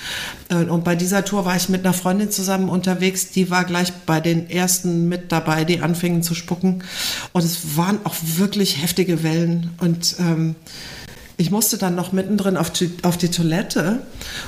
Äh, 0.49 0.65
und 0.65 0.83
bei 0.83 0.95
dieser 0.95 1.23
Tour 1.23 1.45
war 1.45 1.55
ich 1.55 1.69
mit 1.69 1.85
einer 1.85 1.93
Freundin 1.93 2.29
zusammen 2.29 2.67
unterwegs, 2.67 3.29
die 3.31 3.49
war 3.49 3.63
gleich 3.63 3.93
bei 4.05 4.19
den 4.19 4.49
ersten 4.49 5.07
mit 5.07 5.31
dabei, 5.31 5.63
die 5.63 5.79
anfingen 5.79 6.23
zu 6.23 6.35
spucken. 6.35 6.83
Und 7.31 7.43
es 7.43 7.77
waren 7.77 7.99
auch 8.03 8.15
wirklich 8.21 8.81
heftige 8.81 9.23
Wellen. 9.23 9.71
Und 9.79 10.17
ähm, 10.19 10.55
ich 11.37 11.51
musste 11.51 11.77
dann 11.77 11.95
noch 11.95 12.11
mittendrin 12.11 12.57
auf 12.57 12.71
die, 12.71 12.91
auf 13.03 13.15
die 13.17 13.29
Toilette 13.29 13.99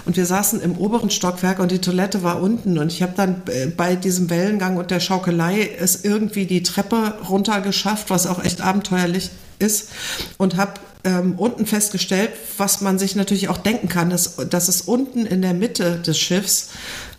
und 0.06 0.18
wir 0.18 0.26
saßen 0.26 0.60
im 0.60 0.76
oberen 0.78 1.12
Stockwerk 1.12 1.60
und 1.60 1.72
die 1.72 1.80
Toilette 1.80 2.24
war 2.24 2.42
unten 2.42 2.80
und 2.80 2.92
ich 2.92 3.04
habe 3.04 3.14
dann 3.16 3.44
äh, 3.48 3.68
bei 3.68 3.96
diesem 3.96 4.30
Wellengang 4.32 4.78
und 4.78 4.90
der 4.90 5.00
Schaukelei 5.00 5.70
es 5.80 6.04
irgendwie 6.04 6.46
die 6.46 6.64
Treppe 6.64 7.16
runter 7.30 7.62
geschafft, 7.62 8.10
was 8.10 8.26
auch 8.26 8.44
echt 8.44 8.62
abenteuerlich 8.62 9.30
ist 9.60 9.90
und 10.38 10.58
habe 10.58 10.74
ähm, 11.04 11.36
unten 11.38 11.68
festgestellt, 11.68 12.32
was 12.58 12.82
man 12.82 12.98
sich 12.98 13.16
natürlich 13.16 13.50
auch 13.50 13.58
denken 13.58 13.88
kann, 13.88 14.10
dass, 14.10 14.36
dass 14.50 14.68
es 14.68 14.82
unten 14.82 15.26
in 15.26 15.42
der 15.42 15.54
Mitte 15.54 16.00
des 16.00 16.18
Schiffs 16.18 16.70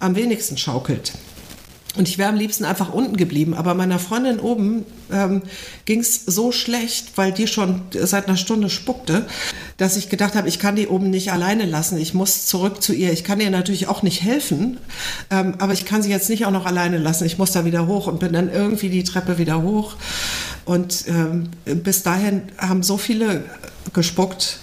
am 0.01 0.17
wenigsten 0.17 0.59
schaukelt. 0.59 1.13
Und 1.97 2.09
ich 2.09 2.19
wäre 2.19 2.29
am 2.29 2.37
liebsten 2.37 2.65
einfach 2.65 2.93
unten 2.93 3.17
geblieben. 3.17 3.55
Aber 3.55 3.75
meiner 3.75 3.99
Freundin 3.99 4.39
oben 4.39 4.85
ähm, 5.11 5.43
ging 5.87 6.01
es 6.01 6.25
so 6.25 6.53
schlecht, 6.53 7.17
weil 7.17 7.33
die 7.33 7.49
schon 7.49 7.83
seit 7.93 8.29
einer 8.29 8.37
Stunde 8.37 8.71
spuckte, 8.71 9.27
dass 9.77 9.97
ich 9.97 10.09
gedacht 10.09 10.37
habe, 10.37 10.49
ich 10.49 10.61
kann 10.61 10.77
die 10.77 10.87
oben 10.87 11.11
nicht 11.11 11.33
alleine 11.33 11.67
lassen. 11.67 11.99
Ich 11.99 12.15
muss 12.15 12.47
zurück 12.47 12.81
zu 12.81 12.93
ihr. 12.93 13.13
Ich 13.13 13.25
kann 13.25 13.41
ihr 13.41 13.51
natürlich 13.51 13.89
auch 13.89 14.03
nicht 14.03 14.23
helfen, 14.23 14.79
ähm, 15.31 15.55
aber 15.59 15.73
ich 15.73 15.85
kann 15.85 16.03
sie 16.03 16.11
jetzt 16.11 16.31
nicht 16.31 16.47
auch 16.47 16.53
noch 16.53 16.65
alleine 16.65 16.99
lassen. 16.99 17.25
Ich 17.25 17.39
muss 17.39 17.51
da 17.51 17.65
wieder 17.65 17.89
hoch 17.89 18.07
und 18.07 18.21
bin 18.21 18.33
dann 18.33 18.53
irgendwie 18.53 18.89
die 18.89 19.03
Treppe 19.03 19.39
wieder 19.39 19.63
hoch. 19.63 19.97
Und 20.65 21.07
ähm, 21.09 21.49
bis 21.65 22.05
dahin 22.05 22.43
haben 22.59 22.85
so 22.85 22.99
viele 22.99 23.45
gespuckt. 23.93 24.59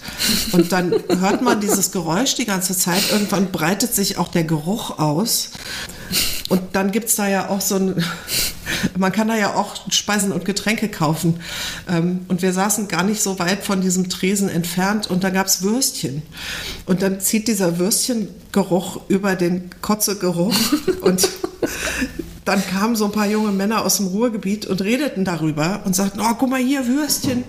Und 0.52 0.72
dann 0.72 0.94
hört 1.20 1.42
man 1.42 1.60
dieses 1.60 1.92
Geräusch 1.92 2.36
die 2.36 2.46
ganze 2.46 2.76
Zeit. 2.76 3.02
Irgendwann 3.12 3.50
breitet 3.52 3.94
sich 3.94 4.16
auch 4.16 4.28
der 4.28 4.44
Geruch 4.44 4.98
aus. 4.98 5.50
Und 6.48 6.60
dann 6.72 6.92
gibt 6.92 7.08
es 7.08 7.16
da 7.16 7.28
ja 7.28 7.48
auch 7.48 7.60
so 7.60 7.76
ein, 7.76 8.04
man 8.98 9.12
kann 9.12 9.28
da 9.28 9.36
ja 9.36 9.54
auch 9.54 9.76
Speisen 9.90 10.32
und 10.32 10.44
Getränke 10.44 10.88
kaufen. 10.88 11.40
Ähm, 11.88 12.20
und 12.28 12.42
wir 12.42 12.52
saßen 12.52 12.88
gar 12.88 13.04
nicht 13.04 13.22
so 13.22 13.38
weit 13.38 13.64
von 13.64 13.80
diesem 13.80 14.08
Tresen 14.08 14.48
entfernt 14.48 15.08
und 15.08 15.24
da 15.24 15.30
gab 15.30 15.46
es 15.46 15.62
Würstchen. 15.62 16.22
Und 16.86 17.02
dann 17.02 17.20
zieht 17.20 17.48
dieser 17.48 17.78
Würstchengeruch 17.78 19.02
über 19.08 19.36
den 19.36 19.70
Kotzegeruch 19.82 20.54
und 21.02 21.28
dann 22.48 22.66
kamen 22.66 22.96
so 22.96 23.04
ein 23.04 23.12
paar 23.12 23.28
junge 23.28 23.52
Männer 23.52 23.84
aus 23.84 23.98
dem 23.98 24.06
Ruhrgebiet 24.06 24.64
und 24.64 24.80
redeten 24.80 25.26
darüber 25.26 25.82
und 25.84 25.94
sagten, 25.94 26.20
oh, 26.20 26.34
guck 26.38 26.48
mal 26.48 26.58
hier, 26.58 26.86
Würstchen. 26.86 27.44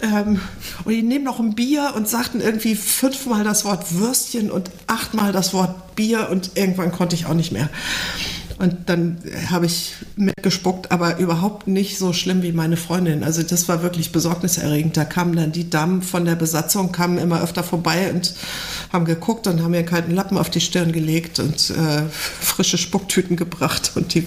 Ähm, 0.00 0.40
und 0.84 0.92
die 0.92 1.02
nehmen 1.02 1.26
noch 1.26 1.40
ein 1.40 1.54
Bier 1.54 1.92
und 1.94 2.08
sagten 2.08 2.40
irgendwie 2.40 2.74
fünfmal 2.74 3.44
das 3.44 3.66
Wort 3.66 3.94
Würstchen 3.94 4.50
und 4.50 4.70
achtmal 4.86 5.32
das 5.32 5.52
Wort 5.52 5.94
Bier 5.94 6.28
und 6.30 6.52
irgendwann 6.54 6.90
konnte 6.90 7.14
ich 7.16 7.26
auch 7.26 7.34
nicht 7.34 7.52
mehr. 7.52 7.68
Und 8.60 8.90
dann 8.90 9.16
habe 9.50 9.64
ich 9.64 9.94
mitgespuckt, 10.16 10.92
aber 10.92 11.16
überhaupt 11.16 11.66
nicht 11.66 11.96
so 11.96 12.12
schlimm 12.12 12.42
wie 12.42 12.52
meine 12.52 12.76
Freundin. 12.76 13.24
Also 13.24 13.42
das 13.42 13.68
war 13.68 13.82
wirklich 13.82 14.12
besorgniserregend. 14.12 14.98
Da 14.98 15.06
kamen 15.06 15.34
dann 15.34 15.50
die 15.50 15.70
Damen 15.70 16.02
von 16.02 16.26
der 16.26 16.34
Besatzung, 16.34 16.92
kamen 16.92 17.16
immer 17.16 17.42
öfter 17.42 17.62
vorbei 17.64 18.10
und 18.12 18.34
haben 18.92 19.06
geguckt 19.06 19.46
und 19.46 19.62
haben 19.62 19.70
mir 19.70 19.78
einen 19.78 19.86
kalten 19.86 20.14
Lappen 20.14 20.36
auf 20.36 20.50
die 20.50 20.60
Stirn 20.60 20.92
gelegt 20.92 21.38
und 21.38 21.70
äh, 21.70 22.02
frische 22.10 22.76
Spucktüten 22.76 23.36
gebracht 23.36 23.92
und 23.94 24.12
die 24.12 24.26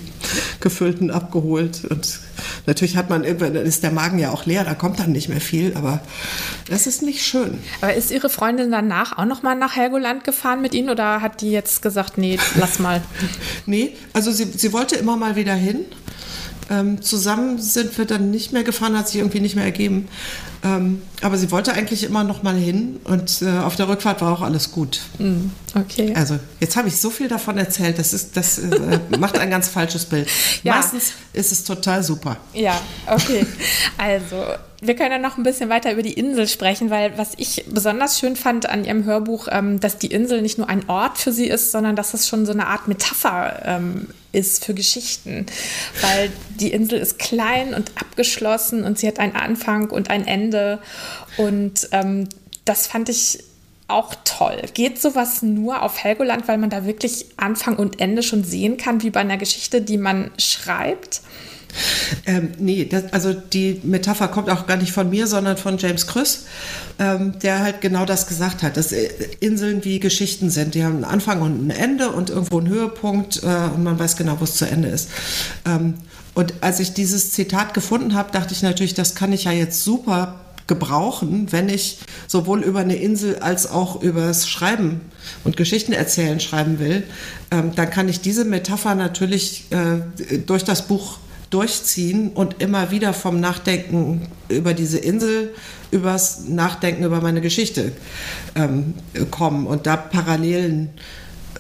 gefüllten 0.62 1.12
abgeholt. 1.12 1.86
Und 1.86 2.20
natürlich 2.66 2.98
hat 2.98 3.12
man 3.12 3.26
irgendwann, 3.26 3.54
ist 3.56 3.84
der 3.84 3.92
Magen 3.92 4.18
ja 4.18 4.32
auch 4.32 4.48
leer, 4.48 4.64
da 4.64 4.74
kommt 4.74 5.00
dann 5.00 5.12
nicht 5.12 5.30
mehr 5.30 5.42
viel, 5.42 5.76
aber 5.76 6.02
das 6.70 6.88
ist 6.88 7.04
nicht 7.04 7.24
schön. 7.24 7.60
Aber 7.82 7.94
ist 7.94 8.10
Ihre 8.10 8.30
Freundin 8.30 8.72
danach 8.72 9.16
auch 9.16 9.26
nochmal 9.26 9.56
nach 9.56 9.76
Helgoland 9.76 10.24
gefahren 10.24 10.62
mit 10.64 10.74
Ihnen 10.74 10.90
oder 10.90 11.22
hat 11.22 11.42
die 11.42 11.52
jetzt 11.52 11.84
gesagt, 11.84 12.18
nee, 12.18 12.40
lass 12.56 12.80
mal? 12.80 13.04
nee, 13.68 13.96
also 14.14 14.23
sie, 14.32 14.46
sie 14.46 14.74
wollte 14.74 14.96
immer 14.96 15.18
mal 15.18 15.36
wieder 15.36 15.56
hin. 15.56 15.86
Ähm, 16.70 17.02
zusammen 17.02 17.60
sind 17.60 17.98
wir 17.98 18.06
dann 18.06 18.32
nicht 18.32 18.54
mehr 18.54 18.64
gefahren, 18.64 18.98
hat 18.98 19.08
sich 19.08 19.18
irgendwie 19.18 19.40
nicht 19.40 19.56
mehr 19.56 19.66
ergeben. 19.66 20.08
Ähm, 20.64 21.02
aber 21.22 21.38
sie 21.38 21.52
wollte 21.52 21.74
eigentlich 21.74 22.04
immer 22.04 22.24
noch 22.24 22.42
mal 22.42 22.56
hin 22.56 23.02
und 23.04 23.42
äh, 23.42 23.60
auf 23.60 23.76
der 23.76 23.90
Rückfahrt 23.90 24.22
war 24.22 24.32
auch 24.32 24.42
alles 24.42 24.72
gut. 24.72 25.02
Mm, 25.20 25.50
okay. 25.76 26.14
Also 26.16 26.40
jetzt 26.62 26.78
habe 26.78 26.88
ich 26.88 26.98
so 26.98 27.10
viel 27.10 27.28
davon 27.28 27.58
erzählt, 27.58 28.00
das, 28.00 28.14
ist, 28.14 28.38
das 28.38 28.60
äh, 28.60 29.00
macht 29.20 29.38
ein 29.38 29.50
ganz 29.50 29.68
falsches 29.68 30.06
Bild. 30.06 30.30
Ja. 30.64 30.76
Meistens 30.76 31.14
ist 31.34 31.52
es 31.52 31.66
total 31.66 32.02
super. 32.02 32.38
Ja, 32.54 32.80
okay. 33.08 33.46
Also 33.98 34.38
wir 34.82 34.96
können 34.96 35.12
ja 35.12 35.20
noch 35.20 35.38
ein 35.38 35.44
bisschen 35.44 35.70
weiter 35.70 35.92
über 35.92 36.02
die 36.02 36.14
Insel 36.14 36.48
sprechen, 36.48 36.90
weil 36.90 37.18
was 37.18 37.34
ich 37.38 37.66
besonders 37.70 38.20
schön 38.20 38.36
fand 38.36 38.70
an 38.70 38.86
Ihrem 38.86 39.04
Hörbuch, 39.04 39.48
ähm, 39.52 39.80
dass 39.80 39.98
die 39.98 40.08
Insel 40.08 40.42
nicht 40.42 40.58
nur 40.58 40.70
ein 40.70 40.88
Ort 40.88 41.18
für 41.18 41.34
Sie 41.34 41.48
ist, 41.48 41.72
sondern 41.72 41.96
dass 41.96 42.14
es 42.14 42.28
schon 42.28 42.46
so 42.46 42.54
eine 42.54 42.68
Art 42.68 42.88
Metapher 42.88 43.62
ähm, 43.66 44.08
ist 44.34 44.66
für 44.66 44.74
Geschichten. 44.74 45.46
Weil 46.02 46.30
die 46.60 46.72
Insel 46.72 47.00
ist 47.00 47.20
klein 47.20 47.74
und 47.74 47.92
abgeschlossen 47.96 48.84
und 48.84 49.00
sie 49.00 49.08
hat 49.08 49.20
einen 49.20 49.36
Anfang 49.36 49.90
und 49.90 50.10
ein 50.10 50.28
Ende. 50.28 50.80
Und 51.38 51.88
ähm, 51.94 52.28
das 52.66 52.88
fand 52.88 53.08
ich 53.08 53.40
auch 53.88 54.16
toll. 54.26 54.62
Geht 54.74 55.02
sowas 55.02 55.42
nur 55.42 55.82
auf 55.82 56.04
Helgoland, 56.04 56.48
weil 56.48 56.58
man 56.58 56.70
da 56.70 56.86
wirklich 56.86 57.28
Anfang 57.38 57.78
und 57.78 58.00
Ende 58.00 58.24
schon 58.24 58.44
sehen 58.44 58.78
kann, 58.78 59.04
wie 59.04 59.10
bei 59.10 59.20
einer 59.22 59.38
Geschichte, 59.38 59.82
die 59.82 59.98
man 59.98 60.32
schreibt? 60.38 61.22
Ähm, 62.26 62.52
nee, 62.60 62.86
das, 62.86 63.12
also 63.12 63.34
die 63.34 63.82
Metapher 63.84 64.28
kommt 64.28 64.50
auch 64.50 64.68
gar 64.68 64.78
nicht 64.78 64.92
von 64.92 65.10
mir, 65.10 65.28
sondern 65.28 65.58
von 65.58 65.78
James 65.78 66.08
Krüss, 66.08 66.46
ähm, 67.00 67.40
der 67.40 67.60
halt 67.60 67.82
genau 67.82 68.06
das 68.06 68.28
gesagt 68.28 68.64
hat, 68.64 68.78
dass 68.78 68.92
äh, 68.92 69.10
Inseln 69.40 69.84
wie 69.84 70.00
Geschichten 70.00 70.50
sind. 70.50 70.76
Die 70.76 70.84
haben 70.84 70.96
einen 70.96 71.04
Anfang 71.06 71.42
und 71.42 71.68
ein 71.68 71.70
Ende 71.70 72.12
und 72.12 72.30
irgendwo 72.30 72.60
einen 72.60 72.70
Höhepunkt 72.70 73.42
äh, 73.44 73.48
und 73.76 73.84
man 73.84 73.98
weiß 74.00 74.16
genau, 74.16 74.40
wo 74.40 74.44
es 74.44 74.56
zu 74.56 74.66
Ende 74.66 74.90
ist. 74.90 75.10
Ähm, 75.66 75.96
und 76.36 76.54
als 76.62 76.80
ich 76.80 76.94
dieses 76.94 77.32
Zitat 77.32 77.74
gefunden 77.74 78.16
habe, 78.16 78.32
dachte 78.32 78.54
ich 78.54 78.64
natürlich, 78.64 78.94
das 78.94 79.16
kann 79.16 79.32
ich 79.34 79.44
ja 79.44 79.52
jetzt 79.52 79.84
super 79.84 80.40
gebrauchen, 80.68 81.52
wenn 81.52 81.68
ich 81.68 82.00
sowohl 82.28 82.64
über 82.64 82.80
eine 82.80 82.96
Insel 82.96 83.40
als 83.40 83.70
auch 83.70 84.02
über 84.02 84.28
das 84.28 84.48
Schreiben 84.48 85.02
und 85.44 85.58
Geschichten 85.58 85.94
erzählen 85.94 86.40
schreiben 86.40 86.80
will, 86.80 87.04
ähm, 87.52 87.72
dann 87.76 87.90
kann 87.90 88.08
ich 88.08 88.22
diese 88.22 88.46
Metapher 88.46 88.96
natürlich 88.96 89.66
äh, 89.72 90.38
durch 90.46 90.64
das 90.64 90.88
Buch 90.88 91.18
durchziehen 91.54 92.32
und 92.32 92.62
immer 92.62 92.92
wieder 92.92 93.14
vom 93.14 93.40
Nachdenken 93.40 94.28
über 94.50 94.74
diese 94.74 94.98
Insel, 94.98 95.54
übers 95.92 96.46
Nachdenken 96.48 97.04
über 97.04 97.22
meine 97.22 97.42
Geschichte 97.42 97.92
ähm, 98.56 98.96
kommen 99.30 99.68
und 99.68 99.86
da 99.86 99.96
Parallelen 99.96 100.90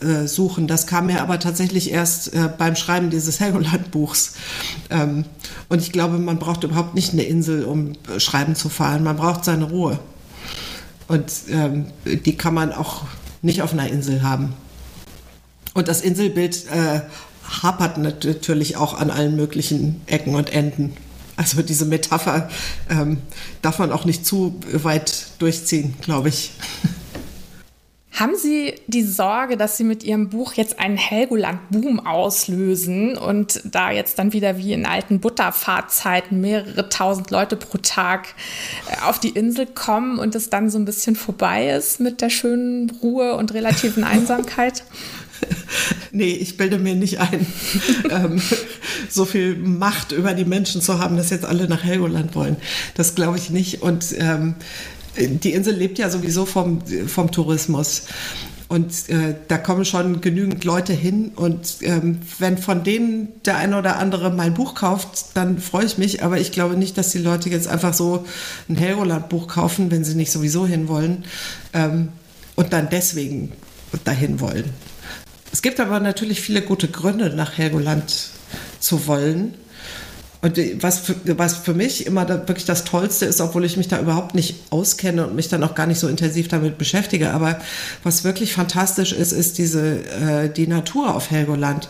äh, 0.02 0.28
suchen. 0.28 0.68
Das 0.68 0.88
kam 0.88 1.06
mir 1.06 1.22
aber 1.22 1.40
tatsächlich 1.40 1.92
erst 1.92 2.34
äh, 2.34 2.50
beim 2.58 2.76
Schreiben 2.76 3.10
dieses 3.10 3.40
Helgoland-Buchs. 3.40 4.36
Ähm, 4.90 5.26
und 5.70 5.82
ich 5.82 5.92
glaube, 5.92 6.18
man 6.18 6.40
braucht 6.40 6.64
überhaupt 6.64 6.96
nicht 6.96 7.14
eine 7.14 7.24
Insel, 7.24 7.64
um 7.64 7.94
äh, 7.94 8.20
schreiben 8.20 8.56
zu 8.56 8.70
fahren. 8.70 9.04
Man 9.04 9.16
braucht 9.16 9.46
seine 9.46 9.66
Ruhe. 9.66 10.00
Und 11.08 11.32
ähm, 11.50 11.86
die 12.06 12.36
kann 12.36 12.54
man 12.54 12.72
auch 12.72 13.04
nicht 13.42 13.62
auf 13.62 13.74
einer 13.74 13.88
Insel 13.88 14.24
haben. 14.24 14.54
Und 15.74 15.88
das 15.88 16.02
Inselbild 16.02 16.66
äh, 16.72 17.02
hapert 17.48 17.98
natürlich 17.98 18.78
auch 18.78 18.94
an 19.00 19.10
allen 19.10 19.36
möglichen 19.36 20.02
Ecken 20.06 20.36
und 20.36 20.54
Enden. 20.54 20.94
Also 21.36 21.62
diese 21.62 21.86
Metapher 21.86 22.50
ähm, 22.90 23.18
darf 23.62 23.80
man 23.80 23.92
auch 23.92 24.06
nicht 24.06 24.26
zu 24.26 24.60
weit 24.72 25.28
durchziehen, 25.40 25.96
glaube 26.02 26.30
ich. 26.30 26.52
Haben 28.14 28.36
Sie 28.36 28.76
die 28.86 29.02
Sorge, 29.02 29.58
dass 29.58 29.76
Sie 29.76 29.84
mit 29.84 30.04
Ihrem 30.04 30.30
Buch 30.30 30.54
jetzt 30.54 30.78
einen 30.78 30.98
Helgoland-Boom 30.98 32.00
auslösen 32.00 33.18
und 33.18 33.60
da 33.66 33.90
jetzt 33.90 34.20
dann 34.20 34.34
wieder 34.34 34.60
wie 34.60 34.74
in 34.74 34.86
alten 34.86 35.20
Butterfahrtzeiten 35.20 36.40
mehrere 36.40 36.90
tausend 36.90 37.32
Leute 37.32 37.56
pro 37.56 37.80
Tag 37.80 38.36
äh, 38.88 39.02
auf 39.04 39.20
die 39.20 39.30
Insel 39.30 39.66
kommen 39.66 40.20
und 40.20 40.36
es 40.36 40.52
dann 40.52 40.70
so 40.70 40.78
ein 40.78 40.86
bisschen 40.86 41.16
vorbei 41.16 41.72
ist 41.72 42.00
mit 42.00 42.22
der 42.22 42.30
schönen 42.30 42.92
Ruhe 43.02 43.36
und 43.36 43.52
relativen 43.56 44.04
Einsamkeit? 44.04 44.84
Nee, 46.12 46.32
ich 46.32 46.58
bilde 46.58 46.78
mir 46.78 46.96
nicht 46.96 47.20
ein, 47.20 47.46
ähm, 48.10 48.42
so 49.10 49.26
viel 49.26 49.56
Macht 49.56 50.12
über 50.12 50.34
die 50.34 50.46
Menschen 50.46 50.82
zu 50.82 51.00
haben, 51.00 51.18
dass 51.18 51.30
jetzt 51.30 51.46
alle 51.46 51.68
nach 51.68 51.84
Helgoland 51.84 52.36
wollen. 52.36 52.58
Das 52.96 53.16
glaube 53.16 53.38
ich 53.38 53.50
nicht. 53.50 53.82
Und 53.82 54.06
ähm, 54.18 54.56
die 55.18 55.54
Insel 55.54 55.76
lebt 55.76 56.00
ja 56.00 56.10
sowieso 56.10 56.46
vom, 56.46 56.82
vom 57.08 57.32
Tourismus. 57.32 58.04
Und 58.74 59.10
äh, 59.10 59.36
da 59.50 59.60
kommen 59.60 59.86
schon 59.86 60.22
genügend 60.22 60.64
Leute 60.64 60.94
hin. 60.94 61.32
Und 61.36 61.76
ähm, 61.82 62.22
wenn 62.40 62.58
von 62.58 62.84
denen 62.84 63.28
der 63.46 63.58
eine 63.58 63.78
oder 63.78 63.98
andere 63.98 64.32
mein 64.32 64.56
Buch 64.56 64.74
kauft, 64.74 65.36
dann 65.36 65.60
freue 65.60 65.86
ich 65.86 66.00
mich. 66.00 66.24
Aber 66.24 66.40
ich 66.40 66.52
glaube 66.52 66.76
nicht, 66.76 66.98
dass 66.98 67.12
die 67.12 67.20
Leute 67.20 67.50
jetzt 67.50 67.68
einfach 67.68 67.94
so 67.94 68.26
ein 68.70 68.76
Helgoland-Buch 68.76 69.48
kaufen, 69.48 69.92
wenn 69.92 70.04
sie 70.04 70.16
nicht 70.16 70.32
sowieso 70.32 70.66
hinwollen. 70.66 71.26
Ähm, 71.74 72.10
und 72.56 72.74
dann 72.74 72.90
deswegen 72.90 73.52
dahin 74.06 74.40
wollen. 74.40 74.66
Es 75.54 75.62
gibt 75.62 75.80
aber 75.80 76.00
natürlich 76.00 76.42
viele 76.42 76.64
gute 76.64 76.88
Gründe, 76.88 77.30
nach 77.30 77.60
Helgoland 77.60 78.32
zu 78.80 79.06
wollen. 79.06 79.54
Und 80.42 80.60
was 80.82 81.00
für, 81.00 81.16
was 81.38 81.58
für 81.58 81.76
mich 81.76 82.08
immer 82.08 82.26
da 82.26 82.48
wirklich 82.48 82.66
das 82.66 82.84
Tollste 82.84 83.26
ist, 83.26 83.40
obwohl 83.40 83.64
ich 83.64 83.78
mich 83.78 83.88
da 83.88 84.00
überhaupt 84.02 84.34
nicht 84.34 84.56
auskenne 84.72 85.28
und 85.28 85.36
mich 85.36 85.50
dann 85.50 85.64
auch 85.64 85.76
gar 85.76 85.86
nicht 85.86 86.00
so 86.00 86.08
intensiv 86.08 86.48
damit 86.48 86.80
beschäftige, 86.80 87.32
aber 87.32 87.62
was 88.02 88.24
wirklich 88.26 88.52
fantastisch 88.52 89.14
ist, 89.14 89.32
ist 89.32 89.60
diese, 89.60 90.00
äh, 90.00 90.50
die 90.50 90.68
Natur 90.68 91.16
auf 91.16 91.30
Helgoland. 91.30 91.88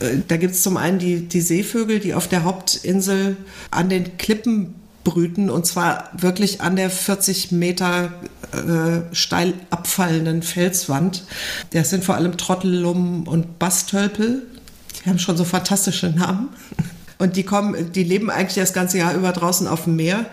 Äh, 0.00 0.16
da 0.26 0.38
gibt 0.38 0.54
es 0.54 0.62
zum 0.62 0.78
einen 0.78 0.98
die, 0.98 1.28
die 1.28 1.42
Seevögel, 1.42 2.00
die 2.00 2.14
auf 2.14 2.28
der 2.28 2.44
Hauptinsel 2.44 3.36
an 3.70 3.90
den 3.90 4.16
Klippen 4.16 4.74
brüten 5.04 5.50
und 5.50 5.66
zwar 5.66 6.10
wirklich 6.16 6.60
an 6.60 6.76
der 6.76 6.90
40 6.90 7.52
Meter 7.52 8.12
äh, 8.52 9.14
steil 9.14 9.54
abfallenden 9.70 10.42
Felswand. 10.42 11.24
Das 11.70 11.90
sind 11.90 12.04
vor 12.04 12.14
allem 12.14 12.36
Trottellum 12.36 13.26
und 13.26 13.58
Bastölpel. 13.58 14.42
Die 15.04 15.08
haben 15.08 15.18
schon 15.18 15.36
so 15.36 15.44
fantastische 15.44 16.10
Namen. 16.10 16.50
Und 17.18 17.36
die 17.36 17.44
kommen, 17.44 17.92
die 17.92 18.02
leben 18.02 18.30
eigentlich 18.30 18.56
das 18.56 18.72
ganze 18.72 18.98
Jahr 18.98 19.14
über 19.14 19.32
draußen 19.32 19.68
auf 19.68 19.84
dem 19.84 19.96
Meer 19.96 20.26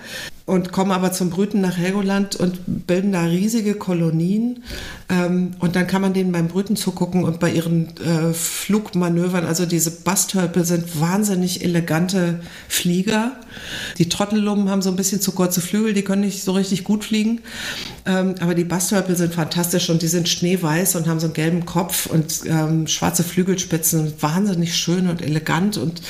und 0.49 0.71
kommen 0.71 0.91
aber 0.91 1.11
zum 1.11 1.29
Brüten 1.29 1.61
nach 1.61 1.77
Helgoland 1.77 2.35
und 2.35 2.87
bilden 2.87 3.11
da 3.11 3.21
riesige 3.21 3.75
Kolonien. 3.75 4.63
Ähm, 5.07 5.51
und 5.59 5.75
dann 5.75 5.85
kann 5.85 6.01
man 6.01 6.13
denen 6.13 6.31
beim 6.31 6.47
Brüten 6.47 6.75
zugucken 6.75 7.23
und 7.23 7.39
bei 7.39 7.51
ihren 7.51 7.95
äh, 7.97 8.33
Flugmanövern. 8.33 9.45
Also 9.45 9.67
diese 9.67 9.91
Bastörpel 9.91 10.65
sind 10.65 10.99
wahnsinnig 10.99 11.63
elegante 11.63 12.39
Flieger. 12.67 13.33
Die 13.99 14.09
Trottellummen 14.09 14.69
haben 14.69 14.81
so 14.81 14.89
ein 14.89 14.95
bisschen 14.95 15.21
zu 15.21 15.33
kurze 15.33 15.61
Flügel, 15.61 15.93
die 15.93 16.03
können 16.03 16.21
nicht 16.21 16.43
so 16.43 16.53
richtig 16.53 16.83
gut 16.83 17.03
fliegen. 17.03 17.41
Ähm, 18.07 18.33
aber 18.39 18.55
die 18.55 18.63
Bastörpel 18.63 19.15
sind 19.15 19.35
fantastisch 19.35 19.89
und 19.91 20.01
die 20.01 20.07
sind 20.07 20.27
schneeweiß 20.27 20.95
und 20.95 21.07
haben 21.07 21.19
so 21.19 21.27
einen 21.27 21.33
gelben 21.33 21.65
Kopf 21.65 22.07
und 22.07 22.41
ähm, 22.47 22.87
schwarze 22.87 23.23
Flügelspitzen. 23.23 24.13
Wahnsinnig 24.19 24.75
schön 24.75 25.09
und 25.09 25.21
elegant 25.21 25.77
und 25.77 26.01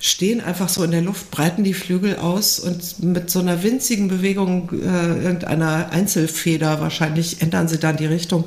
stehen 0.00 0.42
einfach 0.42 0.68
so 0.68 0.84
in 0.84 0.90
der 0.90 1.02
Luft, 1.02 1.30
breiten 1.30 1.64
die 1.64 1.72
Flügel 1.72 2.16
aus 2.16 2.58
und 2.58 3.02
mit 3.02 3.30
so 3.30 3.40
einer 3.40 3.62
winzigen 3.62 3.85
winzigen 3.86 4.08
Bewegung 4.08 4.70
äh, 4.72 5.22
irgendeiner 5.22 5.90
Einzelfeder 5.90 6.80
wahrscheinlich 6.80 7.40
ändern 7.40 7.68
sie 7.68 7.78
dann 7.78 7.96
die 7.96 8.06
Richtung. 8.06 8.44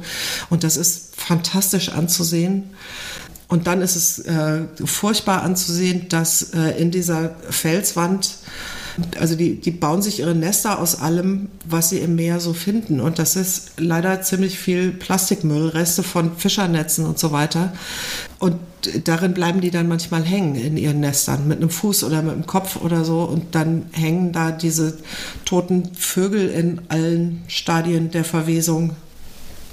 Und 0.50 0.66
das 0.66 0.76
ist 0.76 1.16
fantastisch 1.16 1.90
anzusehen. 1.90 2.72
Und 3.48 3.66
dann 3.66 3.82
ist 3.82 3.96
es 3.96 4.20
äh, 4.20 4.66
furchtbar 4.84 5.44
anzusehen, 5.44 6.10
dass 6.10 6.54
äh, 6.54 6.72
in 6.78 6.92
dieser 6.92 7.36
Felswand 7.50 8.36
also 9.20 9.36
die, 9.36 9.56
die 9.60 9.72
bauen 9.72 10.02
sich 10.02 10.20
ihre 10.20 10.36
Nester 10.36 10.80
aus 10.80 11.00
allem, 11.00 11.50
was 11.66 11.90
sie 11.90 12.00
im 12.00 12.16
Meer 12.16 12.40
so 12.40 12.54
finden. 12.54 13.00
Und 13.00 13.20
das 13.20 13.36
ist 13.36 13.74
leider 13.78 14.22
ziemlich 14.22 14.58
viel 14.58 14.92
Plastikmüll, 14.92 15.70
Reste 15.70 16.04
von 16.04 16.36
Fischernetzen 16.38 17.06
und 17.06 17.20
so 17.20 17.32
weiter. 17.32 17.74
Und 18.40 18.56
darin 19.04 19.34
bleiben 19.34 19.62
die 19.62 19.72
dann 19.72 19.88
manchmal 19.88 20.24
hängen 20.24 20.56
in 20.56 20.78
ihren 20.78 21.00
Nestern, 21.00 21.48
mit 21.48 21.58
einem 21.58 21.70
Fuß 21.70 22.04
oder 22.04 22.22
mit 22.22 22.34
einem 22.34 22.46
Kopf 22.46 22.78
oder 22.78 23.04
so. 23.04 23.22
Und 23.22 23.56
dann 23.56 23.86
hängen 23.92 24.32
da 24.32 24.52
diese 24.52 24.98
toten 25.46 25.94
Vögel 25.96 26.50
in 26.50 26.82
allen 26.90 27.44
Stadien 27.48 28.12
der 28.12 28.24
Verwesung 28.24 28.96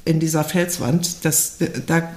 in 0.05 0.21
dieser 0.21 0.45
Felswand. 0.45 1.25
Das, 1.25 1.57
da, 1.87 2.15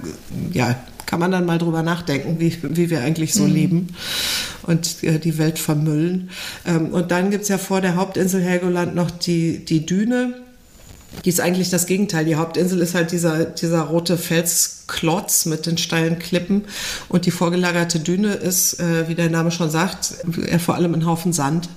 ja, 0.52 0.76
kann 1.10 1.18
man 1.18 1.32
dann 1.32 1.44
mal 1.44 1.58
drüber 1.58 1.82
nachdenken, 1.82 2.36
wie, 2.38 2.56
wie 2.62 2.88
wir 2.88 3.00
eigentlich 3.00 3.34
so 3.34 3.42
mhm. 3.42 3.52
leben 3.52 3.88
und 4.62 5.02
äh, 5.02 5.18
die 5.18 5.38
Welt 5.38 5.58
vermüllen. 5.58 6.30
Ähm, 6.64 6.92
und 6.92 7.10
dann 7.10 7.32
gibt 7.32 7.42
es 7.42 7.48
ja 7.48 7.58
vor 7.58 7.80
der 7.80 7.96
Hauptinsel 7.96 8.40
Helgoland 8.40 8.94
noch 8.94 9.10
die, 9.10 9.64
die 9.64 9.84
Düne. 9.84 10.34
Die 11.24 11.28
ist 11.28 11.40
eigentlich 11.40 11.68
das 11.68 11.86
Gegenteil. 11.86 12.26
Die 12.26 12.36
Hauptinsel 12.36 12.78
ist 12.78 12.94
halt 12.94 13.10
dieser, 13.10 13.44
dieser 13.44 13.80
rote 13.80 14.16
Felsklotz 14.16 15.46
mit 15.46 15.66
den 15.66 15.78
steilen 15.78 16.20
Klippen. 16.20 16.66
Und 17.08 17.26
die 17.26 17.32
vorgelagerte 17.32 17.98
Düne 17.98 18.34
ist, 18.34 18.78
äh, 18.78 19.08
wie 19.08 19.16
der 19.16 19.30
Name 19.30 19.50
schon 19.50 19.68
sagt, 19.68 20.14
äh, 20.46 20.60
vor 20.60 20.76
allem 20.76 20.94
ein 20.94 21.06
Haufen 21.06 21.32
Sand. 21.32 21.70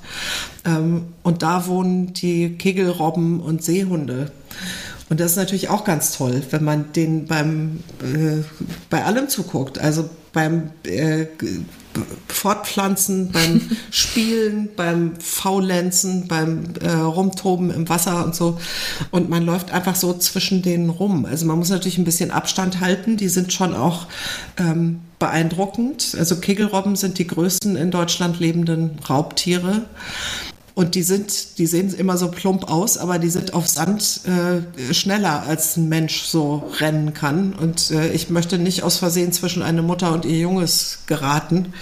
Ähm, 0.64 1.06
und 1.24 1.42
da 1.42 1.66
wohnen 1.66 2.14
die 2.14 2.56
Kegelrobben 2.56 3.40
und 3.40 3.64
Seehunde. 3.64 4.32
Und 5.10 5.20
das 5.20 5.32
ist 5.32 5.38
natürlich 5.38 5.70
auch 5.70 5.84
ganz 5.84 6.18
toll, 6.18 6.42
wenn 6.52 6.64
man 6.64 6.92
den 6.94 7.26
beim, 7.26 7.84
äh, 8.02 8.44
bei 8.90 9.04
allem 9.04 9.30
zuguckt. 9.30 9.80
Also 9.80 10.10
beim 10.34 10.72
äh, 10.84 11.28
Fortpflanzen, 12.28 13.32
beim 13.32 13.62
Spielen, 13.92 14.70
beim 14.76 15.16
Faulenzen, 15.20 16.28
beim 16.28 16.64
äh, 16.82 16.90
Rumtoben 16.90 17.70
im 17.70 17.88
Wasser 17.88 18.26
und 18.26 18.36
so. 18.36 18.58
Und 19.12 19.30
man 19.30 19.46
läuft 19.46 19.72
einfach 19.72 19.96
so 19.96 20.14
zwischen 20.14 20.62
denen 20.62 20.90
rum. 20.90 21.26
Also 21.26 21.46
man 21.46 21.60
muss 21.60 21.70
natürlich 21.70 22.00
ein 22.00 22.04
bisschen 22.04 22.32
Abstand 22.32 22.80
halten. 22.80 23.16
Die 23.16 23.30
sind 23.30 23.54
schon 23.54 23.76
auch 23.76 24.08
ähm, 24.58 25.02
beeindruckend. 25.20 26.16
Also 26.18 26.38
Kegelrobben 26.38 26.96
sind 26.96 27.20
die 27.20 27.28
größten 27.28 27.76
in 27.76 27.92
Deutschland 27.92 28.40
lebenden 28.40 28.98
Raubtiere. 29.08 29.84
Und 30.76 30.96
die 30.96 31.04
sind, 31.04 31.60
die 31.60 31.68
sehen 31.68 31.94
immer 31.94 32.18
so 32.18 32.32
plump 32.32 32.70
aus, 32.70 32.98
aber 32.98 33.20
die 33.20 33.30
sind 33.30 33.54
auf 33.54 33.68
Sand 33.68 34.22
äh, 34.26 34.94
schneller 34.94 35.44
als 35.44 35.78
ein 35.78 35.88
Mensch 35.88 36.24
so 36.24 36.72
rennen 36.80 37.14
kann. 37.14 37.54
Und 37.54 37.92
äh, 37.92 38.12
ich 38.12 38.30
möchte 38.30 38.58
nicht 38.58 38.82
aus 38.82 38.98
Versehen 38.98 39.32
zwischen 39.34 39.62
eine 39.62 39.84
Mutter 39.84 40.12
und 40.14 40.26
ihr 40.26 40.40
Junges 40.40 41.00
geraten. 41.06 41.74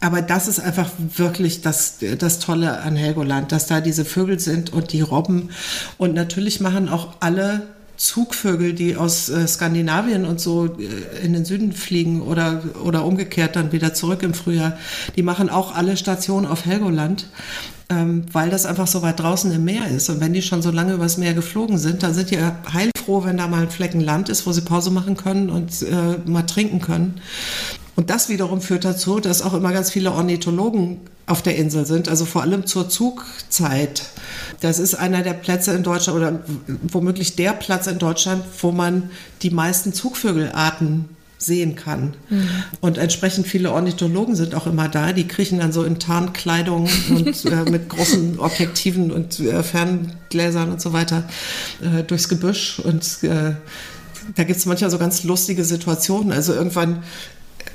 Aber 0.00 0.20
das 0.20 0.48
ist 0.48 0.60
einfach 0.60 0.90
wirklich 0.98 1.62
das, 1.62 1.96
das 2.18 2.38
Tolle 2.38 2.80
an 2.80 2.96
Helgoland, 2.96 3.52
dass 3.52 3.66
da 3.66 3.80
diese 3.80 4.04
Vögel 4.04 4.38
sind 4.38 4.72
und 4.72 4.92
die 4.92 5.02
Robben. 5.02 5.50
Und 5.96 6.14
natürlich 6.14 6.60
machen 6.60 6.88
auch 6.88 7.14
alle 7.20 7.68
Zugvögel, 7.96 8.72
die 8.72 8.96
aus 8.96 9.28
äh, 9.28 9.46
Skandinavien 9.46 10.24
und 10.24 10.40
so 10.40 10.66
äh, 10.66 11.24
in 11.24 11.34
den 11.34 11.44
Süden 11.44 11.72
fliegen 11.72 12.22
oder, 12.22 12.62
oder 12.82 13.04
umgekehrt 13.04 13.56
dann 13.56 13.72
wieder 13.72 13.92
zurück 13.92 14.22
im 14.22 14.32
Frühjahr, 14.32 14.78
die 15.16 15.22
machen 15.22 15.50
auch 15.50 15.74
alle 15.74 15.98
Stationen 15.98 16.46
auf 16.46 16.64
Helgoland 16.64 17.26
ähm, 17.90 18.24
weil 18.32 18.50
das 18.50 18.66
einfach 18.66 18.86
so 18.86 19.02
weit 19.02 19.18
draußen 19.18 19.50
im 19.50 19.64
Meer 19.64 19.88
ist. 19.88 20.08
Und 20.08 20.20
wenn 20.20 20.32
die 20.32 20.42
schon 20.42 20.62
so 20.62 20.70
lange 20.70 20.94
übers 20.94 21.18
Meer 21.18 21.34
geflogen 21.34 21.76
sind, 21.76 22.02
dann 22.02 22.14
sind 22.14 22.30
die 22.30 22.38
heilfroh, 22.38 23.24
wenn 23.24 23.36
da 23.36 23.48
mal 23.48 23.62
ein 23.62 23.70
Flecken 23.70 24.00
Land 24.00 24.28
ist, 24.28 24.46
wo 24.46 24.52
sie 24.52 24.60
Pause 24.60 24.90
machen 24.90 25.16
können 25.16 25.50
und 25.50 25.82
äh, 25.82 26.18
mal 26.24 26.42
trinken 26.42 26.80
können. 26.80 27.20
Und 27.96 28.08
das 28.08 28.28
wiederum 28.28 28.60
führt 28.60 28.84
dazu, 28.84 29.18
dass 29.18 29.42
auch 29.42 29.54
immer 29.54 29.72
ganz 29.72 29.90
viele 29.90 30.12
Ornithologen 30.12 31.00
auf 31.26 31.42
der 31.42 31.56
Insel 31.56 31.84
sind, 31.84 32.08
also 32.08 32.24
vor 32.24 32.42
allem 32.42 32.64
zur 32.64 32.88
Zugzeit. 32.88 34.04
Das 34.60 34.78
ist 34.78 34.94
einer 34.94 35.22
der 35.22 35.34
Plätze 35.34 35.72
in 35.72 35.82
Deutschland 35.82 36.16
oder 36.16 36.40
womöglich 36.82 37.36
der 37.36 37.52
Platz 37.52 37.88
in 37.88 37.98
Deutschland, 37.98 38.44
wo 38.62 38.72
man 38.72 39.10
die 39.42 39.50
meisten 39.50 39.92
Zugvögelarten 39.92 41.08
sehen 41.40 41.74
kann. 41.74 42.14
Mhm. 42.28 42.48
Und 42.80 42.98
entsprechend 42.98 43.46
viele 43.46 43.72
Ornithologen 43.72 44.36
sind 44.36 44.54
auch 44.54 44.66
immer 44.66 44.88
da. 44.88 45.12
Die 45.12 45.26
kriechen 45.26 45.58
dann 45.58 45.72
so 45.72 45.82
in 45.84 45.98
Tarnkleidung 45.98 46.88
und 47.08 47.44
äh, 47.46 47.70
mit 47.70 47.88
großen 47.88 48.38
Objektiven 48.38 49.10
und 49.10 49.40
äh, 49.40 49.62
Ferngläsern 49.62 50.70
und 50.70 50.80
so 50.80 50.92
weiter 50.92 51.24
äh, 51.80 52.02
durchs 52.02 52.28
Gebüsch. 52.28 52.78
Und 52.78 53.24
äh, 53.24 53.54
da 54.36 54.44
gibt 54.44 54.58
es 54.58 54.66
manchmal 54.66 54.90
so 54.90 54.98
ganz 54.98 55.24
lustige 55.24 55.64
Situationen. 55.64 56.30
Also 56.30 56.52
irgendwann 56.52 57.02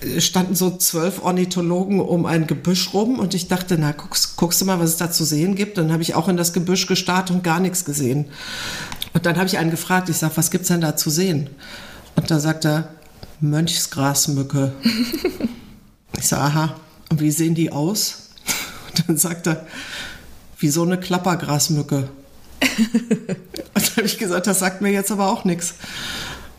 äh, 0.01 0.22
standen 0.22 0.53
so 0.53 0.78
zwölf 0.78 1.24
Ornithologen 1.24 1.99
um 1.99 2.28
ein 2.28 2.45
Gebüsch 2.45 2.93
rum 2.93 3.18
und 3.18 3.34
ich 3.34 3.47
dachte, 3.47 3.78
na, 3.80 3.93
guckst, 3.93 4.38
guckst 4.38 4.61
du 4.61 4.66
mal, 4.66 4.80
was 4.80 4.91
es 4.91 4.97
da 4.97 5.09
zu 5.09 5.24
sehen 5.24 5.55
gibt. 5.55 5.80
Dann 5.80 5.91
habe 5.91 6.03
ich 6.03 6.13
auch 6.13 6.28
in 6.28 6.38
das 6.38 6.53
Gebüsch 6.53 6.86
gestarrt 6.86 7.32
und 7.32 7.43
gar 7.43 7.59
nichts 7.59 7.84
gesehen. 7.84 8.26
Und 9.13 9.26
dann 9.26 9.38
habe 9.38 9.47
ich 9.47 9.57
einen 9.57 9.72
gefragt, 9.72 10.07
ich 10.09 10.18
sage, 10.18 10.38
was 10.38 10.51
gibt 10.51 10.63
es 10.63 10.68
denn 10.68 10.82
da 10.82 10.95
zu 10.95 11.09
sehen? 11.09 11.49
Und 12.16 12.30
da 12.30 12.39
sagt 12.39 12.66
er, 12.66 12.89
Mönchsgrasmücke. 13.50 14.74
ich 16.18 16.28
sage, 16.28 16.43
aha, 16.43 16.76
und 17.10 17.22
wie 17.22 17.32
sehen 17.32 17.56
die 17.56 17.72
aus? 17.72 18.30
Und 18.88 19.08
dann 19.08 19.18
sagt 19.18 19.48
er, 19.48 19.66
wie 20.60 20.70
so 20.70 20.84
eine 20.84 21.00
Klappergrasmücke. 21.00 22.10
und 22.62 23.30
dann 23.74 23.96
habe 23.98 24.06
ich 24.06 24.18
gesagt, 24.18 24.48
das 24.48 24.60
sagt 24.60 24.82
mir 24.82 24.91
jetzt 24.91 25.12
aber 25.12 25.30
auch 25.30 25.46
nichts. 25.46 25.76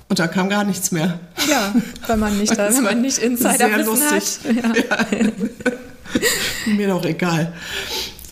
Und 0.09 0.19
da 0.19 0.29
kam 0.29 0.49
gar 0.49 0.65
nichts 0.65 0.93
mehr. 0.93 1.19
Ja, 1.49 1.75
wenn 2.07 2.19
man 2.19 2.39
nicht, 2.39 2.51
wenn 2.57 2.83
man 2.83 3.01
nicht 3.01 3.19
Insiderwissen 3.19 4.11
hat. 4.11 4.39
Ja. 4.45 5.07
Ja. 5.15 5.73
mir 6.67 6.89
doch 6.89 7.05
egal. 7.05 7.53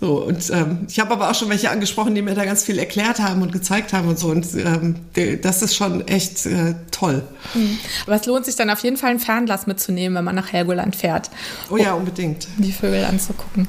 So, 0.05 0.17
und 0.23 0.51
ähm, 0.51 0.81
ich 0.87 1.01
habe 1.01 1.13
aber 1.13 1.31
auch 1.31 1.35
schon 1.35 1.49
welche 1.49 1.71
angesprochen, 1.71 2.15
die 2.15 2.21
mir 2.21 2.35
da 2.35 2.45
ganz 2.45 2.63
viel 2.63 2.79
erklärt 2.79 3.21
haben 3.21 3.41
und 3.41 3.53
gezeigt 3.53 3.95
haben 3.95 4.07
und 4.07 4.19
so. 4.19 4.29
Und 4.29 4.47
ähm, 4.55 4.97
das 5.41 5.63
ist 5.63 5.75
schon 5.75 6.07
echt 6.07 6.45
äh, 6.45 6.75
toll. 6.91 7.23
Mhm. 7.55 7.79
Aber 8.05 8.17
es 8.17 8.27
lohnt 8.27 8.45
sich 8.45 8.55
dann 8.55 8.69
auf 8.69 8.81
jeden 8.81 8.99
Fall 8.99 9.13
ein 9.13 9.19
Fernglas 9.19 9.67
mitzunehmen, 9.67 10.19
wenn 10.19 10.25
man 10.25 10.35
nach 10.35 10.53
Helgoland 10.53 10.95
fährt. 10.95 11.31
Oh 11.71 11.79
ja, 11.79 11.95
unbedingt. 11.95 12.47
Um 12.59 12.65
die 12.65 12.73
Vögel 12.73 13.03
anzugucken. 13.03 13.67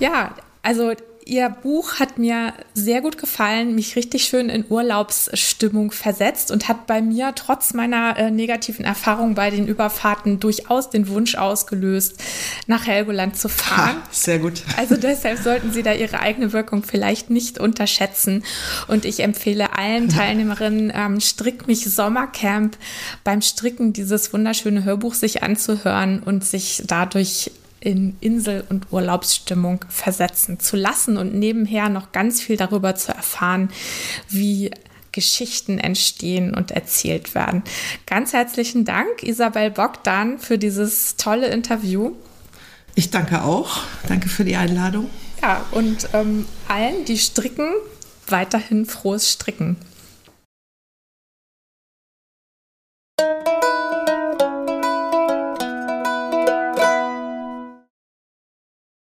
Ja, 0.00 0.08
ja 0.08 0.34
also 0.62 0.90
Ihr 1.28 1.50
Buch 1.50 2.00
hat 2.00 2.16
mir 2.16 2.54
sehr 2.72 3.02
gut 3.02 3.18
gefallen, 3.18 3.74
mich 3.74 3.96
richtig 3.96 4.24
schön 4.24 4.48
in 4.48 4.64
Urlaubsstimmung 4.66 5.90
versetzt 5.90 6.50
und 6.50 6.68
hat 6.68 6.86
bei 6.86 7.02
mir 7.02 7.34
trotz 7.34 7.74
meiner 7.74 8.16
äh, 8.16 8.30
negativen 8.30 8.86
Erfahrung 8.86 9.34
bei 9.34 9.50
den 9.50 9.68
Überfahrten 9.68 10.40
durchaus 10.40 10.88
den 10.88 11.06
Wunsch 11.08 11.34
ausgelöst, 11.34 12.14
nach 12.66 12.86
Helgoland 12.86 13.36
zu 13.36 13.50
fahren. 13.50 13.96
Ha, 13.96 14.08
sehr 14.10 14.38
gut. 14.38 14.62
Also 14.78 14.96
deshalb 14.96 15.38
sollten 15.38 15.70
Sie 15.70 15.82
da 15.82 15.92
Ihre 15.92 16.20
eigene 16.20 16.54
Wirkung 16.54 16.82
vielleicht 16.82 17.28
nicht 17.28 17.58
unterschätzen. 17.58 18.42
Und 18.86 19.04
ich 19.04 19.20
empfehle 19.20 19.76
allen 19.76 20.08
Teilnehmerinnen, 20.08 20.90
ähm, 20.94 21.20
Strick 21.20 21.66
mich 21.66 21.84
Sommercamp 21.84 22.78
beim 23.22 23.42
Stricken 23.42 23.92
dieses 23.92 24.32
wunderschöne 24.32 24.84
Hörbuch 24.84 25.12
sich 25.12 25.42
anzuhören 25.42 26.22
und 26.22 26.42
sich 26.42 26.84
dadurch 26.86 27.50
in 27.80 28.16
Insel- 28.20 28.64
und 28.68 28.86
Urlaubsstimmung 28.90 29.84
versetzen 29.88 30.60
zu 30.60 30.76
lassen 30.76 31.16
und 31.16 31.34
nebenher 31.34 31.88
noch 31.88 32.12
ganz 32.12 32.40
viel 32.40 32.56
darüber 32.56 32.94
zu 32.94 33.12
erfahren, 33.12 33.70
wie 34.28 34.70
Geschichten 35.12 35.78
entstehen 35.78 36.54
und 36.54 36.70
erzählt 36.70 37.34
werden. 37.34 37.62
Ganz 38.06 38.32
herzlichen 38.32 38.84
Dank, 38.84 39.22
Isabel 39.22 39.70
Bogdan, 39.70 40.38
für 40.38 40.58
dieses 40.58 41.16
tolle 41.16 41.48
Interview. 41.48 42.12
Ich 42.94 43.10
danke 43.10 43.42
auch. 43.42 43.82
Danke 44.08 44.28
für 44.28 44.44
die 44.44 44.56
Einladung. 44.56 45.08
Ja, 45.42 45.64
und 45.70 46.08
ähm, 46.14 46.46
allen, 46.66 47.04
die 47.04 47.18
stricken, 47.18 47.72
weiterhin 48.26 48.86
frohes 48.86 49.32
Stricken. 49.32 49.76